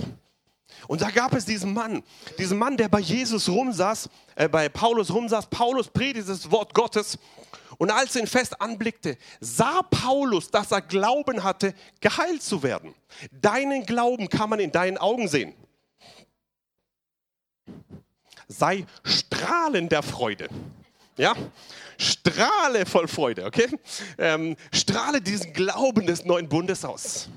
Und 0.89 1.01
da 1.01 1.11
gab 1.11 1.33
es 1.33 1.45
diesen 1.45 1.73
Mann, 1.73 2.03
diesen 2.39 2.59
Mann, 2.59 2.77
der 2.77 2.89
bei 2.89 2.99
Jesus 2.99 3.49
rumsaß, 3.49 4.09
äh, 4.35 4.49
bei 4.49 4.69
Paulus 4.69 5.13
rumsaß. 5.13 5.47
Paulus 5.47 5.87
predigt 5.87 6.29
das 6.29 6.51
Wort 6.51 6.75
Gottes. 6.75 7.17
Und 7.79 7.93
als 7.93 8.17
er 8.17 8.23
ihn 8.23 8.27
fest 8.27 8.61
anblickte, 8.61 9.17
sah 9.39 9.83
Paulus, 9.83 10.51
dass 10.51 10.73
er 10.73 10.83
Glauben 10.83 11.45
hatte, 11.45 11.73
geheilt 12.01 12.43
zu 12.43 12.65
werden. 12.65 12.97
Deinen 13.31 13.87
Glauben 13.87 14.29
kann 14.29 14.51
man 14.51 14.59
in 14.59 14.73
deinen 14.73 14.99
Augen 14.99 15.29
sehen. 15.29 15.55
Sei 18.49 18.87
strahlend 19.05 19.93
der 19.93 20.03
Freude. 20.03 20.49
Ja? 21.17 21.35
Strahle 21.99 22.87
voll 22.87 23.09
Freude, 23.09 23.45
okay? 23.45 23.69
Ähm, 24.19 24.57
strahle 24.73 25.21
diesen 25.21 25.53
Glauben 25.53 26.07
des 26.07 26.25
neuen 26.25 26.49
Bundes 26.49 26.85
aus. 26.85 27.29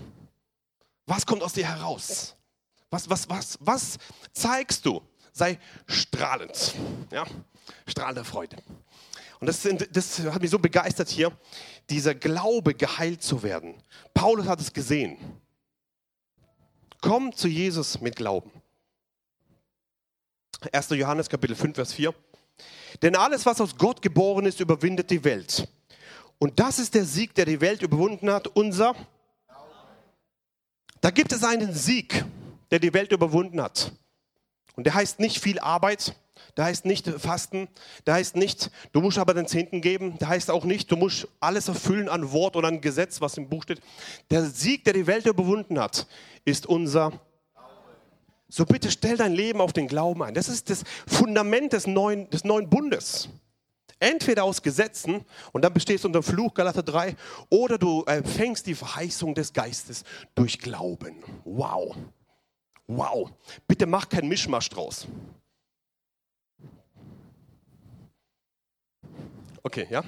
Was 1.06 1.26
kommt 1.26 1.44
aus 1.44 1.54
dir 1.54 1.68
heraus? 1.68 2.36
Was, 2.90 3.10
was, 3.10 3.30
was, 3.30 3.58
was 3.60 3.98
zeigst 4.32 4.86
du? 4.86 5.02
Sei 5.34 5.60
strahlend. 5.88 6.74
Ja? 7.12 7.26
Strahlende 7.86 8.24
Freude. 8.24 8.58
Und 9.40 9.48
das, 9.48 9.68
das 9.92 10.20
hat 10.20 10.42
mich 10.42 10.50
so 10.50 10.60
begeistert 10.60 11.10
hier, 11.10 11.32
dieser 11.90 12.16
Glaube, 12.16 12.74
geheilt 12.74 13.22
zu 13.22 13.44
werden. 13.44 13.76
Paulus 14.14 14.48
hat 14.48 14.62
es 14.62 14.72
gesehen. 14.72 15.18
Komm 17.02 17.36
zu 17.36 17.48
Jesus 17.48 18.00
mit 18.02 18.16
Glauben. 18.16 18.52
1. 20.72 20.90
Johannes 20.92 21.30
Kapitel 21.30 21.56
5, 21.56 21.76
Vers 21.76 21.94
4. 21.94 22.14
Denn 23.02 23.16
alles, 23.16 23.46
was 23.46 23.62
aus 23.62 23.78
Gott 23.78 24.02
geboren 24.02 24.46
ist, 24.46 24.60
überwindet 24.60 25.10
die 25.10 25.24
Welt. 25.24 25.68
Und 26.40 26.60
das 26.60 26.80
ist 26.80 26.96
der 26.96 27.06
Sieg, 27.06 27.34
der 27.36 27.46
die 27.46 27.62
Welt 27.62 27.82
überwunden 27.82 28.30
hat, 28.30 28.48
unser. 28.48 28.96
Da 31.02 31.12
gibt 31.12 31.32
es 31.32 31.44
einen 31.44 31.74
Sieg, 31.74 32.26
der 32.72 32.80
die 32.80 32.94
Welt 32.94 33.12
überwunden 33.12 33.62
hat. 33.62 33.92
Und 34.76 34.86
der 34.86 34.94
heißt 34.94 35.20
nicht 35.20 35.42
viel 35.42 35.60
Arbeit, 35.60 36.16
der 36.58 36.66
heißt 36.66 36.86
nicht 36.86 37.08
Fasten, 37.08 37.68
der 38.06 38.16
heißt 38.16 38.36
nicht, 38.36 38.72
du 38.92 39.02
musst 39.02 39.18
aber 39.18 39.34
den 39.34 39.48
Zehnten 39.48 39.82
geben, 39.82 40.18
der 40.20 40.30
heißt 40.30 40.52
auch 40.52 40.66
nicht, 40.66 40.92
du 40.92 40.96
musst 40.96 41.28
alles 41.40 41.68
erfüllen 41.68 42.10
an 42.10 42.32
Wort 42.32 42.56
oder 42.56 42.68
an 42.68 42.82
Gesetz, 42.82 43.22
was 43.22 43.38
im 43.38 43.50
Buch 43.50 43.64
steht. 43.64 43.82
Der 44.30 44.46
Sieg, 44.46 44.84
der 44.84 44.94
die 44.94 45.08
Welt 45.08 45.26
überwunden 45.26 45.80
hat, 45.80 46.08
ist 46.44 46.66
unser 46.66 47.14
so 48.48 48.66
bitte 48.66 48.92
stell 48.92 49.18
dein 49.18 49.34
Leben 49.34 49.62
auf 49.62 49.74
den 49.74 49.88
Glauben 49.88 50.24
ein. 50.24 50.34
Das 50.34 50.50
ist 50.50 50.70
das 50.70 50.84
Fundament 51.08 51.74
des 51.74 51.88
neuen, 51.88 52.30
des 52.30 52.44
neuen 52.44 52.70
Bundes. 52.70 53.30
Entweder 54.00 54.44
aus 54.44 54.62
Gesetzen 54.62 55.26
und 55.54 55.64
dann 55.64 55.74
bestehst 55.74 56.04
du 56.04 56.10
unter 56.10 56.22
Fluch, 56.22 56.54
Galater 56.54 56.84
3, 56.84 57.16
oder 57.50 57.78
du 57.78 58.04
empfängst 58.04 58.68
die 58.68 58.76
Verheißung 58.76 59.34
des 59.34 59.54
Geistes 59.54 60.04
durch 60.36 60.60
Glauben. 60.60 61.24
Wow. 61.46 61.96
Wow. 62.88 63.32
Bitte 63.68 63.86
mach 63.86 64.10
keinen 64.10 64.28
Mischmasch 64.28 64.70
draus. 64.70 65.08
Okay, 69.64 69.88
ja? 69.90 70.04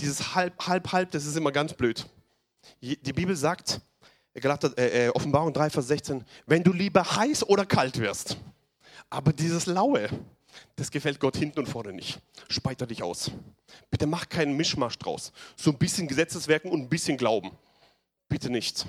Dieses 0.00 0.34
halb, 0.34 0.66
halb, 0.66 0.90
halb, 0.90 1.10
das 1.12 1.26
ist 1.26 1.36
immer 1.36 1.52
ganz 1.52 1.74
blöd. 1.74 2.06
Die 2.80 3.12
Bibel 3.12 3.36
sagt, 3.36 3.80
Galater, 4.40 4.76
äh, 4.76 5.06
äh, 5.06 5.08
Offenbarung 5.10 5.52
3, 5.52 5.70
Vers 5.70 5.88
16, 5.88 6.24
wenn 6.46 6.62
du 6.62 6.72
lieber 6.72 7.16
heiß 7.16 7.44
oder 7.48 7.66
kalt 7.66 7.98
wirst. 7.98 8.38
Aber 9.10 9.32
dieses 9.32 9.66
Laue, 9.66 10.08
das 10.76 10.90
gefällt 10.90 11.20
Gott 11.20 11.36
hinten 11.36 11.60
und 11.60 11.66
vorne 11.66 11.92
nicht. 11.92 12.20
Speiter 12.48 12.86
dich 12.86 13.02
aus. 13.02 13.30
Bitte 13.90 14.06
mach 14.06 14.28
keinen 14.28 14.56
Mischmasch 14.56 14.98
draus. 14.98 15.32
So 15.56 15.70
ein 15.70 15.78
bisschen 15.78 16.08
Gesetzeswerken 16.08 16.70
und 16.70 16.82
ein 16.82 16.88
bisschen 16.88 17.16
Glauben. 17.16 17.50
Bitte 18.28 18.50
nicht. 18.50 18.86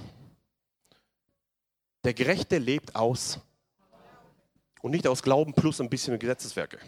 Der 2.03 2.13
Gerechte 2.13 2.57
lebt 2.57 2.95
aus 2.95 3.39
und 4.81 4.91
nicht 4.91 5.07
aus 5.07 5.21
Glauben 5.21 5.53
plus 5.53 5.81
ein 5.81 5.89
bisschen 5.89 6.17
Gesetzeswerke. 6.17 6.79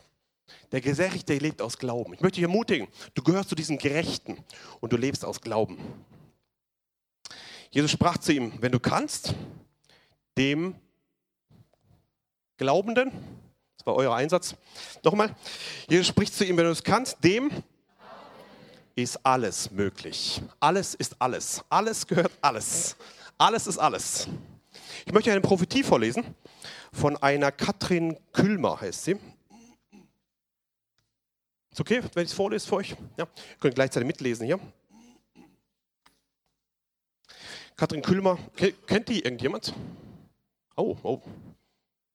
Der 0.72 0.82
Gerechte 0.82 1.34
lebt 1.36 1.62
aus 1.62 1.78
Glauben. 1.78 2.14
Ich 2.14 2.22
möchte 2.22 2.36
dich 2.36 2.44
ermutigen, 2.44 2.88
du 3.14 3.24
gehörst 3.24 3.50
zu 3.50 3.56
diesen 3.56 3.78
Gerechten 3.78 4.38
und 4.80 4.94
du 4.94 4.98
lebst 4.98 5.26
aus 5.26 5.42
Glauben. 5.42 5.78
Jesus 7.74 7.92
sprach 7.92 8.18
zu 8.18 8.34
ihm, 8.34 8.52
wenn 8.60 8.74
du 8.74 8.80
kannst, 8.82 9.34
dem 10.38 10.76
Glaubenden, 12.58 13.12
das 13.78 13.86
war 13.86 13.96
euer 13.96 14.14
Einsatz, 14.14 14.56
nochmal, 15.04 15.34
Jesus 15.90 16.08
spricht 16.08 16.34
zu 16.34 16.46
ihm, 16.46 16.58
wenn 16.58 16.66
du 16.66 16.72
es 16.72 16.84
kannst, 16.84 17.24
dem 17.24 17.50
ist 18.94 19.26
alles 19.26 19.72
möglich. 19.72 20.42
Alles 20.60 20.96
ist 20.96 21.16
alles. 21.20 21.64
Alles 21.70 22.06
gehört 22.06 22.32
alles. 22.42 22.98
Alles 23.38 23.68
ist 23.68 23.78
alles. 23.78 24.28
Ich 25.06 25.14
möchte 25.14 25.32
eine 25.32 25.42
Prophetie 25.42 25.84
vorlesen 25.84 26.36
von 26.92 27.16
einer 27.18 27.54
Katrin 27.54 28.18
Külmer, 28.34 28.82
heißt 28.82 29.06
sie. 29.06 29.18
Ist 31.72 31.80
okay, 31.80 32.02
wenn 32.14 32.26
ich 32.26 32.32
es 32.32 32.36
vorlese 32.36 32.68
für 32.68 32.76
euch? 32.76 32.92
Ja, 33.18 33.26
ihr 33.26 33.58
könnt 33.62 33.76
gleichzeitig 33.76 34.06
mitlesen 34.06 34.46
hier. 34.46 34.60
Katrin 37.82 38.04
Kühlmer, 38.04 38.38
kennt 38.86 39.10
die 39.10 39.24
irgendjemand? 39.24 39.74
Oh, 40.76 40.96
oh. 41.02 41.20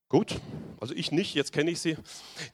Gut, 0.08 0.40
also 0.78 0.94
ich 0.94 1.10
nicht, 1.10 1.34
jetzt 1.34 1.52
kenne 1.52 1.72
ich 1.72 1.80
sie. 1.80 1.96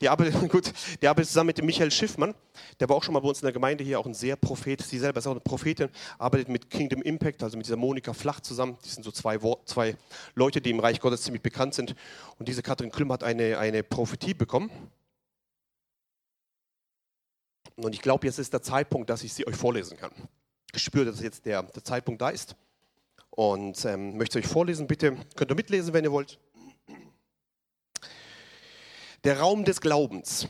Die 0.00 0.08
arbeitet, 0.08 0.48
gut, 0.50 0.72
die 1.02 1.06
arbeitet 1.06 1.28
zusammen 1.28 1.48
mit 1.48 1.58
dem 1.58 1.66
Michael 1.66 1.90
Schiffmann, 1.90 2.34
der 2.80 2.88
war 2.88 2.96
auch 2.96 3.02
schon 3.02 3.12
mal 3.12 3.20
bei 3.20 3.28
uns 3.28 3.42
in 3.42 3.44
der 3.44 3.52
Gemeinde 3.52 3.84
hier, 3.84 4.00
auch 4.00 4.06
ein 4.06 4.14
sehr 4.14 4.36
Prophet. 4.36 4.80
Sie 4.80 4.98
selber 4.98 5.18
ist 5.18 5.26
auch 5.26 5.32
eine 5.32 5.40
Prophetin, 5.40 5.90
arbeitet 6.16 6.48
mit 6.48 6.70
Kingdom 6.70 7.02
Impact, 7.02 7.42
also 7.42 7.58
mit 7.58 7.66
dieser 7.66 7.76
Monika 7.76 8.14
Flach 8.14 8.40
zusammen. 8.40 8.78
Die 8.82 8.88
sind 8.88 9.02
so 9.02 9.10
zwei, 9.10 9.38
zwei 9.66 9.94
Leute, 10.34 10.62
die 10.62 10.70
im 10.70 10.80
Reich 10.80 10.98
Gottes 10.98 11.20
ziemlich 11.20 11.42
bekannt 11.42 11.74
sind. 11.74 11.94
Und 12.38 12.48
diese 12.48 12.62
Katrin 12.62 12.90
Kühlmer 12.90 13.12
hat 13.12 13.24
eine, 13.24 13.58
eine 13.58 13.82
Prophetie 13.82 14.32
bekommen. 14.32 14.70
Und 17.76 17.94
ich 17.94 18.00
glaube, 18.00 18.26
jetzt 18.26 18.38
ist 18.38 18.54
der 18.54 18.62
Zeitpunkt, 18.62 19.10
dass 19.10 19.22
ich 19.22 19.34
sie 19.34 19.46
euch 19.46 19.56
vorlesen 19.56 19.98
kann. 19.98 20.12
Ich 20.74 20.82
spüre, 20.82 21.04
dass 21.04 21.20
jetzt 21.20 21.44
der, 21.44 21.62
der 21.62 21.84
Zeitpunkt 21.84 22.22
da 22.22 22.30
ist. 22.30 22.56
Und 23.34 23.86
ähm, 23.86 24.18
möchte 24.18 24.38
euch 24.38 24.46
vorlesen, 24.46 24.86
bitte. 24.86 25.16
Könnt 25.36 25.50
ihr 25.50 25.54
mitlesen, 25.54 25.94
wenn 25.94 26.04
ihr 26.04 26.12
wollt. 26.12 26.38
Der 29.24 29.40
Raum 29.40 29.64
des 29.64 29.80
Glaubens. 29.80 30.48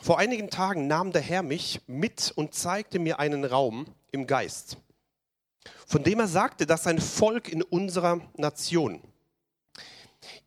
Vor 0.00 0.18
einigen 0.18 0.50
Tagen 0.50 0.88
nahm 0.88 1.12
der 1.12 1.22
Herr 1.22 1.44
mich 1.44 1.80
mit 1.86 2.32
und 2.34 2.54
zeigte 2.54 2.98
mir 2.98 3.20
einen 3.20 3.44
Raum 3.44 3.86
im 4.10 4.26
Geist, 4.26 4.76
von 5.86 6.02
dem 6.02 6.18
er 6.18 6.26
sagte, 6.26 6.66
dass 6.66 6.82
sein 6.82 6.98
Volk 6.98 7.48
in 7.48 7.62
unserer 7.62 8.20
Nation 8.36 9.00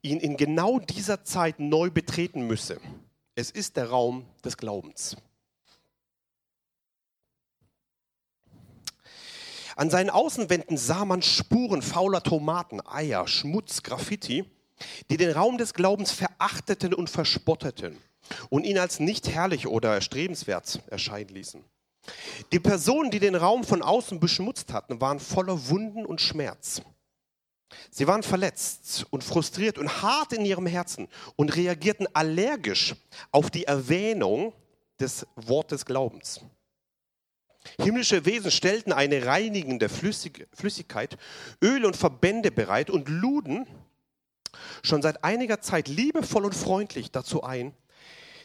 ihn 0.01 0.19
in 0.19 0.35
genau 0.35 0.79
dieser 0.79 1.23
Zeit 1.23 1.61
neu 1.61 1.89
betreten 1.89 2.45
müsse. 2.45 2.81
Es 3.35 3.51
ist 3.51 3.77
der 3.77 3.89
Raum 3.89 4.25
des 4.43 4.57
Glaubens. 4.57 5.15
An 9.75 9.89
seinen 9.89 10.09
Außenwänden 10.09 10.77
sah 10.77 11.03
man 11.03 11.21
Spuren 11.21 11.81
fauler 11.81 12.23
Tomaten, 12.23 12.79
Eier, 12.85 13.27
Schmutz, 13.27 13.83
Graffiti, 13.83 14.45
die 15.09 15.17
den 15.17 15.31
Raum 15.31 15.57
des 15.57 15.73
Glaubens 15.73 16.11
verachteten 16.11 16.93
und 16.93 17.09
verspotteten 17.09 17.97
und 18.49 18.65
ihn 18.65 18.77
als 18.77 18.99
nicht 18.99 19.29
herrlich 19.29 19.67
oder 19.67 19.93
erstrebenswert 19.93 20.81
erscheinen 20.87 21.29
ließen. 21.29 21.63
Die 22.51 22.59
Personen, 22.59 23.11
die 23.11 23.19
den 23.19 23.35
Raum 23.35 23.63
von 23.63 23.81
außen 23.81 24.19
beschmutzt 24.19 24.71
hatten, 24.71 25.01
waren 25.01 25.19
voller 25.19 25.69
Wunden 25.69 26.05
und 26.05 26.21
Schmerz. 26.21 26.81
Sie 27.89 28.07
waren 28.07 28.23
verletzt 28.23 29.05
und 29.09 29.23
frustriert 29.23 29.77
und 29.77 30.01
hart 30.01 30.33
in 30.33 30.45
ihrem 30.45 30.67
Herzen 30.67 31.07
und 31.35 31.55
reagierten 31.55 32.07
allergisch 32.13 32.95
auf 33.31 33.49
die 33.49 33.65
Erwähnung 33.65 34.53
des 34.99 35.25
Wortes 35.35 35.85
Glaubens. 35.85 36.41
Himmlische 37.79 38.25
Wesen 38.25 38.51
stellten 38.51 38.93
eine 38.93 39.25
reinigende 39.25 39.89
Flüssigkeit, 39.89 41.17
Öl 41.61 41.85
und 41.85 41.95
Verbände 41.95 42.51
bereit 42.51 42.89
und 42.89 43.09
luden 43.09 43.67
schon 44.83 45.01
seit 45.01 45.23
einiger 45.23 45.61
Zeit 45.61 45.87
liebevoll 45.87 46.45
und 46.45 46.55
freundlich 46.55 47.11
dazu 47.11 47.43
ein, 47.43 47.73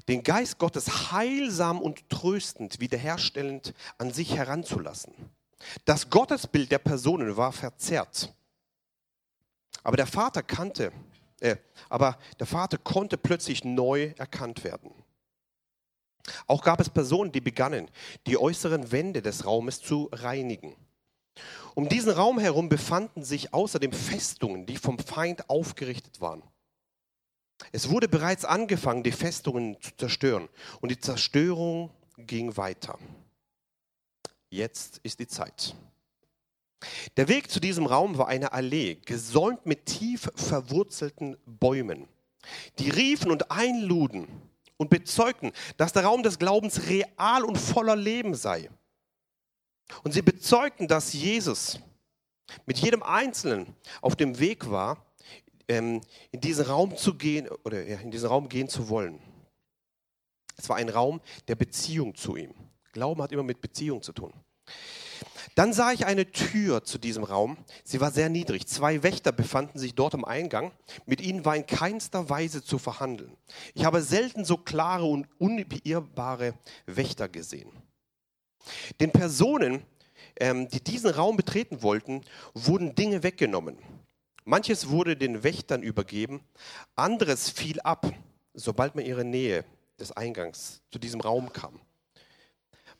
den 0.08 0.22
Geist 0.22 0.58
Gottes 0.58 1.12
heilsam 1.12 1.80
und 1.80 2.08
tröstend 2.08 2.80
wiederherstellend 2.80 3.74
an 3.98 4.12
sich 4.12 4.36
heranzulassen. 4.36 5.14
Das 5.84 6.10
Gottesbild 6.10 6.72
der 6.72 6.78
Personen 6.78 7.36
war 7.36 7.52
verzerrt. 7.52 8.34
Aber 9.82 9.96
der 9.96 10.06
Vater 10.06 10.42
kannte, 10.42 10.92
äh, 11.40 11.56
aber 11.88 12.18
der 12.38 12.46
Vater 12.46 12.78
konnte 12.78 13.18
plötzlich 13.18 13.64
neu 13.64 14.12
erkannt 14.16 14.64
werden. 14.64 14.90
Auch 16.46 16.62
gab 16.62 16.80
es 16.80 16.90
Personen, 16.90 17.32
die 17.32 17.40
begannen, 17.40 17.88
die 18.26 18.38
äußeren 18.38 18.92
Wände 18.92 19.22
des 19.22 19.44
Raumes 19.44 19.80
zu 19.80 20.08
reinigen. 20.12 20.76
Um 21.74 21.88
diesen 21.88 22.12
Raum 22.12 22.38
herum 22.38 22.68
befanden 22.68 23.24
sich 23.24 23.54
außerdem 23.54 23.92
Festungen, 23.92 24.66
die 24.66 24.76
vom 24.76 24.98
Feind 24.98 25.48
aufgerichtet 25.48 26.20
waren. 26.20 26.42
Es 27.72 27.90
wurde 27.90 28.08
bereits 28.08 28.44
angefangen, 28.44 29.02
die 29.02 29.12
Festungen 29.12 29.80
zu 29.80 29.96
zerstören 29.96 30.48
und 30.80 30.90
die 30.90 30.98
Zerstörung 30.98 31.90
ging 32.16 32.56
weiter. 32.56 32.98
Jetzt 34.48 34.98
ist 35.02 35.20
die 35.20 35.28
Zeit. 35.28 35.74
Der 37.16 37.28
Weg 37.28 37.50
zu 37.50 37.60
diesem 37.60 37.86
Raum 37.86 38.18
war 38.18 38.28
eine 38.28 38.52
Allee, 38.52 38.96
gesäumt 39.04 39.66
mit 39.66 39.86
tief 39.86 40.30
verwurzelten 40.34 41.36
Bäumen. 41.46 42.08
Die 42.78 42.90
riefen 42.90 43.30
und 43.30 43.50
einluden, 43.50 44.28
und 44.80 44.88
bezeugten, 44.88 45.52
dass 45.76 45.92
der 45.92 46.04
Raum 46.04 46.22
des 46.22 46.38
Glaubens 46.38 46.88
real 46.88 47.44
und 47.44 47.58
voller 47.58 47.96
Leben 47.96 48.34
sei. 48.34 48.70
Und 50.02 50.12
sie 50.12 50.22
bezeugten, 50.22 50.88
dass 50.88 51.12
Jesus 51.12 51.78
mit 52.64 52.78
jedem 52.78 53.02
Einzelnen 53.02 53.76
auf 54.00 54.16
dem 54.16 54.38
Weg 54.38 54.70
war, 54.70 55.04
ähm, 55.68 56.00
in 56.30 56.40
diesen 56.40 56.64
Raum 56.64 56.96
zu 56.96 57.14
gehen 57.14 57.46
oder 57.62 57.84
in 57.84 58.10
diesen 58.10 58.30
Raum 58.30 58.48
gehen 58.48 58.70
zu 58.70 58.88
wollen. 58.88 59.20
Es 60.56 60.66
war 60.70 60.76
ein 60.76 60.88
Raum 60.88 61.20
der 61.46 61.56
Beziehung 61.56 62.14
zu 62.14 62.36
ihm. 62.36 62.54
Glauben 62.92 63.20
hat 63.20 63.32
immer 63.32 63.42
mit 63.42 63.60
Beziehung 63.60 64.00
zu 64.00 64.14
tun. 64.14 64.32
Dann 65.54 65.72
sah 65.72 65.92
ich 65.92 66.06
eine 66.06 66.30
Tür 66.30 66.84
zu 66.84 66.98
diesem 66.98 67.24
Raum. 67.24 67.56
Sie 67.84 68.00
war 68.00 68.10
sehr 68.10 68.28
niedrig. 68.28 68.66
Zwei 68.66 69.02
Wächter 69.02 69.32
befanden 69.32 69.78
sich 69.78 69.94
dort 69.94 70.14
am 70.14 70.24
Eingang. 70.24 70.72
Mit 71.06 71.20
ihnen 71.20 71.44
war 71.44 71.56
in 71.56 71.66
keinster 71.66 72.28
Weise 72.28 72.62
zu 72.62 72.78
verhandeln. 72.78 73.36
Ich 73.74 73.84
habe 73.84 74.02
selten 74.02 74.44
so 74.44 74.56
klare 74.56 75.04
und 75.04 75.26
unbeirrbare 75.38 76.54
Wächter 76.86 77.28
gesehen. 77.28 77.70
Den 79.00 79.10
Personen, 79.10 79.82
ähm, 80.38 80.68
die 80.68 80.82
diesen 80.82 81.10
Raum 81.10 81.36
betreten 81.36 81.82
wollten, 81.82 82.22
wurden 82.54 82.94
Dinge 82.94 83.22
weggenommen. 83.22 83.78
Manches 84.44 84.88
wurde 84.88 85.16
den 85.16 85.42
Wächtern 85.42 85.82
übergeben, 85.82 86.40
anderes 86.96 87.50
fiel 87.50 87.80
ab 87.80 88.12
sobald 88.54 88.94
man 88.94 89.04
ihre 89.04 89.24
Nähe 89.24 89.64
des 89.98 90.12
Eingangs 90.12 90.82
zu 90.90 90.98
diesem 90.98 91.20
Raum 91.20 91.52
kam. 91.52 91.80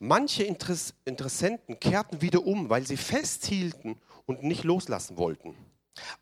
Manche 0.01 0.45
Interess 0.45 0.95
Interessenten 1.05 1.79
kehrten 1.79 2.23
wieder 2.23 2.45
um, 2.47 2.71
weil 2.71 2.87
sie 2.87 2.97
festhielten 2.97 4.01
und 4.25 4.43
nicht 4.43 4.65
loslassen 4.65 5.19
wollten. 5.19 5.55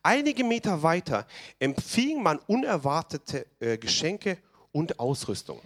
Einige 0.03 0.43
Meter 0.43 0.83
weiter 0.83 1.27
empfing 1.61 2.23
man 2.23 2.41
unerwartete 2.41 3.47
äh, 3.61 3.79
Geschenke 3.79 4.39
und 4.73 4.99
Ausrüstung. 4.99 5.61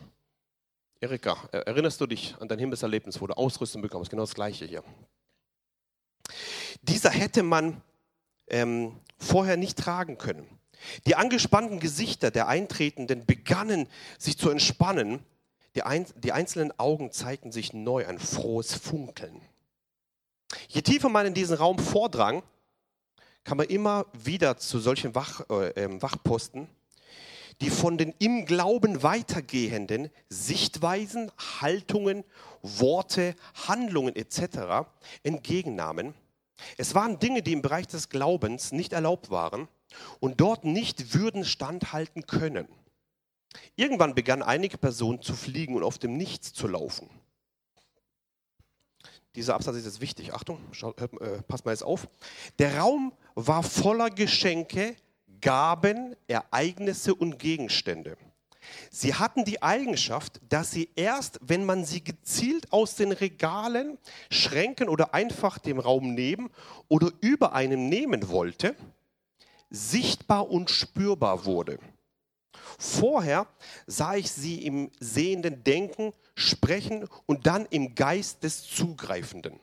Erika, 1.00 1.48
erinnerst 1.52 2.00
du 2.00 2.06
dich 2.06 2.36
an 2.38 2.48
dein 2.48 2.58
Himmelserlebnis, 2.58 3.20
wo 3.20 3.26
du 3.26 3.36
Ausrüstung 3.36 3.80
bekommst? 3.80 4.10
Genau 4.10 4.22
das 4.22 4.34
gleiche 4.34 4.66
hier. 4.66 4.84
Dieser 6.82 7.10
hätte 7.10 7.42
man 7.42 7.80
ähm, 8.48 8.94
vorher 9.18 9.56
nicht 9.56 9.78
tragen 9.78 10.18
können. 10.18 10.46
Die 11.06 11.16
angespannten 11.16 11.80
Gesichter 11.80 12.30
der 12.30 12.46
Eintretenden 12.48 13.24
begannen 13.24 13.88
sich 14.18 14.36
zu 14.36 14.50
entspannen. 14.50 15.20
Die, 15.74 15.82
ein, 15.82 16.06
die 16.16 16.32
einzelnen 16.32 16.78
Augen 16.78 17.12
zeigten 17.12 17.52
sich 17.52 17.72
neu 17.72 18.06
ein 18.06 18.18
frohes 18.18 18.74
Funkeln. 18.74 19.40
Je 20.68 20.82
tiefer 20.82 21.08
man 21.08 21.26
in 21.26 21.34
diesen 21.34 21.56
Raum 21.56 21.78
vordrang, 21.78 22.42
kam 23.44 23.58
man 23.58 23.66
immer 23.66 24.06
wieder 24.12 24.58
zu 24.58 24.78
solchen 24.78 25.14
Wach, 25.14 25.48
äh, 25.50 25.70
ähm, 25.70 26.02
Wachposten 26.02 26.68
die 27.62 27.70
von 27.70 27.96
den 27.96 28.12
im 28.18 28.44
Glauben 28.44 29.02
weitergehenden 29.02 30.10
Sichtweisen, 30.28 31.30
Haltungen, 31.60 32.24
Worte, 32.62 33.34
Handlungen 33.68 34.16
etc. 34.16 34.88
entgegennahmen. 35.22 36.14
Es 36.76 36.94
waren 36.94 37.18
Dinge, 37.18 37.42
die 37.42 37.52
im 37.52 37.62
Bereich 37.62 37.86
des 37.86 38.08
Glaubens 38.08 38.72
nicht 38.72 38.92
erlaubt 38.92 39.30
waren 39.30 39.68
und 40.20 40.40
dort 40.40 40.64
nicht 40.64 41.14
würden 41.14 41.44
standhalten 41.44 42.26
können. 42.26 42.68
Irgendwann 43.76 44.14
begannen 44.14 44.42
einige 44.42 44.78
Personen 44.78 45.22
zu 45.22 45.34
fliegen 45.34 45.74
und 45.76 45.82
auf 45.82 45.98
dem 45.98 46.16
Nichts 46.16 46.52
zu 46.52 46.66
laufen. 46.66 47.08
Dieser 49.34 49.54
Absatz 49.54 49.76
ist 49.76 49.86
jetzt 49.86 50.00
wichtig. 50.00 50.34
Achtung, 50.34 50.58
schau, 50.72 50.92
äh, 50.92 51.42
passt 51.42 51.64
mal 51.64 51.72
jetzt 51.72 51.84
auf. 51.84 52.06
Der 52.58 52.78
Raum 52.78 53.12
war 53.34 53.62
voller 53.62 54.10
Geschenke, 54.10 54.94
Gaben, 55.40 56.14
Ereignisse 56.28 57.14
und 57.14 57.38
Gegenstände. 57.38 58.16
Sie 58.90 59.14
hatten 59.14 59.44
die 59.44 59.62
Eigenschaft, 59.62 60.40
dass 60.48 60.70
sie 60.70 60.90
erst, 60.94 61.40
wenn 61.42 61.64
man 61.64 61.84
sie 61.84 62.04
gezielt 62.04 62.72
aus 62.72 62.94
den 62.94 63.10
Regalen, 63.10 63.98
Schränken 64.30 64.88
oder 64.88 65.14
einfach 65.14 65.58
dem 65.58 65.78
Raum 65.78 66.14
neben 66.14 66.50
oder 66.88 67.10
über 67.20 67.54
einem 67.54 67.88
nehmen 67.88 68.28
wollte, 68.28 68.76
sichtbar 69.70 70.48
und 70.50 70.70
spürbar 70.70 71.44
wurde. 71.44 71.78
Vorher 72.78 73.46
sah 73.86 74.14
ich 74.14 74.30
sie 74.30 74.64
im 74.64 74.90
sehenden 75.00 75.64
Denken, 75.64 76.12
Sprechen 76.34 77.08
und 77.26 77.46
dann 77.46 77.66
im 77.66 77.94
Geist 77.94 78.42
des 78.42 78.62
Zugreifenden. 78.62 79.60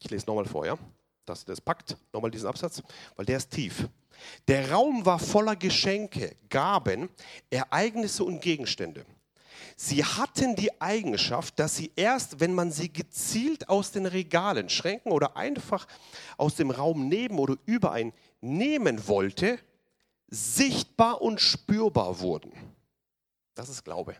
Ich 0.00 0.10
lese 0.10 0.26
nochmal 0.26 0.46
vor, 0.46 0.66
ja? 0.66 0.76
Das, 1.24 1.44
das 1.44 1.60
packt 1.60 1.96
nochmal 2.12 2.30
diesen 2.30 2.48
Absatz, 2.48 2.82
weil 3.16 3.24
der 3.24 3.38
ist 3.38 3.50
tief. 3.50 3.88
Der 4.48 4.70
Raum 4.70 5.06
war 5.06 5.18
voller 5.18 5.56
Geschenke, 5.56 6.36
Gaben, 6.50 7.08
Ereignisse 7.50 8.24
und 8.24 8.40
Gegenstände. 8.40 9.06
Sie 9.76 10.04
hatten 10.04 10.54
die 10.54 10.80
Eigenschaft, 10.80 11.58
dass 11.58 11.76
sie 11.76 11.90
erst, 11.96 12.40
wenn 12.40 12.54
man 12.54 12.70
sie 12.70 12.92
gezielt 12.92 13.68
aus 13.68 13.90
den 13.90 14.06
Regalen, 14.06 14.68
Schränken 14.68 15.10
oder 15.10 15.36
einfach 15.36 15.86
aus 16.36 16.54
dem 16.54 16.70
Raum 16.70 17.08
neben 17.08 17.38
oder 17.38 17.56
über 17.66 17.92
ein 17.92 18.12
nehmen 18.40 19.08
wollte, 19.08 19.58
sichtbar 20.34 21.22
und 21.22 21.40
spürbar 21.40 22.20
wurden. 22.20 22.52
Das 23.54 23.68
ist 23.68 23.84
Glaube. 23.84 24.16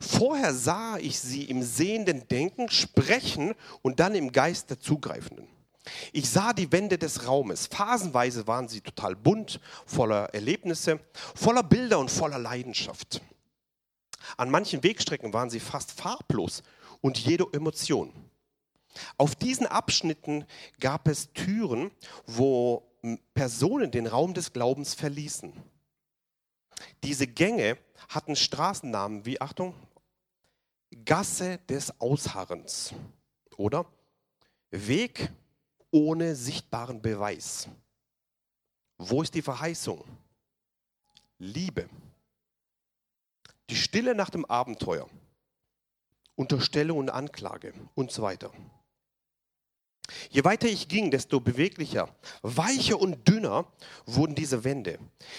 Vorher 0.00 0.52
sah 0.52 0.98
ich 0.98 1.18
sie 1.18 1.44
im 1.44 1.62
sehenden 1.62 2.26
Denken, 2.28 2.68
sprechen 2.68 3.54
und 3.82 4.00
dann 4.00 4.14
im 4.14 4.32
Geist 4.32 4.70
der 4.70 4.80
Zugreifenden. 4.80 5.46
Ich 6.12 6.28
sah 6.30 6.52
die 6.52 6.70
Wände 6.70 6.98
des 6.98 7.26
Raumes. 7.26 7.66
Phasenweise 7.66 8.46
waren 8.46 8.68
sie 8.68 8.80
total 8.80 9.16
bunt, 9.16 9.60
voller 9.86 10.32
Erlebnisse, 10.34 11.00
voller 11.34 11.62
Bilder 11.62 11.98
und 11.98 12.10
voller 12.10 12.38
Leidenschaft. 12.38 13.20
An 14.36 14.50
manchen 14.50 14.82
Wegstrecken 14.82 15.32
waren 15.32 15.50
sie 15.50 15.60
fast 15.60 15.92
farblos 15.92 16.62
und 17.00 17.18
jede 17.18 17.46
Emotion. 17.52 18.12
Auf 19.16 19.34
diesen 19.34 19.66
Abschnitten 19.66 20.44
gab 20.78 21.08
es 21.08 21.32
Türen, 21.32 21.90
wo 22.26 22.91
Personen 23.34 23.90
den 23.90 24.06
Raum 24.06 24.34
des 24.34 24.52
Glaubens 24.52 24.94
verließen. 24.94 25.52
Diese 27.02 27.26
Gänge 27.26 27.78
hatten 28.08 28.36
Straßennamen 28.36 29.24
wie, 29.26 29.40
Achtung, 29.40 29.74
Gasse 31.04 31.58
des 31.68 32.00
Ausharrens 32.00 32.94
oder 33.56 33.86
Weg 34.70 35.30
ohne 35.90 36.34
sichtbaren 36.34 37.02
Beweis. 37.02 37.68
Wo 38.98 39.22
ist 39.22 39.34
die 39.34 39.42
Verheißung? 39.42 40.04
Liebe. 41.38 41.88
Die 43.68 43.76
Stille 43.76 44.14
nach 44.14 44.30
dem 44.30 44.44
Abenteuer. 44.44 45.08
Unterstellung 46.34 46.98
und 46.98 47.10
Anklage 47.10 47.74
und 47.94 48.10
so 48.10 48.22
weiter. 48.22 48.52
Je 50.30 50.44
weiter 50.44 50.68
ich 50.68 50.88
ging, 50.88 51.10
desto 51.10 51.40
beweglicher, 51.40 52.08
weicher 52.42 53.00
und 53.00 53.28
dünner 53.28 53.66
wurden 54.06 54.34
diese 54.34 54.64
Wände. 54.64 54.98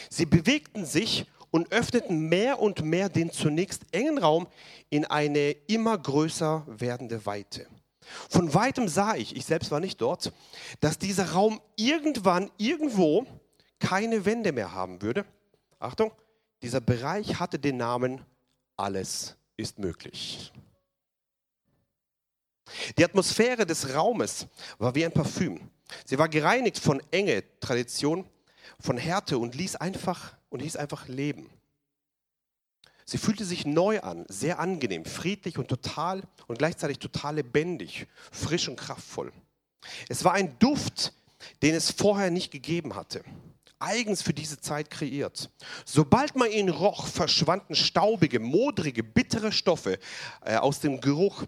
Sie 0.10 0.26
bewegten 0.26 0.86
sich 0.86 1.26
und 1.52 1.72
öffneten 1.72 2.30
mehr 2.30 2.60
und 2.60 2.84
mehr 2.84 3.10
den 3.10 3.32
zunächst 3.32 3.84
engen 3.92 4.18
Raum 4.18 4.48
in 4.90 5.06
eine 5.06 5.52
immer 5.68 5.98
größer 5.98 6.66
werdende 6.68 7.26
Weite. 7.26 7.68
Von 8.30 8.54
weitem 8.54 8.88
sah 8.88 9.16
ich, 9.16 9.36
ich 9.36 9.46
selbst 9.46 9.72
war 9.72 9.80
nicht 9.80 10.02
dort, 10.02 10.34
dass 10.80 10.98
dieser 10.98 11.32
Raum 11.32 11.62
irgendwann 11.76 12.52
irgendwo 12.58 13.26
keine 13.80 14.26
Wände 14.26 14.52
mehr 14.52 14.74
haben 14.74 15.02
würde. 15.02 15.26
Achtung, 15.80 16.12
dieser 16.62 16.82
Bereich 16.82 17.40
hatte 17.40 17.60
den 17.60 17.78
Namen 17.78 18.22
Alles 18.76 19.36
ist 19.58 19.78
möglich. 19.78 20.52
Die 22.98 23.06
Atmosphäre 23.06 23.66
des 23.66 23.94
Raumes 23.94 24.48
war 24.78 24.96
wie 24.96 25.06
ein 25.06 25.12
Parfüm. 25.12 25.60
Sie 26.06 26.18
war 26.18 26.30
gereinigt 26.30 26.80
von 26.80 27.02
Enge, 27.12 27.44
Tradition, 27.60 28.26
von 28.80 28.98
Härte 28.98 29.38
und 29.38 29.56
ließ 29.56 29.76
einfach 29.76 30.36
und 30.50 30.62
hieß 30.62 30.76
einfach 30.76 31.08
leben. 31.08 31.50
Sie 33.06 33.18
fühlte 33.18 33.44
sich 33.44 33.66
neu 33.66 34.00
an, 34.00 34.26
sehr 34.30 34.60
angenehm, 34.60 35.06
friedlich 35.06 35.58
und 35.58 35.68
total 35.68 36.24
und 36.48 36.58
gleichzeitig 36.58 37.00
total 37.00 37.36
lebendig, 37.36 38.08
frisch 38.32 38.70
und 38.70 38.78
kraftvoll. 38.78 39.32
Es 40.08 40.24
war 40.24 40.34
ein 40.34 40.58
Duft, 40.60 41.14
den 41.62 41.76
es 41.76 41.92
vorher 41.92 42.32
nicht 42.32 42.52
gegeben 42.52 42.96
hatte. 42.96 43.24
Eigens 43.80 44.22
für 44.22 44.34
diese 44.34 44.62
Zeit 44.62 44.90
kreiert. 44.90 45.50
Sobald 45.84 46.38
man 46.38 46.50
ihn 46.50 46.70
roch, 46.70 47.06
verschwanden 47.08 47.76
staubige, 47.76 48.40
modrige, 48.40 49.04
bittere 49.04 49.52
Stoffe 49.52 50.00
äh, 50.46 50.56
aus 50.56 50.80
dem 50.80 51.02
Geruch 51.02 51.44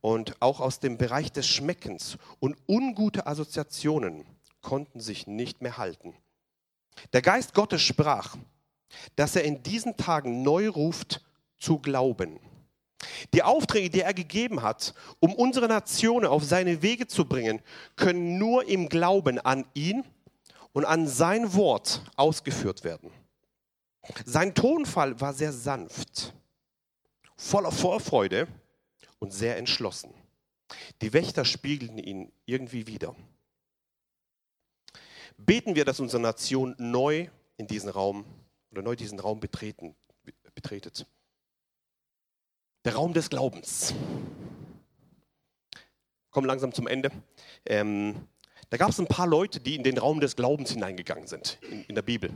und 0.00 0.40
auch 0.40 0.60
aus 0.60 0.80
dem 0.80 0.98
Bereich 0.98 1.32
des 1.32 1.46
Schmeckens 1.46 2.18
und 2.40 2.56
ungute 2.68 3.26
Assoziationen 3.26 4.24
konnten 4.62 5.00
sich 5.00 5.26
nicht 5.26 5.62
mehr 5.62 5.78
halten. 5.78 6.14
Der 7.12 7.22
Geist 7.22 7.54
Gottes 7.54 7.82
sprach, 7.82 8.36
dass 9.16 9.36
er 9.36 9.44
in 9.44 9.62
diesen 9.62 9.96
Tagen 9.96 10.42
neu 10.42 10.68
ruft 10.68 11.24
zu 11.58 11.78
glauben. 11.78 12.38
Die 13.34 13.42
Aufträge, 13.42 13.90
die 13.90 14.00
er 14.00 14.14
gegeben 14.14 14.62
hat, 14.62 14.94
um 15.20 15.34
unsere 15.34 15.68
Nation 15.68 16.24
auf 16.24 16.44
seine 16.44 16.82
Wege 16.82 17.06
zu 17.06 17.26
bringen, 17.26 17.60
können 17.94 18.38
nur 18.38 18.66
im 18.66 18.88
Glauben 18.88 19.38
an 19.38 19.66
ihn 19.74 20.04
und 20.72 20.84
an 20.84 21.06
sein 21.06 21.54
Wort 21.54 22.02
ausgeführt 22.16 22.84
werden. 22.84 23.10
Sein 24.24 24.54
Tonfall 24.54 25.20
war 25.20 25.34
sehr 25.34 25.52
sanft, 25.52 26.32
voller 27.36 27.72
Vorfreude 27.72 28.46
und 29.26 29.32
sehr 29.32 29.56
entschlossen. 29.56 30.14
Die 31.02 31.12
Wächter 31.12 31.44
spiegelten 31.44 31.98
ihn 31.98 32.30
irgendwie 32.44 32.86
wieder. 32.86 33.16
Beten 35.36 35.74
wir, 35.74 35.84
dass 35.84 35.98
unsere 35.98 36.22
Nation 36.22 36.76
neu 36.78 37.28
in 37.56 37.66
diesen 37.66 37.90
Raum 37.90 38.24
oder 38.70 38.82
neu 38.82 38.94
diesen 38.94 39.18
Raum 39.18 39.40
betreten, 39.40 39.96
betretet. 40.54 41.06
Der 42.84 42.94
Raum 42.94 43.14
des 43.14 43.28
Glaubens. 43.28 43.94
Kommen 46.30 46.46
langsam 46.46 46.72
zum 46.72 46.86
Ende. 46.86 47.10
Ähm, 47.64 48.28
da 48.70 48.76
gab 48.76 48.90
es 48.90 49.00
ein 49.00 49.08
paar 49.08 49.26
Leute, 49.26 49.58
die 49.58 49.74
in 49.74 49.82
den 49.82 49.98
Raum 49.98 50.20
des 50.20 50.36
Glaubens 50.36 50.70
hineingegangen 50.70 51.26
sind, 51.26 51.58
in, 51.62 51.82
in 51.86 51.94
der 51.96 52.02
Bibel. 52.02 52.30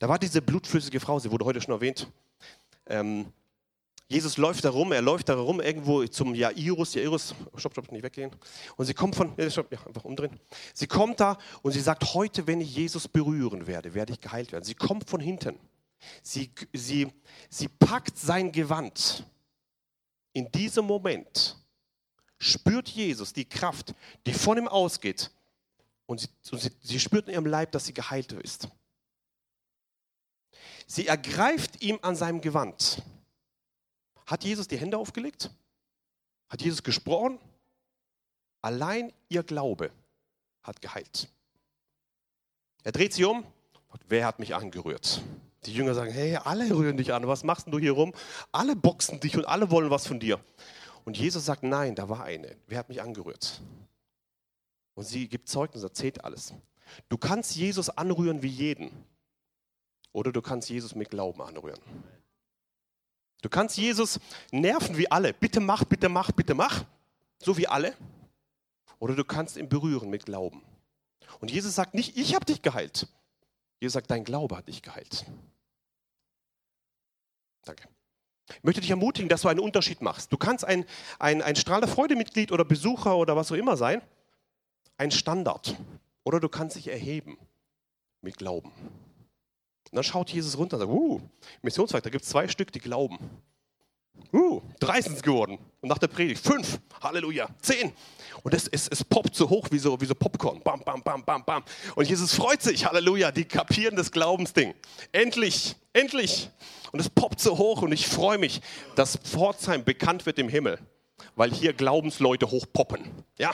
Da 0.00 0.08
war 0.08 0.18
diese 0.18 0.42
blutflüssige 0.42 0.98
Frau, 0.98 1.20
sie 1.20 1.30
wurde 1.30 1.44
heute 1.44 1.60
schon 1.60 1.74
erwähnt. 1.74 2.08
Ähm, 2.86 3.32
Jesus 4.08 4.36
läuft 4.36 4.64
da 4.64 4.70
rum, 4.70 4.92
er 4.92 5.02
läuft 5.02 5.28
da 5.28 5.34
rum 5.34 5.60
irgendwo 5.60 6.06
zum 6.06 6.34
Jairus. 6.34 6.94
Jairus, 6.94 7.34
stopp, 7.56 7.72
stopp, 7.72 7.90
nicht 7.90 8.04
weggehen. 8.04 8.30
Und 8.76 8.86
sie 8.86 8.94
kommt 8.94 9.16
von, 9.16 9.34
stopp, 9.50 9.72
ja, 9.72 9.84
einfach 9.84 10.04
umdrehen. 10.04 10.38
Sie 10.74 10.86
kommt 10.86 11.18
da 11.18 11.38
und 11.62 11.72
sie 11.72 11.80
sagt, 11.80 12.14
heute, 12.14 12.46
wenn 12.46 12.60
ich 12.60 12.74
Jesus 12.74 13.08
berühren 13.08 13.66
werde, 13.66 13.94
werde 13.94 14.12
ich 14.12 14.20
geheilt 14.20 14.52
werden. 14.52 14.64
Sie 14.64 14.74
kommt 14.74 15.10
von 15.10 15.20
hinten. 15.20 15.58
Sie, 16.22 16.52
sie, 16.72 17.12
sie 17.50 17.66
packt 17.66 18.16
sein 18.16 18.52
Gewand. 18.52 19.24
In 20.32 20.52
diesem 20.52 20.84
Moment 20.84 21.56
spürt 22.38 22.88
Jesus 22.88 23.32
die 23.32 23.48
Kraft, 23.48 23.92
die 24.24 24.34
von 24.34 24.56
ihm 24.56 24.68
ausgeht. 24.68 25.32
Und 26.06 26.20
sie, 26.20 26.28
und 26.52 26.60
sie, 26.60 26.70
sie 26.80 27.00
spürt 27.00 27.26
in 27.26 27.34
ihrem 27.34 27.46
Leib, 27.46 27.72
dass 27.72 27.86
sie 27.86 27.94
geheilt 27.94 28.30
ist. 28.32 28.68
Sie 30.86 31.08
ergreift 31.08 31.82
ihm 31.82 31.98
an 32.02 32.14
seinem 32.14 32.40
Gewand. 32.40 33.02
Hat 34.26 34.44
Jesus 34.44 34.68
die 34.68 34.76
Hände 34.76 34.98
aufgelegt? 34.98 35.50
Hat 36.48 36.60
Jesus 36.60 36.82
gesprochen? 36.82 37.38
Allein 38.60 39.12
ihr 39.28 39.42
Glaube 39.42 39.90
hat 40.62 40.82
geheilt. 40.82 41.28
Er 42.82 42.92
dreht 42.92 43.14
sich 43.14 43.24
um, 43.24 43.44
wer 44.08 44.26
hat 44.26 44.38
mich 44.38 44.54
angerührt? 44.54 45.22
Die 45.64 45.72
Jünger 45.72 45.94
sagen, 45.94 46.12
hey, 46.12 46.36
alle 46.36 46.70
rühren 46.70 46.96
dich 46.96 47.12
an, 47.12 47.26
was 47.26 47.42
machst 47.44 47.66
du 47.68 47.78
hier 47.78 47.92
rum? 47.92 48.12
Alle 48.52 48.76
boxen 48.76 49.20
dich 49.20 49.36
und 49.36 49.44
alle 49.44 49.70
wollen 49.70 49.90
was 49.90 50.06
von 50.06 50.20
dir. 50.20 50.40
Und 51.04 51.16
Jesus 51.16 51.44
sagt, 51.44 51.62
nein, 51.62 51.94
da 51.94 52.08
war 52.08 52.24
eine. 52.24 52.56
Wer 52.66 52.78
hat 52.78 52.88
mich 52.88 53.00
angerührt? 53.00 53.60
Und 54.94 55.04
sie 55.04 55.28
gibt 55.28 55.48
Zeugnis, 55.48 55.82
erzählt 55.82 56.24
alles. 56.24 56.52
Du 57.08 57.18
kannst 57.18 57.54
Jesus 57.54 57.90
anrühren 57.90 58.42
wie 58.42 58.48
jeden. 58.48 58.90
Oder 60.12 60.32
du 60.32 60.40
kannst 60.40 60.70
Jesus 60.70 60.94
mit 60.94 61.10
Glauben 61.10 61.42
anrühren. 61.42 61.80
Du 63.46 63.50
kannst 63.50 63.76
Jesus 63.76 64.18
nerven 64.50 64.96
wie 64.96 65.08
alle. 65.08 65.32
Bitte 65.32 65.60
mach, 65.60 65.84
bitte 65.84 66.08
mach, 66.08 66.32
bitte 66.32 66.52
mach. 66.52 66.84
So 67.38 67.56
wie 67.56 67.68
alle. 67.68 67.94
Oder 68.98 69.14
du 69.14 69.22
kannst 69.22 69.56
ihn 69.56 69.68
berühren 69.68 70.10
mit 70.10 70.26
Glauben. 70.26 70.62
Und 71.38 71.52
Jesus 71.52 71.76
sagt 71.76 71.94
nicht, 71.94 72.16
ich 72.16 72.34
habe 72.34 72.44
dich 72.44 72.60
geheilt. 72.60 73.06
Jesus 73.78 73.92
sagt, 73.92 74.10
dein 74.10 74.24
Glaube 74.24 74.56
hat 74.56 74.66
dich 74.66 74.82
geheilt. 74.82 75.26
Danke. 77.64 77.88
Ich 78.48 78.64
möchte 78.64 78.80
dich 78.80 78.90
ermutigen, 78.90 79.28
dass 79.28 79.42
du 79.42 79.48
einen 79.48 79.60
Unterschied 79.60 80.02
machst. 80.02 80.32
Du 80.32 80.38
kannst 80.38 80.64
ein, 80.64 80.84
ein, 81.20 81.40
ein 81.40 81.54
Strahl 81.54 81.80
der 81.80 81.88
Freude-Mitglied 81.88 82.50
oder 82.50 82.64
Besucher 82.64 83.16
oder 83.16 83.36
was 83.36 83.52
auch 83.52 83.56
immer 83.56 83.76
sein. 83.76 84.02
Ein 84.98 85.12
Standard. 85.12 85.76
Oder 86.24 86.40
du 86.40 86.48
kannst 86.48 86.74
dich 86.74 86.88
erheben 86.88 87.38
mit 88.22 88.38
Glauben. 88.38 88.72
Dann 89.96 90.04
schaut 90.04 90.28
Jesus 90.28 90.58
runter 90.58 90.76
und 90.76 90.80
sagt, 90.80 90.92
uh, 90.92 91.22
Missionswerk, 91.62 92.04
da 92.04 92.10
gibt 92.10 92.22
es 92.22 92.28
zwei 92.28 92.46
Stück, 92.48 92.70
die 92.70 92.80
glauben. 92.80 93.18
Uh, 94.30 94.60
drei 94.78 95.00
sind 95.00 95.16
es 95.16 95.22
geworden. 95.22 95.58
Und 95.80 95.88
nach 95.88 95.96
der 95.96 96.08
Predigt 96.08 96.46
fünf, 96.46 96.78
Halleluja, 97.02 97.48
zehn. 97.62 97.94
Und 98.42 98.52
es, 98.52 98.68
es, 98.68 98.88
es 98.88 99.02
poppt 99.02 99.34
so 99.34 99.48
hoch 99.48 99.68
wie 99.70 99.78
so, 99.78 99.98
wie 99.98 100.04
so 100.04 100.14
Popcorn. 100.14 100.60
Bam, 100.62 100.80
bam, 100.80 101.02
bam, 101.02 101.24
bam, 101.24 101.42
bam. 101.46 101.64
Und 101.94 102.06
Jesus 102.06 102.34
freut 102.34 102.60
sich, 102.60 102.84
Halleluja, 102.84 103.32
die 103.32 103.46
kapieren 103.46 103.96
das 103.96 104.12
Glaubensding. 104.12 104.74
Endlich, 105.12 105.76
endlich. 105.94 106.50
Und 106.92 107.00
es 107.00 107.08
poppt 107.08 107.40
so 107.40 107.56
hoch 107.56 107.80
und 107.80 107.92
ich 107.92 108.06
freue 108.06 108.36
mich, 108.36 108.60
dass 108.96 109.16
Pforzheim 109.16 109.82
bekannt 109.82 110.26
wird 110.26 110.38
im 110.38 110.50
Himmel, 110.50 110.78
weil 111.36 111.54
hier 111.54 111.72
Glaubensleute 111.72 112.50
hochpoppen. 112.50 113.10
Ja, 113.38 113.50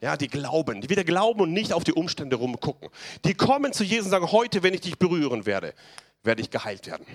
ja, 0.00 0.16
die 0.16 0.28
glauben, 0.28 0.80
die 0.80 0.88
wieder 0.88 1.04
glauben 1.04 1.40
und 1.40 1.52
nicht 1.52 1.72
auf 1.72 1.84
die 1.84 1.92
Umstände 1.92 2.36
rumgucken. 2.36 2.88
Die 3.24 3.34
kommen 3.34 3.72
zu 3.72 3.84
Jesus 3.84 4.06
und 4.06 4.10
sagen, 4.10 4.32
heute, 4.32 4.62
wenn 4.62 4.74
ich 4.74 4.80
dich 4.80 4.98
berühren 4.98 5.46
werde, 5.46 5.74
werde 6.22 6.40
ich 6.40 6.50
geheilt 6.50 6.86
werden. 6.86 7.06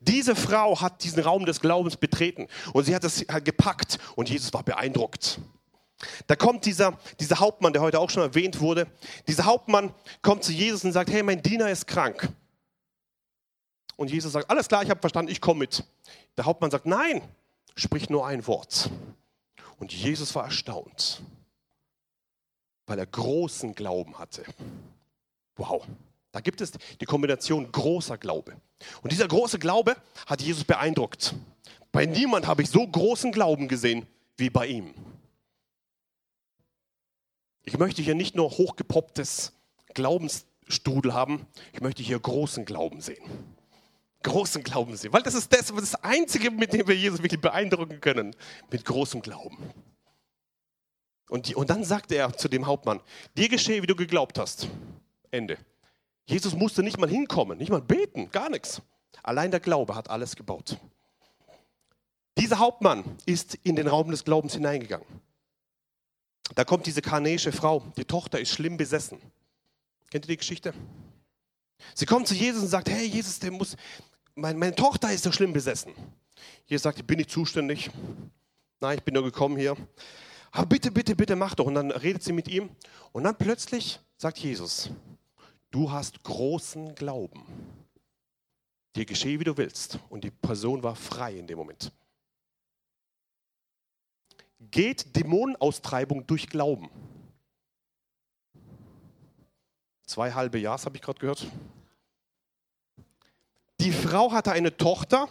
Diese 0.00 0.34
Frau 0.34 0.80
hat 0.80 1.04
diesen 1.04 1.22
Raum 1.22 1.44
des 1.44 1.60
Glaubens 1.60 1.96
betreten 1.96 2.48
und 2.72 2.84
sie 2.84 2.94
hat 2.94 3.04
es 3.04 3.24
gepackt 3.44 3.98
und 4.14 4.28
Jesus 4.28 4.52
war 4.52 4.62
beeindruckt. 4.62 5.38
Da 6.26 6.36
kommt 6.36 6.66
dieser, 6.66 6.98
dieser 7.20 7.40
Hauptmann, 7.40 7.72
der 7.72 7.82
heute 7.82 7.98
auch 7.98 8.10
schon 8.10 8.22
erwähnt 8.22 8.60
wurde. 8.60 8.86
Dieser 9.26 9.46
Hauptmann 9.46 9.94
kommt 10.20 10.44
zu 10.44 10.52
Jesus 10.52 10.84
und 10.84 10.92
sagt, 10.92 11.10
hey, 11.10 11.22
mein 11.22 11.42
Diener 11.42 11.70
ist 11.70 11.86
krank. 11.86 12.28
Und 13.96 14.10
Jesus 14.10 14.32
sagt, 14.32 14.50
alles 14.50 14.68
klar, 14.68 14.82
ich 14.82 14.90
habe 14.90 15.00
verstanden, 15.00 15.32
ich 15.32 15.40
komme 15.40 15.60
mit. 15.60 15.84
Der 16.36 16.44
Hauptmann 16.44 16.70
sagt, 16.70 16.84
nein, 16.84 17.22
sprich 17.74 18.10
nur 18.10 18.26
ein 18.26 18.46
Wort. 18.46 18.90
Und 19.78 19.92
Jesus 19.92 20.34
war 20.34 20.44
erstaunt, 20.44 21.22
weil 22.86 22.98
er 22.98 23.06
großen 23.06 23.74
Glauben 23.74 24.18
hatte. 24.18 24.44
Wow. 25.56 25.86
Da 26.32 26.40
gibt 26.40 26.60
es 26.60 26.72
die 27.00 27.06
Kombination 27.06 27.70
großer 27.72 28.18
Glaube. 28.18 28.56
Und 29.02 29.10
dieser 29.10 29.26
große 29.26 29.58
Glaube 29.58 29.96
hat 30.26 30.42
Jesus 30.42 30.64
beeindruckt. 30.64 31.34
Bei 31.92 32.04
niemand 32.04 32.46
habe 32.46 32.62
ich 32.62 32.68
so 32.68 32.86
großen 32.86 33.32
Glauben 33.32 33.68
gesehen 33.68 34.06
wie 34.36 34.50
bei 34.50 34.66
ihm. 34.66 34.94
Ich 37.64 37.78
möchte 37.78 38.02
hier 38.02 38.14
nicht 38.14 38.36
nur 38.36 38.50
hochgepopptes 38.50 39.52
Glaubensstrudel 39.94 41.14
haben, 41.14 41.46
ich 41.72 41.80
möchte 41.80 42.02
hier 42.02 42.20
großen 42.20 42.64
Glauben 42.64 43.00
sehen. 43.00 43.24
Großen 44.22 44.62
Glauben 44.62 44.96
sehen, 44.96 45.12
weil 45.12 45.22
das 45.22 45.34
ist 45.34 45.52
das, 45.52 45.72
das 45.74 45.94
Einzige, 45.96 46.50
mit 46.50 46.72
dem 46.72 46.86
wir 46.86 46.96
Jesus 46.96 47.22
wirklich 47.22 47.40
beeindrucken 47.40 48.00
können, 48.00 48.36
mit 48.70 48.84
großem 48.84 49.22
Glauben. 49.22 49.56
Und, 51.28 51.48
die, 51.48 51.54
und 51.54 51.70
dann 51.70 51.84
sagte 51.84 52.14
er 52.14 52.36
zu 52.36 52.48
dem 52.48 52.66
Hauptmann, 52.66 53.00
dir 53.36 53.48
geschehe, 53.48 53.82
wie 53.82 53.86
du 53.86 53.96
geglaubt 53.96 54.38
hast. 54.38 54.68
Ende. 55.30 55.58
Jesus 56.26 56.54
musste 56.54 56.82
nicht 56.82 56.98
mal 56.98 57.08
hinkommen, 57.08 57.58
nicht 57.58 57.70
mal 57.70 57.82
beten, 57.82 58.30
gar 58.30 58.50
nichts. 58.50 58.80
Allein 59.22 59.50
der 59.50 59.60
Glaube 59.60 59.94
hat 59.94 60.10
alles 60.10 60.36
gebaut. 60.36 60.78
Dieser 62.38 62.58
Hauptmann 62.58 63.04
ist 63.24 63.54
in 63.62 63.76
den 63.76 63.88
Raum 63.88 64.10
des 64.10 64.24
Glaubens 64.24 64.54
hineingegangen. 64.54 65.06
Da 66.54 66.64
kommt 66.64 66.86
diese 66.86 67.02
karnäische 67.02 67.50
Frau, 67.50 67.82
die 67.96 68.04
Tochter 68.04 68.38
ist 68.38 68.50
schlimm 68.50 68.76
besessen. 68.76 69.18
Kennt 70.10 70.26
ihr 70.26 70.28
die 70.28 70.36
Geschichte? 70.36 70.74
Sie 71.94 72.06
kommt 72.06 72.28
zu 72.28 72.34
Jesus 72.34 72.62
und 72.62 72.68
sagt, 72.68 72.88
hey 72.88 73.06
Jesus, 73.06 73.38
der 73.38 73.50
muss, 73.50 73.76
meine, 74.34 74.58
meine 74.58 74.74
Tochter 74.74 75.12
ist 75.12 75.24
so 75.24 75.32
schlimm 75.32 75.52
besessen. 75.52 75.92
Jesus 76.66 76.82
sagt, 76.82 76.98
ich 76.98 77.06
bin 77.06 77.18
nicht 77.18 77.30
zuständig. 77.30 77.90
Nein, 78.80 78.98
ich 78.98 79.04
bin 79.04 79.14
nur 79.14 79.24
gekommen 79.24 79.56
hier. 79.56 79.76
Aber 80.50 80.66
bitte, 80.66 80.90
bitte, 80.90 81.14
bitte 81.16 81.36
mach 81.36 81.54
doch. 81.54 81.66
Und 81.66 81.74
dann 81.74 81.90
redet 81.90 82.22
sie 82.22 82.32
mit 82.32 82.48
ihm. 82.48 82.70
Und 83.12 83.24
dann 83.24 83.36
plötzlich 83.36 84.00
sagt 84.16 84.38
Jesus, 84.38 84.90
du 85.70 85.90
hast 85.90 86.22
großen 86.22 86.94
Glauben. 86.94 87.44
Dir 88.94 89.04
geschehe, 89.04 89.38
wie 89.38 89.44
du 89.44 89.56
willst. 89.56 89.98
Und 90.08 90.24
die 90.24 90.30
Person 90.30 90.82
war 90.82 90.96
frei 90.96 91.34
in 91.34 91.46
dem 91.46 91.58
Moment. 91.58 91.92
Geht 94.58 95.14
Dämonenaustreibung 95.14 96.26
durch 96.26 96.48
Glauben? 96.48 96.88
Zwei 100.06 100.32
halbe 100.32 100.58
Jahre 100.58 100.82
habe 100.84 100.96
ich 100.96 101.02
gerade 101.02 101.18
gehört. 101.18 101.46
Die 103.80 103.92
Frau 103.92 104.32
hatte 104.32 104.52
eine 104.52 104.76
Tochter, 104.76 105.28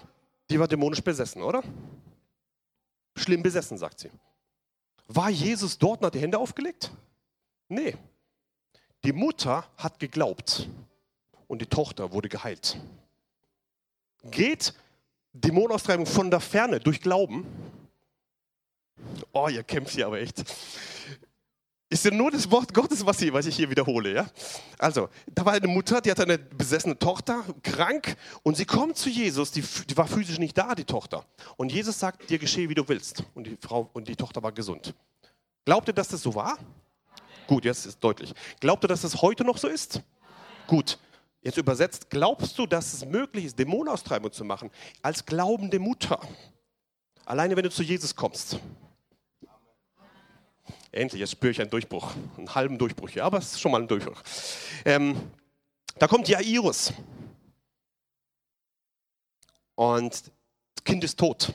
die 0.49 0.59
war 0.59 0.67
dämonisch 0.67 1.01
besessen, 1.01 1.41
oder? 1.41 1.63
Schlimm 3.15 3.41
besessen, 3.41 3.77
sagt 3.77 3.99
sie. 3.99 4.11
War 5.07 5.29
Jesus 5.29 5.77
dort 5.77 6.01
und 6.01 6.07
hat 6.07 6.15
die 6.15 6.19
Hände 6.19 6.37
aufgelegt? 6.37 6.91
Nee, 7.67 7.95
die 9.03 9.13
Mutter 9.13 9.67
hat 9.77 9.99
geglaubt 9.99 10.67
und 11.47 11.61
die 11.61 11.67
Tochter 11.67 12.11
wurde 12.11 12.29
geheilt. 12.29 12.77
Geht 14.23 14.73
Dämonenaustreibung 15.33 16.05
von 16.05 16.31
der 16.31 16.39
Ferne 16.39 16.79
durch 16.79 17.01
Glauben? 17.01 17.45
Oh, 19.31 19.47
ihr 19.47 19.63
kämpft 19.63 19.93
hier 19.93 20.07
aber 20.07 20.19
echt. 20.19 20.43
Ist 21.87 22.03
ja 22.03 22.11
nur 22.11 22.31
das 22.31 22.49
Wort 22.49 22.73
Gottes, 22.73 23.05
was 23.05 23.21
ich, 23.21 23.31
was 23.31 23.45
ich 23.45 23.55
hier 23.55 23.69
wiederhole. 23.69 24.13
Ja? 24.13 24.25
Also, 24.79 25.07
da 25.27 25.45
war 25.45 25.53
eine 25.53 25.67
Mutter, 25.67 26.01
die 26.01 26.09
hatte 26.09 26.23
eine 26.23 26.39
besessene 26.39 26.97
Tochter, 26.97 27.43
krank, 27.61 28.17
und 28.41 28.57
sie 28.57 28.65
kommt 28.65 28.97
zu 28.97 29.09
Jesus, 29.09 29.51
die, 29.51 29.61
die 29.61 29.95
war 29.95 30.07
physisch 30.07 30.39
nicht 30.39 30.57
da, 30.57 30.73
die 30.73 30.83
Tochter. 30.83 31.25
Und 31.57 31.71
Jesus 31.71 31.99
sagt, 31.99 32.29
dir 32.29 32.39
geschehe, 32.39 32.69
wie 32.69 32.75
du 32.75 32.87
willst. 32.87 33.23
Und 33.35 33.45
die 33.45 33.57
Frau 33.61 33.89
und 33.93 34.07
die 34.07 34.15
Tochter 34.15 34.41
war 34.41 34.51
gesund. 34.51 34.95
Glaubt 35.63 35.87
ihr, 35.87 35.93
dass 35.93 36.07
das 36.07 36.21
so 36.21 36.33
war? 36.33 36.57
Gut, 37.47 37.65
jetzt 37.65 37.85
ist 37.85 37.99
deutlich. 38.03 38.33
Glaubt 38.59 38.83
ihr, 38.83 38.87
dass 38.87 39.01
das 39.01 39.21
heute 39.21 39.43
noch 39.43 39.57
so 39.57 39.67
ist? 39.67 40.01
Gut. 40.67 40.97
Jetzt 41.43 41.57
übersetzt, 41.57 42.09
glaubst 42.09 42.57
du, 42.57 42.65
dass 42.65 42.93
es 42.93 43.05
möglich 43.05 43.45
ist, 43.45 43.59
Dämonenaustreibung 43.59 44.31
zu 44.31 44.43
machen 44.43 44.71
als 45.03 45.23
glaubende 45.23 45.77
Mutter? 45.77 46.19
Alleine 47.23 47.55
wenn 47.55 47.63
du 47.63 47.69
zu 47.69 47.83
Jesus 47.83 48.15
kommst. 48.15 48.59
Endlich, 50.95 51.19
jetzt 51.19 51.31
spüre 51.31 51.51
ich 51.51 51.59
einen 51.59 51.69
Durchbruch, 51.69 52.13
einen 52.37 52.55
halben 52.55 52.77
Durchbruch 52.77 53.09
hier, 53.09 53.25
aber 53.25 53.37
es 53.39 53.51
ist 53.51 53.59
schon 53.59 53.73
mal 53.73 53.81
ein 53.81 53.87
Durchbruch. 53.87 54.21
Ähm, 54.85 55.29
da 55.99 56.07
kommt 56.07 56.29
Jairus. 56.29 56.93
Und 59.75 60.13
das 60.13 60.83
Kind 60.85 61.03
ist 61.03 61.19
tot. 61.19 61.53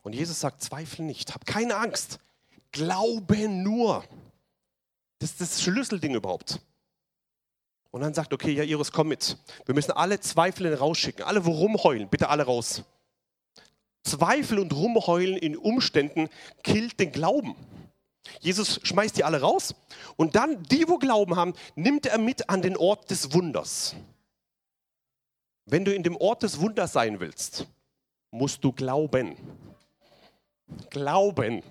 Und 0.00 0.14
Jesus 0.14 0.40
sagt, 0.40 0.62
zweifle 0.62 1.04
nicht, 1.04 1.34
hab 1.34 1.44
keine 1.44 1.76
Angst, 1.76 2.18
glaube 2.72 3.46
nur. 3.46 4.02
Das 5.18 5.32
ist 5.32 5.40
das 5.42 5.62
Schlüsselding 5.62 6.14
überhaupt. 6.14 6.60
Und 7.90 8.00
dann 8.00 8.14
sagt, 8.14 8.32
okay, 8.32 8.52
ja, 8.52 8.64
Iris, 8.64 8.90
komm 8.90 9.08
mit. 9.08 9.36
Wir 9.66 9.74
müssen 9.74 9.92
alle 9.92 10.18
Zweifel 10.18 10.72
rausschicken. 10.74 11.24
Alle, 11.24 11.44
wo 11.44 11.52
rumheulen, 11.52 12.08
bitte 12.08 12.30
alle 12.30 12.44
raus. 12.44 12.84
Zweifel 14.02 14.58
und 14.58 14.72
Rumheulen 14.72 15.36
in 15.36 15.56
Umständen 15.56 16.30
killt 16.62 16.98
den 16.98 17.12
Glauben. 17.12 17.54
Jesus 18.40 18.80
schmeißt 18.82 19.16
die 19.16 19.24
alle 19.24 19.40
raus 19.40 19.74
und 20.16 20.34
dann, 20.34 20.62
die, 20.64 20.88
wo 20.88 20.98
Glauben 20.98 21.36
haben, 21.36 21.54
nimmt 21.74 22.06
er 22.06 22.18
mit 22.18 22.48
an 22.48 22.62
den 22.62 22.76
Ort 22.76 23.10
des 23.10 23.32
Wunders. 23.32 23.94
Wenn 25.66 25.84
du 25.84 25.94
in 25.94 26.02
dem 26.02 26.16
Ort 26.16 26.42
des 26.42 26.60
Wunders 26.60 26.92
sein 26.92 27.20
willst, 27.20 27.66
musst 28.30 28.62
du 28.64 28.72
glauben. 28.72 29.36
Glauben. 30.90 31.62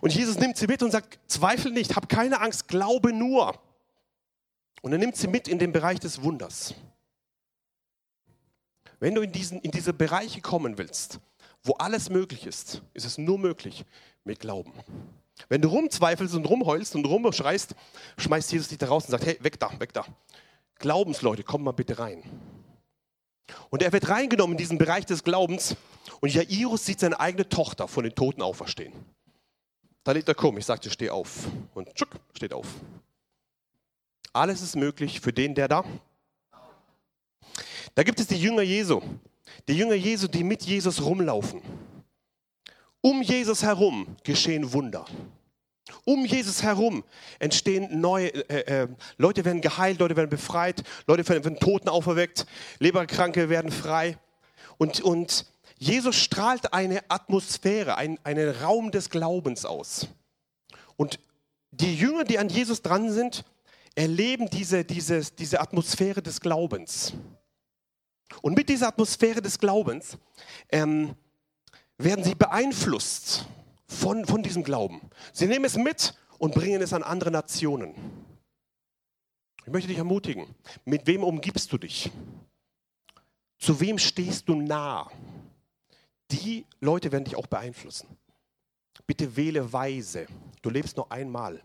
Und 0.00 0.14
Jesus 0.14 0.38
nimmt 0.38 0.56
sie 0.56 0.66
mit 0.66 0.82
und 0.82 0.90
sagt, 0.90 1.18
zweifel 1.26 1.72
nicht, 1.72 1.96
hab 1.96 2.08
keine 2.08 2.40
Angst, 2.40 2.68
glaube 2.68 3.12
nur. 3.12 3.58
Und 4.82 4.92
er 4.92 4.98
nimmt 4.98 5.16
sie 5.16 5.26
mit 5.26 5.48
in 5.48 5.58
den 5.58 5.72
Bereich 5.72 5.98
des 5.98 6.22
Wunders. 6.22 6.74
Wenn 9.00 9.14
du 9.14 9.22
in, 9.22 9.32
diesen, 9.32 9.60
in 9.60 9.70
diese 9.70 9.92
Bereiche 9.92 10.40
kommen 10.40 10.78
willst, 10.78 11.20
wo 11.62 11.72
alles 11.74 12.10
möglich 12.10 12.46
ist, 12.46 12.82
ist 12.94 13.04
es 13.04 13.18
nur 13.18 13.38
möglich 13.38 13.84
mit 14.24 14.40
Glauben. 14.40 14.72
Wenn 15.48 15.62
du 15.62 15.68
rumzweifelst 15.68 16.34
und 16.34 16.44
rumheulst 16.44 16.94
und 16.94 17.04
rumschreist, 17.04 17.74
schmeißt 18.18 18.52
Jesus 18.52 18.68
dich 18.68 18.78
da 18.78 18.88
raus 18.88 19.04
und 19.04 19.12
sagt, 19.12 19.26
hey, 19.26 19.38
weg 19.40 19.58
da, 19.60 19.70
weg 19.78 19.92
da. 19.92 20.04
Glaubensleute, 20.78 21.42
komm 21.42 21.64
mal 21.64 21.72
bitte 21.72 21.98
rein. 21.98 22.22
Und 23.70 23.82
er 23.82 23.92
wird 23.92 24.08
reingenommen 24.08 24.54
in 24.54 24.58
diesen 24.58 24.78
Bereich 24.78 25.06
des 25.06 25.24
Glaubens 25.24 25.76
und 26.20 26.32
Jairus 26.32 26.84
sieht 26.84 27.00
seine 27.00 27.18
eigene 27.18 27.48
Tochter 27.48 27.88
von 27.88 28.04
den 28.04 28.14
Toten 28.14 28.42
auferstehen. 28.42 28.92
Da 30.04 30.12
liegt 30.12 30.28
er, 30.28 30.34
komm, 30.34 30.58
ich 30.58 30.66
sagte, 30.66 30.90
steh 30.90 31.10
auf. 31.10 31.46
Und 31.74 31.94
tschuck, 31.94 32.08
steht 32.34 32.52
auf. 32.52 32.66
Alles 34.32 34.62
ist 34.62 34.76
möglich 34.76 35.20
für 35.20 35.32
den, 35.32 35.54
der 35.54 35.68
da. 35.68 35.84
Da 37.94 38.02
gibt 38.02 38.20
es 38.20 38.26
die 38.26 38.40
Jünger 38.40 38.62
Jesu. 38.62 39.00
Die 39.66 39.74
Jünger 39.74 39.94
Jesu, 39.94 40.28
die 40.28 40.44
mit 40.44 40.62
Jesus 40.62 41.02
rumlaufen. 41.02 41.60
Um 43.00 43.22
Jesus 43.22 43.62
herum 43.62 44.16
geschehen 44.24 44.72
Wunder. 44.72 45.04
Um 46.04 46.24
Jesus 46.24 46.62
herum 46.62 47.04
entstehen 47.38 48.00
neue, 48.00 48.28
äh, 48.50 48.82
äh, 48.82 48.88
Leute 49.16 49.44
werden 49.44 49.60
geheilt, 49.60 50.00
Leute 50.00 50.16
werden 50.16 50.30
befreit, 50.30 50.82
Leute 51.06 51.26
werden 51.28 51.58
Toten 51.58 51.88
auferweckt, 51.88 52.46
Leberkranke 52.78 53.48
werden 53.48 53.70
frei. 53.70 54.18
Und, 54.76 55.00
und 55.00 55.46
Jesus 55.78 56.16
strahlt 56.16 56.72
eine 56.72 57.08
Atmosphäre, 57.08 57.96
ein, 57.96 58.18
einen 58.24 58.50
Raum 58.50 58.90
des 58.90 59.10
Glaubens 59.10 59.64
aus. 59.64 60.08
Und 60.96 61.20
die 61.70 61.94
Jünger, 61.96 62.24
die 62.24 62.38
an 62.38 62.48
Jesus 62.48 62.82
dran 62.82 63.12
sind, 63.12 63.44
erleben 63.94 64.50
diese, 64.50 64.84
diese, 64.84 65.20
diese 65.20 65.60
Atmosphäre 65.60 66.22
des 66.22 66.40
Glaubens. 66.40 67.14
Und 68.42 68.56
mit 68.56 68.68
dieser 68.68 68.88
Atmosphäre 68.88 69.40
des 69.40 69.58
Glaubens 69.58 70.18
ähm, 70.70 71.14
werden 71.98 72.24
sie 72.24 72.34
beeinflusst 72.34 73.46
von, 73.86 74.24
von 74.24 74.42
diesem 74.42 74.62
Glauben. 74.62 75.00
Sie 75.32 75.46
nehmen 75.46 75.64
es 75.64 75.76
mit 75.76 76.14
und 76.38 76.54
bringen 76.54 76.80
es 76.80 76.92
an 76.92 77.02
andere 77.02 77.30
Nationen. 77.30 77.94
Ich 79.66 79.72
möchte 79.72 79.88
dich 79.88 79.98
ermutigen, 79.98 80.54
mit 80.84 81.06
wem 81.06 81.22
umgibst 81.22 81.72
du 81.72 81.78
dich? 81.78 82.10
Zu 83.58 83.80
wem 83.80 83.98
stehst 83.98 84.48
du 84.48 84.54
nah? 84.54 85.10
Die 86.30 86.64
Leute 86.80 87.10
werden 87.12 87.24
dich 87.24 87.36
auch 87.36 87.46
beeinflussen. 87.46 88.08
Bitte 89.06 89.36
wähle 89.36 89.72
weise. 89.72 90.26
Du 90.62 90.70
lebst 90.70 90.96
nur 90.96 91.10
einmal. 91.10 91.62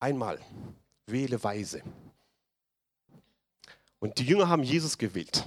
Einmal. 0.00 0.40
Wähle 1.06 1.42
weise. 1.42 1.82
Und 3.98 4.18
die 4.18 4.24
Jünger 4.24 4.48
haben 4.48 4.62
Jesus 4.62 4.96
gewählt. 4.96 5.46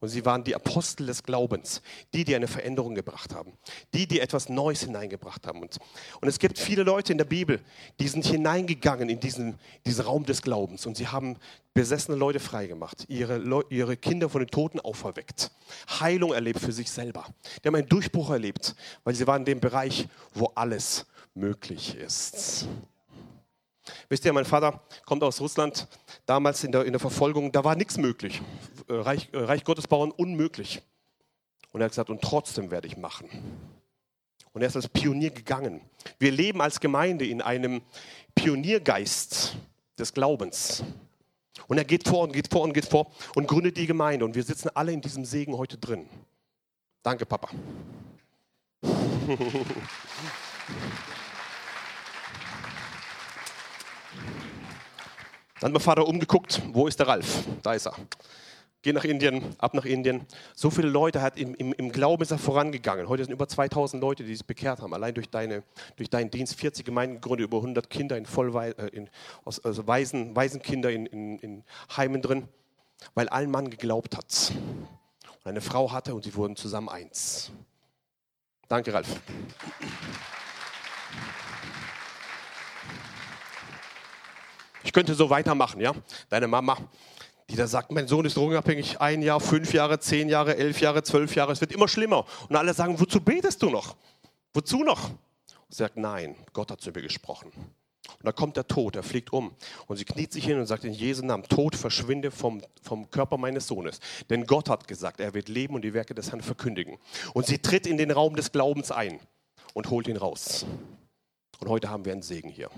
Und 0.00 0.08
sie 0.08 0.24
waren 0.24 0.44
die 0.44 0.54
Apostel 0.54 1.06
des 1.06 1.22
Glaubens, 1.22 1.82
die, 2.14 2.24
die 2.24 2.34
eine 2.34 2.48
Veränderung 2.48 2.94
gebracht 2.94 3.34
haben, 3.34 3.52
die, 3.92 4.06
die 4.06 4.20
etwas 4.20 4.48
Neues 4.48 4.82
hineingebracht 4.82 5.46
haben. 5.46 5.60
Und, 5.60 5.78
und 6.20 6.28
es 6.28 6.38
gibt 6.38 6.58
viele 6.58 6.82
Leute 6.82 7.12
in 7.12 7.18
der 7.18 7.26
Bibel, 7.26 7.60
die 8.00 8.08
sind 8.08 8.24
hineingegangen 8.24 9.10
in 9.10 9.20
diesen, 9.20 9.58
diesen 9.84 10.04
Raum 10.06 10.24
des 10.24 10.40
Glaubens 10.40 10.86
und 10.86 10.96
sie 10.96 11.08
haben 11.08 11.36
besessene 11.74 12.16
Leute 12.16 12.40
freigemacht, 12.40 13.04
ihre, 13.08 13.64
ihre 13.68 13.96
Kinder 13.96 14.30
von 14.30 14.40
den 14.40 14.48
Toten 14.48 14.80
auferweckt, 14.80 15.50
Heilung 16.00 16.32
erlebt 16.32 16.60
für 16.60 16.72
sich 16.72 16.90
selber. 16.90 17.26
Die 17.62 17.68
haben 17.68 17.76
einen 17.76 17.88
Durchbruch 17.88 18.30
erlebt, 18.30 18.74
weil 19.04 19.14
sie 19.14 19.26
waren 19.26 19.42
in 19.42 19.46
dem 19.46 19.60
Bereich, 19.60 20.08
wo 20.32 20.46
alles 20.54 21.06
möglich 21.34 21.94
ist. 21.94 22.66
Wisst 24.08 24.24
ihr, 24.24 24.32
mein 24.32 24.44
Vater 24.44 24.82
kommt 25.06 25.22
aus 25.22 25.40
Russland, 25.40 25.88
damals 26.26 26.64
in 26.64 26.72
der, 26.72 26.84
in 26.84 26.92
der 26.92 27.00
Verfolgung, 27.00 27.52
da 27.52 27.64
war 27.64 27.76
nichts 27.76 27.98
möglich. 27.98 28.42
Äh, 28.88 28.94
Reich, 28.94 29.28
äh, 29.32 29.38
Reich 29.38 29.64
Gottes 29.64 29.86
bauen 29.86 30.10
unmöglich. 30.10 30.82
Und 31.72 31.80
er 31.80 31.86
hat 31.86 31.92
gesagt, 31.92 32.10
und 32.10 32.20
trotzdem 32.20 32.70
werde 32.70 32.86
ich 32.86 32.96
machen. 32.96 33.28
Und 34.52 34.62
er 34.62 34.68
ist 34.68 34.76
als 34.76 34.88
Pionier 34.88 35.30
gegangen. 35.30 35.80
Wir 36.18 36.32
leben 36.32 36.60
als 36.60 36.80
Gemeinde 36.80 37.24
in 37.24 37.40
einem 37.40 37.82
Pioniergeist 38.34 39.56
des 39.98 40.12
Glaubens. 40.12 40.82
Und 41.68 41.78
er 41.78 41.84
geht 41.84 42.08
vor 42.08 42.24
und 42.24 42.32
geht 42.32 42.50
vor 42.50 42.62
und 42.62 42.72
geht 42.72 42.86
vor 42.86 43.12
und 43.36 43.46
gründet 43.46 43.76
die 43.76 43.86
Gemeinde. 43.86 44.24
Und 44.24 44.34
wir 44.34 44.42
sitzen 44.42 44.70
alle 44.74 44.92
in 44.92 45.00
diesem 45.00 45.24
Segen 45.24 45.56
heute 45.56 45.78
drin. 45.78 46.08
Danke, 47.02 47.26
Papa. 47.26 47.48
Dann 55.60 55.68
hat 55.68 55.72
mein 55.74 55.80
Vater 55.80 56.06
umgeguckt, 56.06 56.62
wo 56.72 56.86
ist 56.86 56.98
der 56.98 57.06
Ralf? 57.06 57.44
Da 57.62 57.74
ist 57.74 57.86
er. 57.86 57.94
Geh 58.82 58.94
nach 58.94 59.04
Indien, 59.04 59.44
ab 59.58 59.74
nach 59.74 59.84
Indien. 59.84 60.26
So 60.54 60.70
viele 60.70 60.88
Leute 60.88 61.20
hat 61.20 61.36
im, 61.36 61.54
im, 61.54 61.74
im 61.74 61.92
Glauben 61.92 62.22
ist 62.22 62.30
er 62.30 62.38
vorangegangen. 62.38 63.10
Heute 63.10 63.24
sind 63.24 63.32
über 63.34 63.46
2000 63.46 64.02
Leute, 64.02 64.24
die 64.24 64.34
sich 64.34 64.46
bekehrt 64.46 64.80
haben. 64.80 64.94
Allein 64.94 65.12
durch, 65.12 65.28
deine, 65.28 65.62
durch 65.96 66.08
deinen 66.08 66.30
Dienst 66.30 66.54
40 66.54 66.86
Gemeinden 66.86 67.16
gegründet, 67.16 67.44
über 67.48 67.58
100 67.58 67.90
Kinder 67.90 68.16
in 68.16 68.24
Vollwei 68.24 68.70
äh, 68.70 68.86
in, 68.86 69.10
aus, 69.44 69.62
also 69.62 69.86
Waisen, 69.86 70.34
Waisenkinder 70.34 70.90
in, 70.90 71.04
in, 71.04 71.38
in 71.40 71.64
Heimen 71.94 72.22
drin, 72.22 72.48
weil 73.12 73.28
ein 73.28 73.50
Mann 73.50 73.68
geglaubt 73.68 74.16
hat 74.16 74.52
und 75.44 75.46
eine 75.46 75.60
Frau 75.60 75.92
hatte 75.92 76.14
und 76.14 76.24
sie 76.24 76.34
wurden 76.34 76.56
zusammen 76.56 76.88
eins. 76.88 77.52
Danke, 78.66 78.94
Ralf. 78.94 79.08
Ich 84.82 84.92
könnte 84.92 85.14
so 85.14 85.30
weitermachen, 85.30 85.80
ja. 85.80 85.94
Deine 86.28 86.48
Mama, 86.48 86.76
die 87.50 87.56
da 87.56 87.66
sagt, 87.66 87.90
mein 87.92 88.08
Sohn 88.08 88.24
ist 88.24 88.36
drogenabhängig, 88.36 89.00
ein 89.00 89.22
Jahr, 89.22 89.40
fünf 89.40 89.72
Jahre, 89.72 89.98
zehn 89.98 90.28
Jahre, 90.28 90.56
elf 90.56 90.80
Jahre, 90.80 91.02
zwölf 91.02 91.34
Jahre, 91.34 91.52
es 91.52 91.60
wird 91.60 91.72
immer 91.72 91.88
schlimmer. 91.88 92.24
Und 92.48 92.56
alle 92.56 92.72
sagen, 92.74 92.98
wozu 92.98 93.20
betest 93.20 93.62
du 93.62 93.70
noch? 93.70 93.96
Wozu 94.54 94.84
noch? 94.84 95.10
Und 95.10 95.18
sie 95.70 95.78
sagt, 95.78 95.96
nein, 95.96 96.36
Gott 96.52 96.70
hat 96.70 96.80
zu 96.80 96.90
mir 96.90 97.02
gesprochen. 97.02 97.52
Und 97.52 98.26
da 98.26 98.32
kommt 98.32 98.56
der 98.56 98.66
Tod, 98.66 98.96
er 98.96 99.02
fliegt 99.02 99.32
um. 99.32 99.54
Und 99.86 99.96
sie 99.96 100.04
kniet 100.04 100.32
sich 100.32 100.44
hin 100.44 100.58
und 100.58 100.66
sagt 100.66 100.84
in 100.84 100.92
Jesu 100.92 101.24
Namen, 101.24 101.44
Tod 101.44 101.76
verschwinde 101.76 102.30
vom, 102.30 102.62
vom 102.82 103.10
Körper 103.10 103.36
meines 103.36 103.66
Sohnes. 103.66 104.00
Denn 104.28 104.46
Gott 104.46 104.68
hat 104.68 104.88
gesagt, 104.88 105.20
er 105.20 105.34
wird 105.34 105.48
leben 105.48 105.74
und 105.74 105.82
die 105.82 105.94
Werke 105.94 106.14
des 106.14 106.30
Herrn 106.30 106.40
verkündigen. 106.40 106.98
Und 107.34 107.46
sie 107.46 107.58
tritt 107.58 107.86
in 107.86 107.98
den 107.98 108.10
Raum 108.10 108.36
des 108.36 108.52
Glaubens 108.52 108.90
ein 108.90 109.20
und 109.74 109.90
holt 109.90 110.08
ihn 110.08 110.16
raus. 110.16 110.66
Und 111.60 111.68
heute 111.68 111.90
haben 111.90 112.04
wir 112.04 112.12
einen 112.12 112.22
Segen 112.22 112.48
hier. 112.48 112.70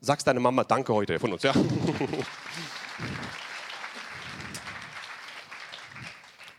Sagst 0.00 0.26
deine 0.26 0.40
Mama 0.40 0.64
Danke 0.64 0.92
heute 0.92 1.18
von 1.18 1.32
uns, 1.32 1.42
ja? 1.42 1.52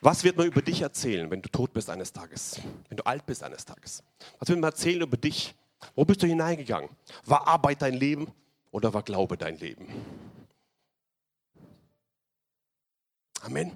Was 0.01 0.23
wird 0.23 0.37
man 0.37 0.47
über 0.47 0.61
dich 0.61 0.81
erzählen, 0.81 1.29
wenn 1.31 1.41
du 1.41 1.49
tot 1.49 1.73
bist 1.73 1.89
eines 1.89 2.13
Tages? 2.13 2.61
Wenn 2.87 2.97
du 2.97 3.05
alt 3.05 3.25
bist 3.25 3.43
eines 3.43 3.65
Tages? 3.65 4.03
Was 4.39 4.47
wird 4.49 4.59
man 4.59 4.69
erzählen 4.69 5.01
über 5.01 5.17
dich? 5.17 5.55
Wo 5.95 6.05
bist 6.05 6.23
du 6.23 6.27
hineingegangen? 6.27 6.89
War 7.25 7.47
Arbeit 7.47 7.81
dein 7.81 7.93
Leben 7.93 8.31
oder 8.71 8.93
war 8.93 9.03
Glaube 9.03 9.37
dein 9.37 9.57
Leben? 9.57 9.87
Amen. 13.41 13.71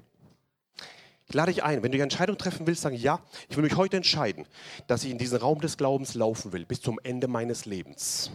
Ich 1.27 1.33
lade 1.33 1.51
dich 1.51 1.63
ein, 1.63 1.81
wenn 1.81 1.91
du 1.91 1.97
die 1.97 2.03
Entscheidung 2.03 2.37
treffen 2.37 2.67
willst, 2.67 2.81
sagen, 2.81 2.97
ja, 2.97 3.19
ich 3.47 3.55
will 3.55 3.63
mich 3.63 3.77
heute 3.77 3.97
entscheiden, 3.97 4.45
dass 4.87 5.03
ich 5.03 5.11
in 5.11 5.17
diesen 5.17 5.37
Raum 5.37 5.61
des 5.61 5.77
Glaubens 5.77 6.13
laufen 6.13 6.51
will, 6.51 6.65
bis 6.65 6.81
zum 6.81 6.99
Ende 7.03 7.27
meines 7.27 7.65
Lebens. 7.65 8.31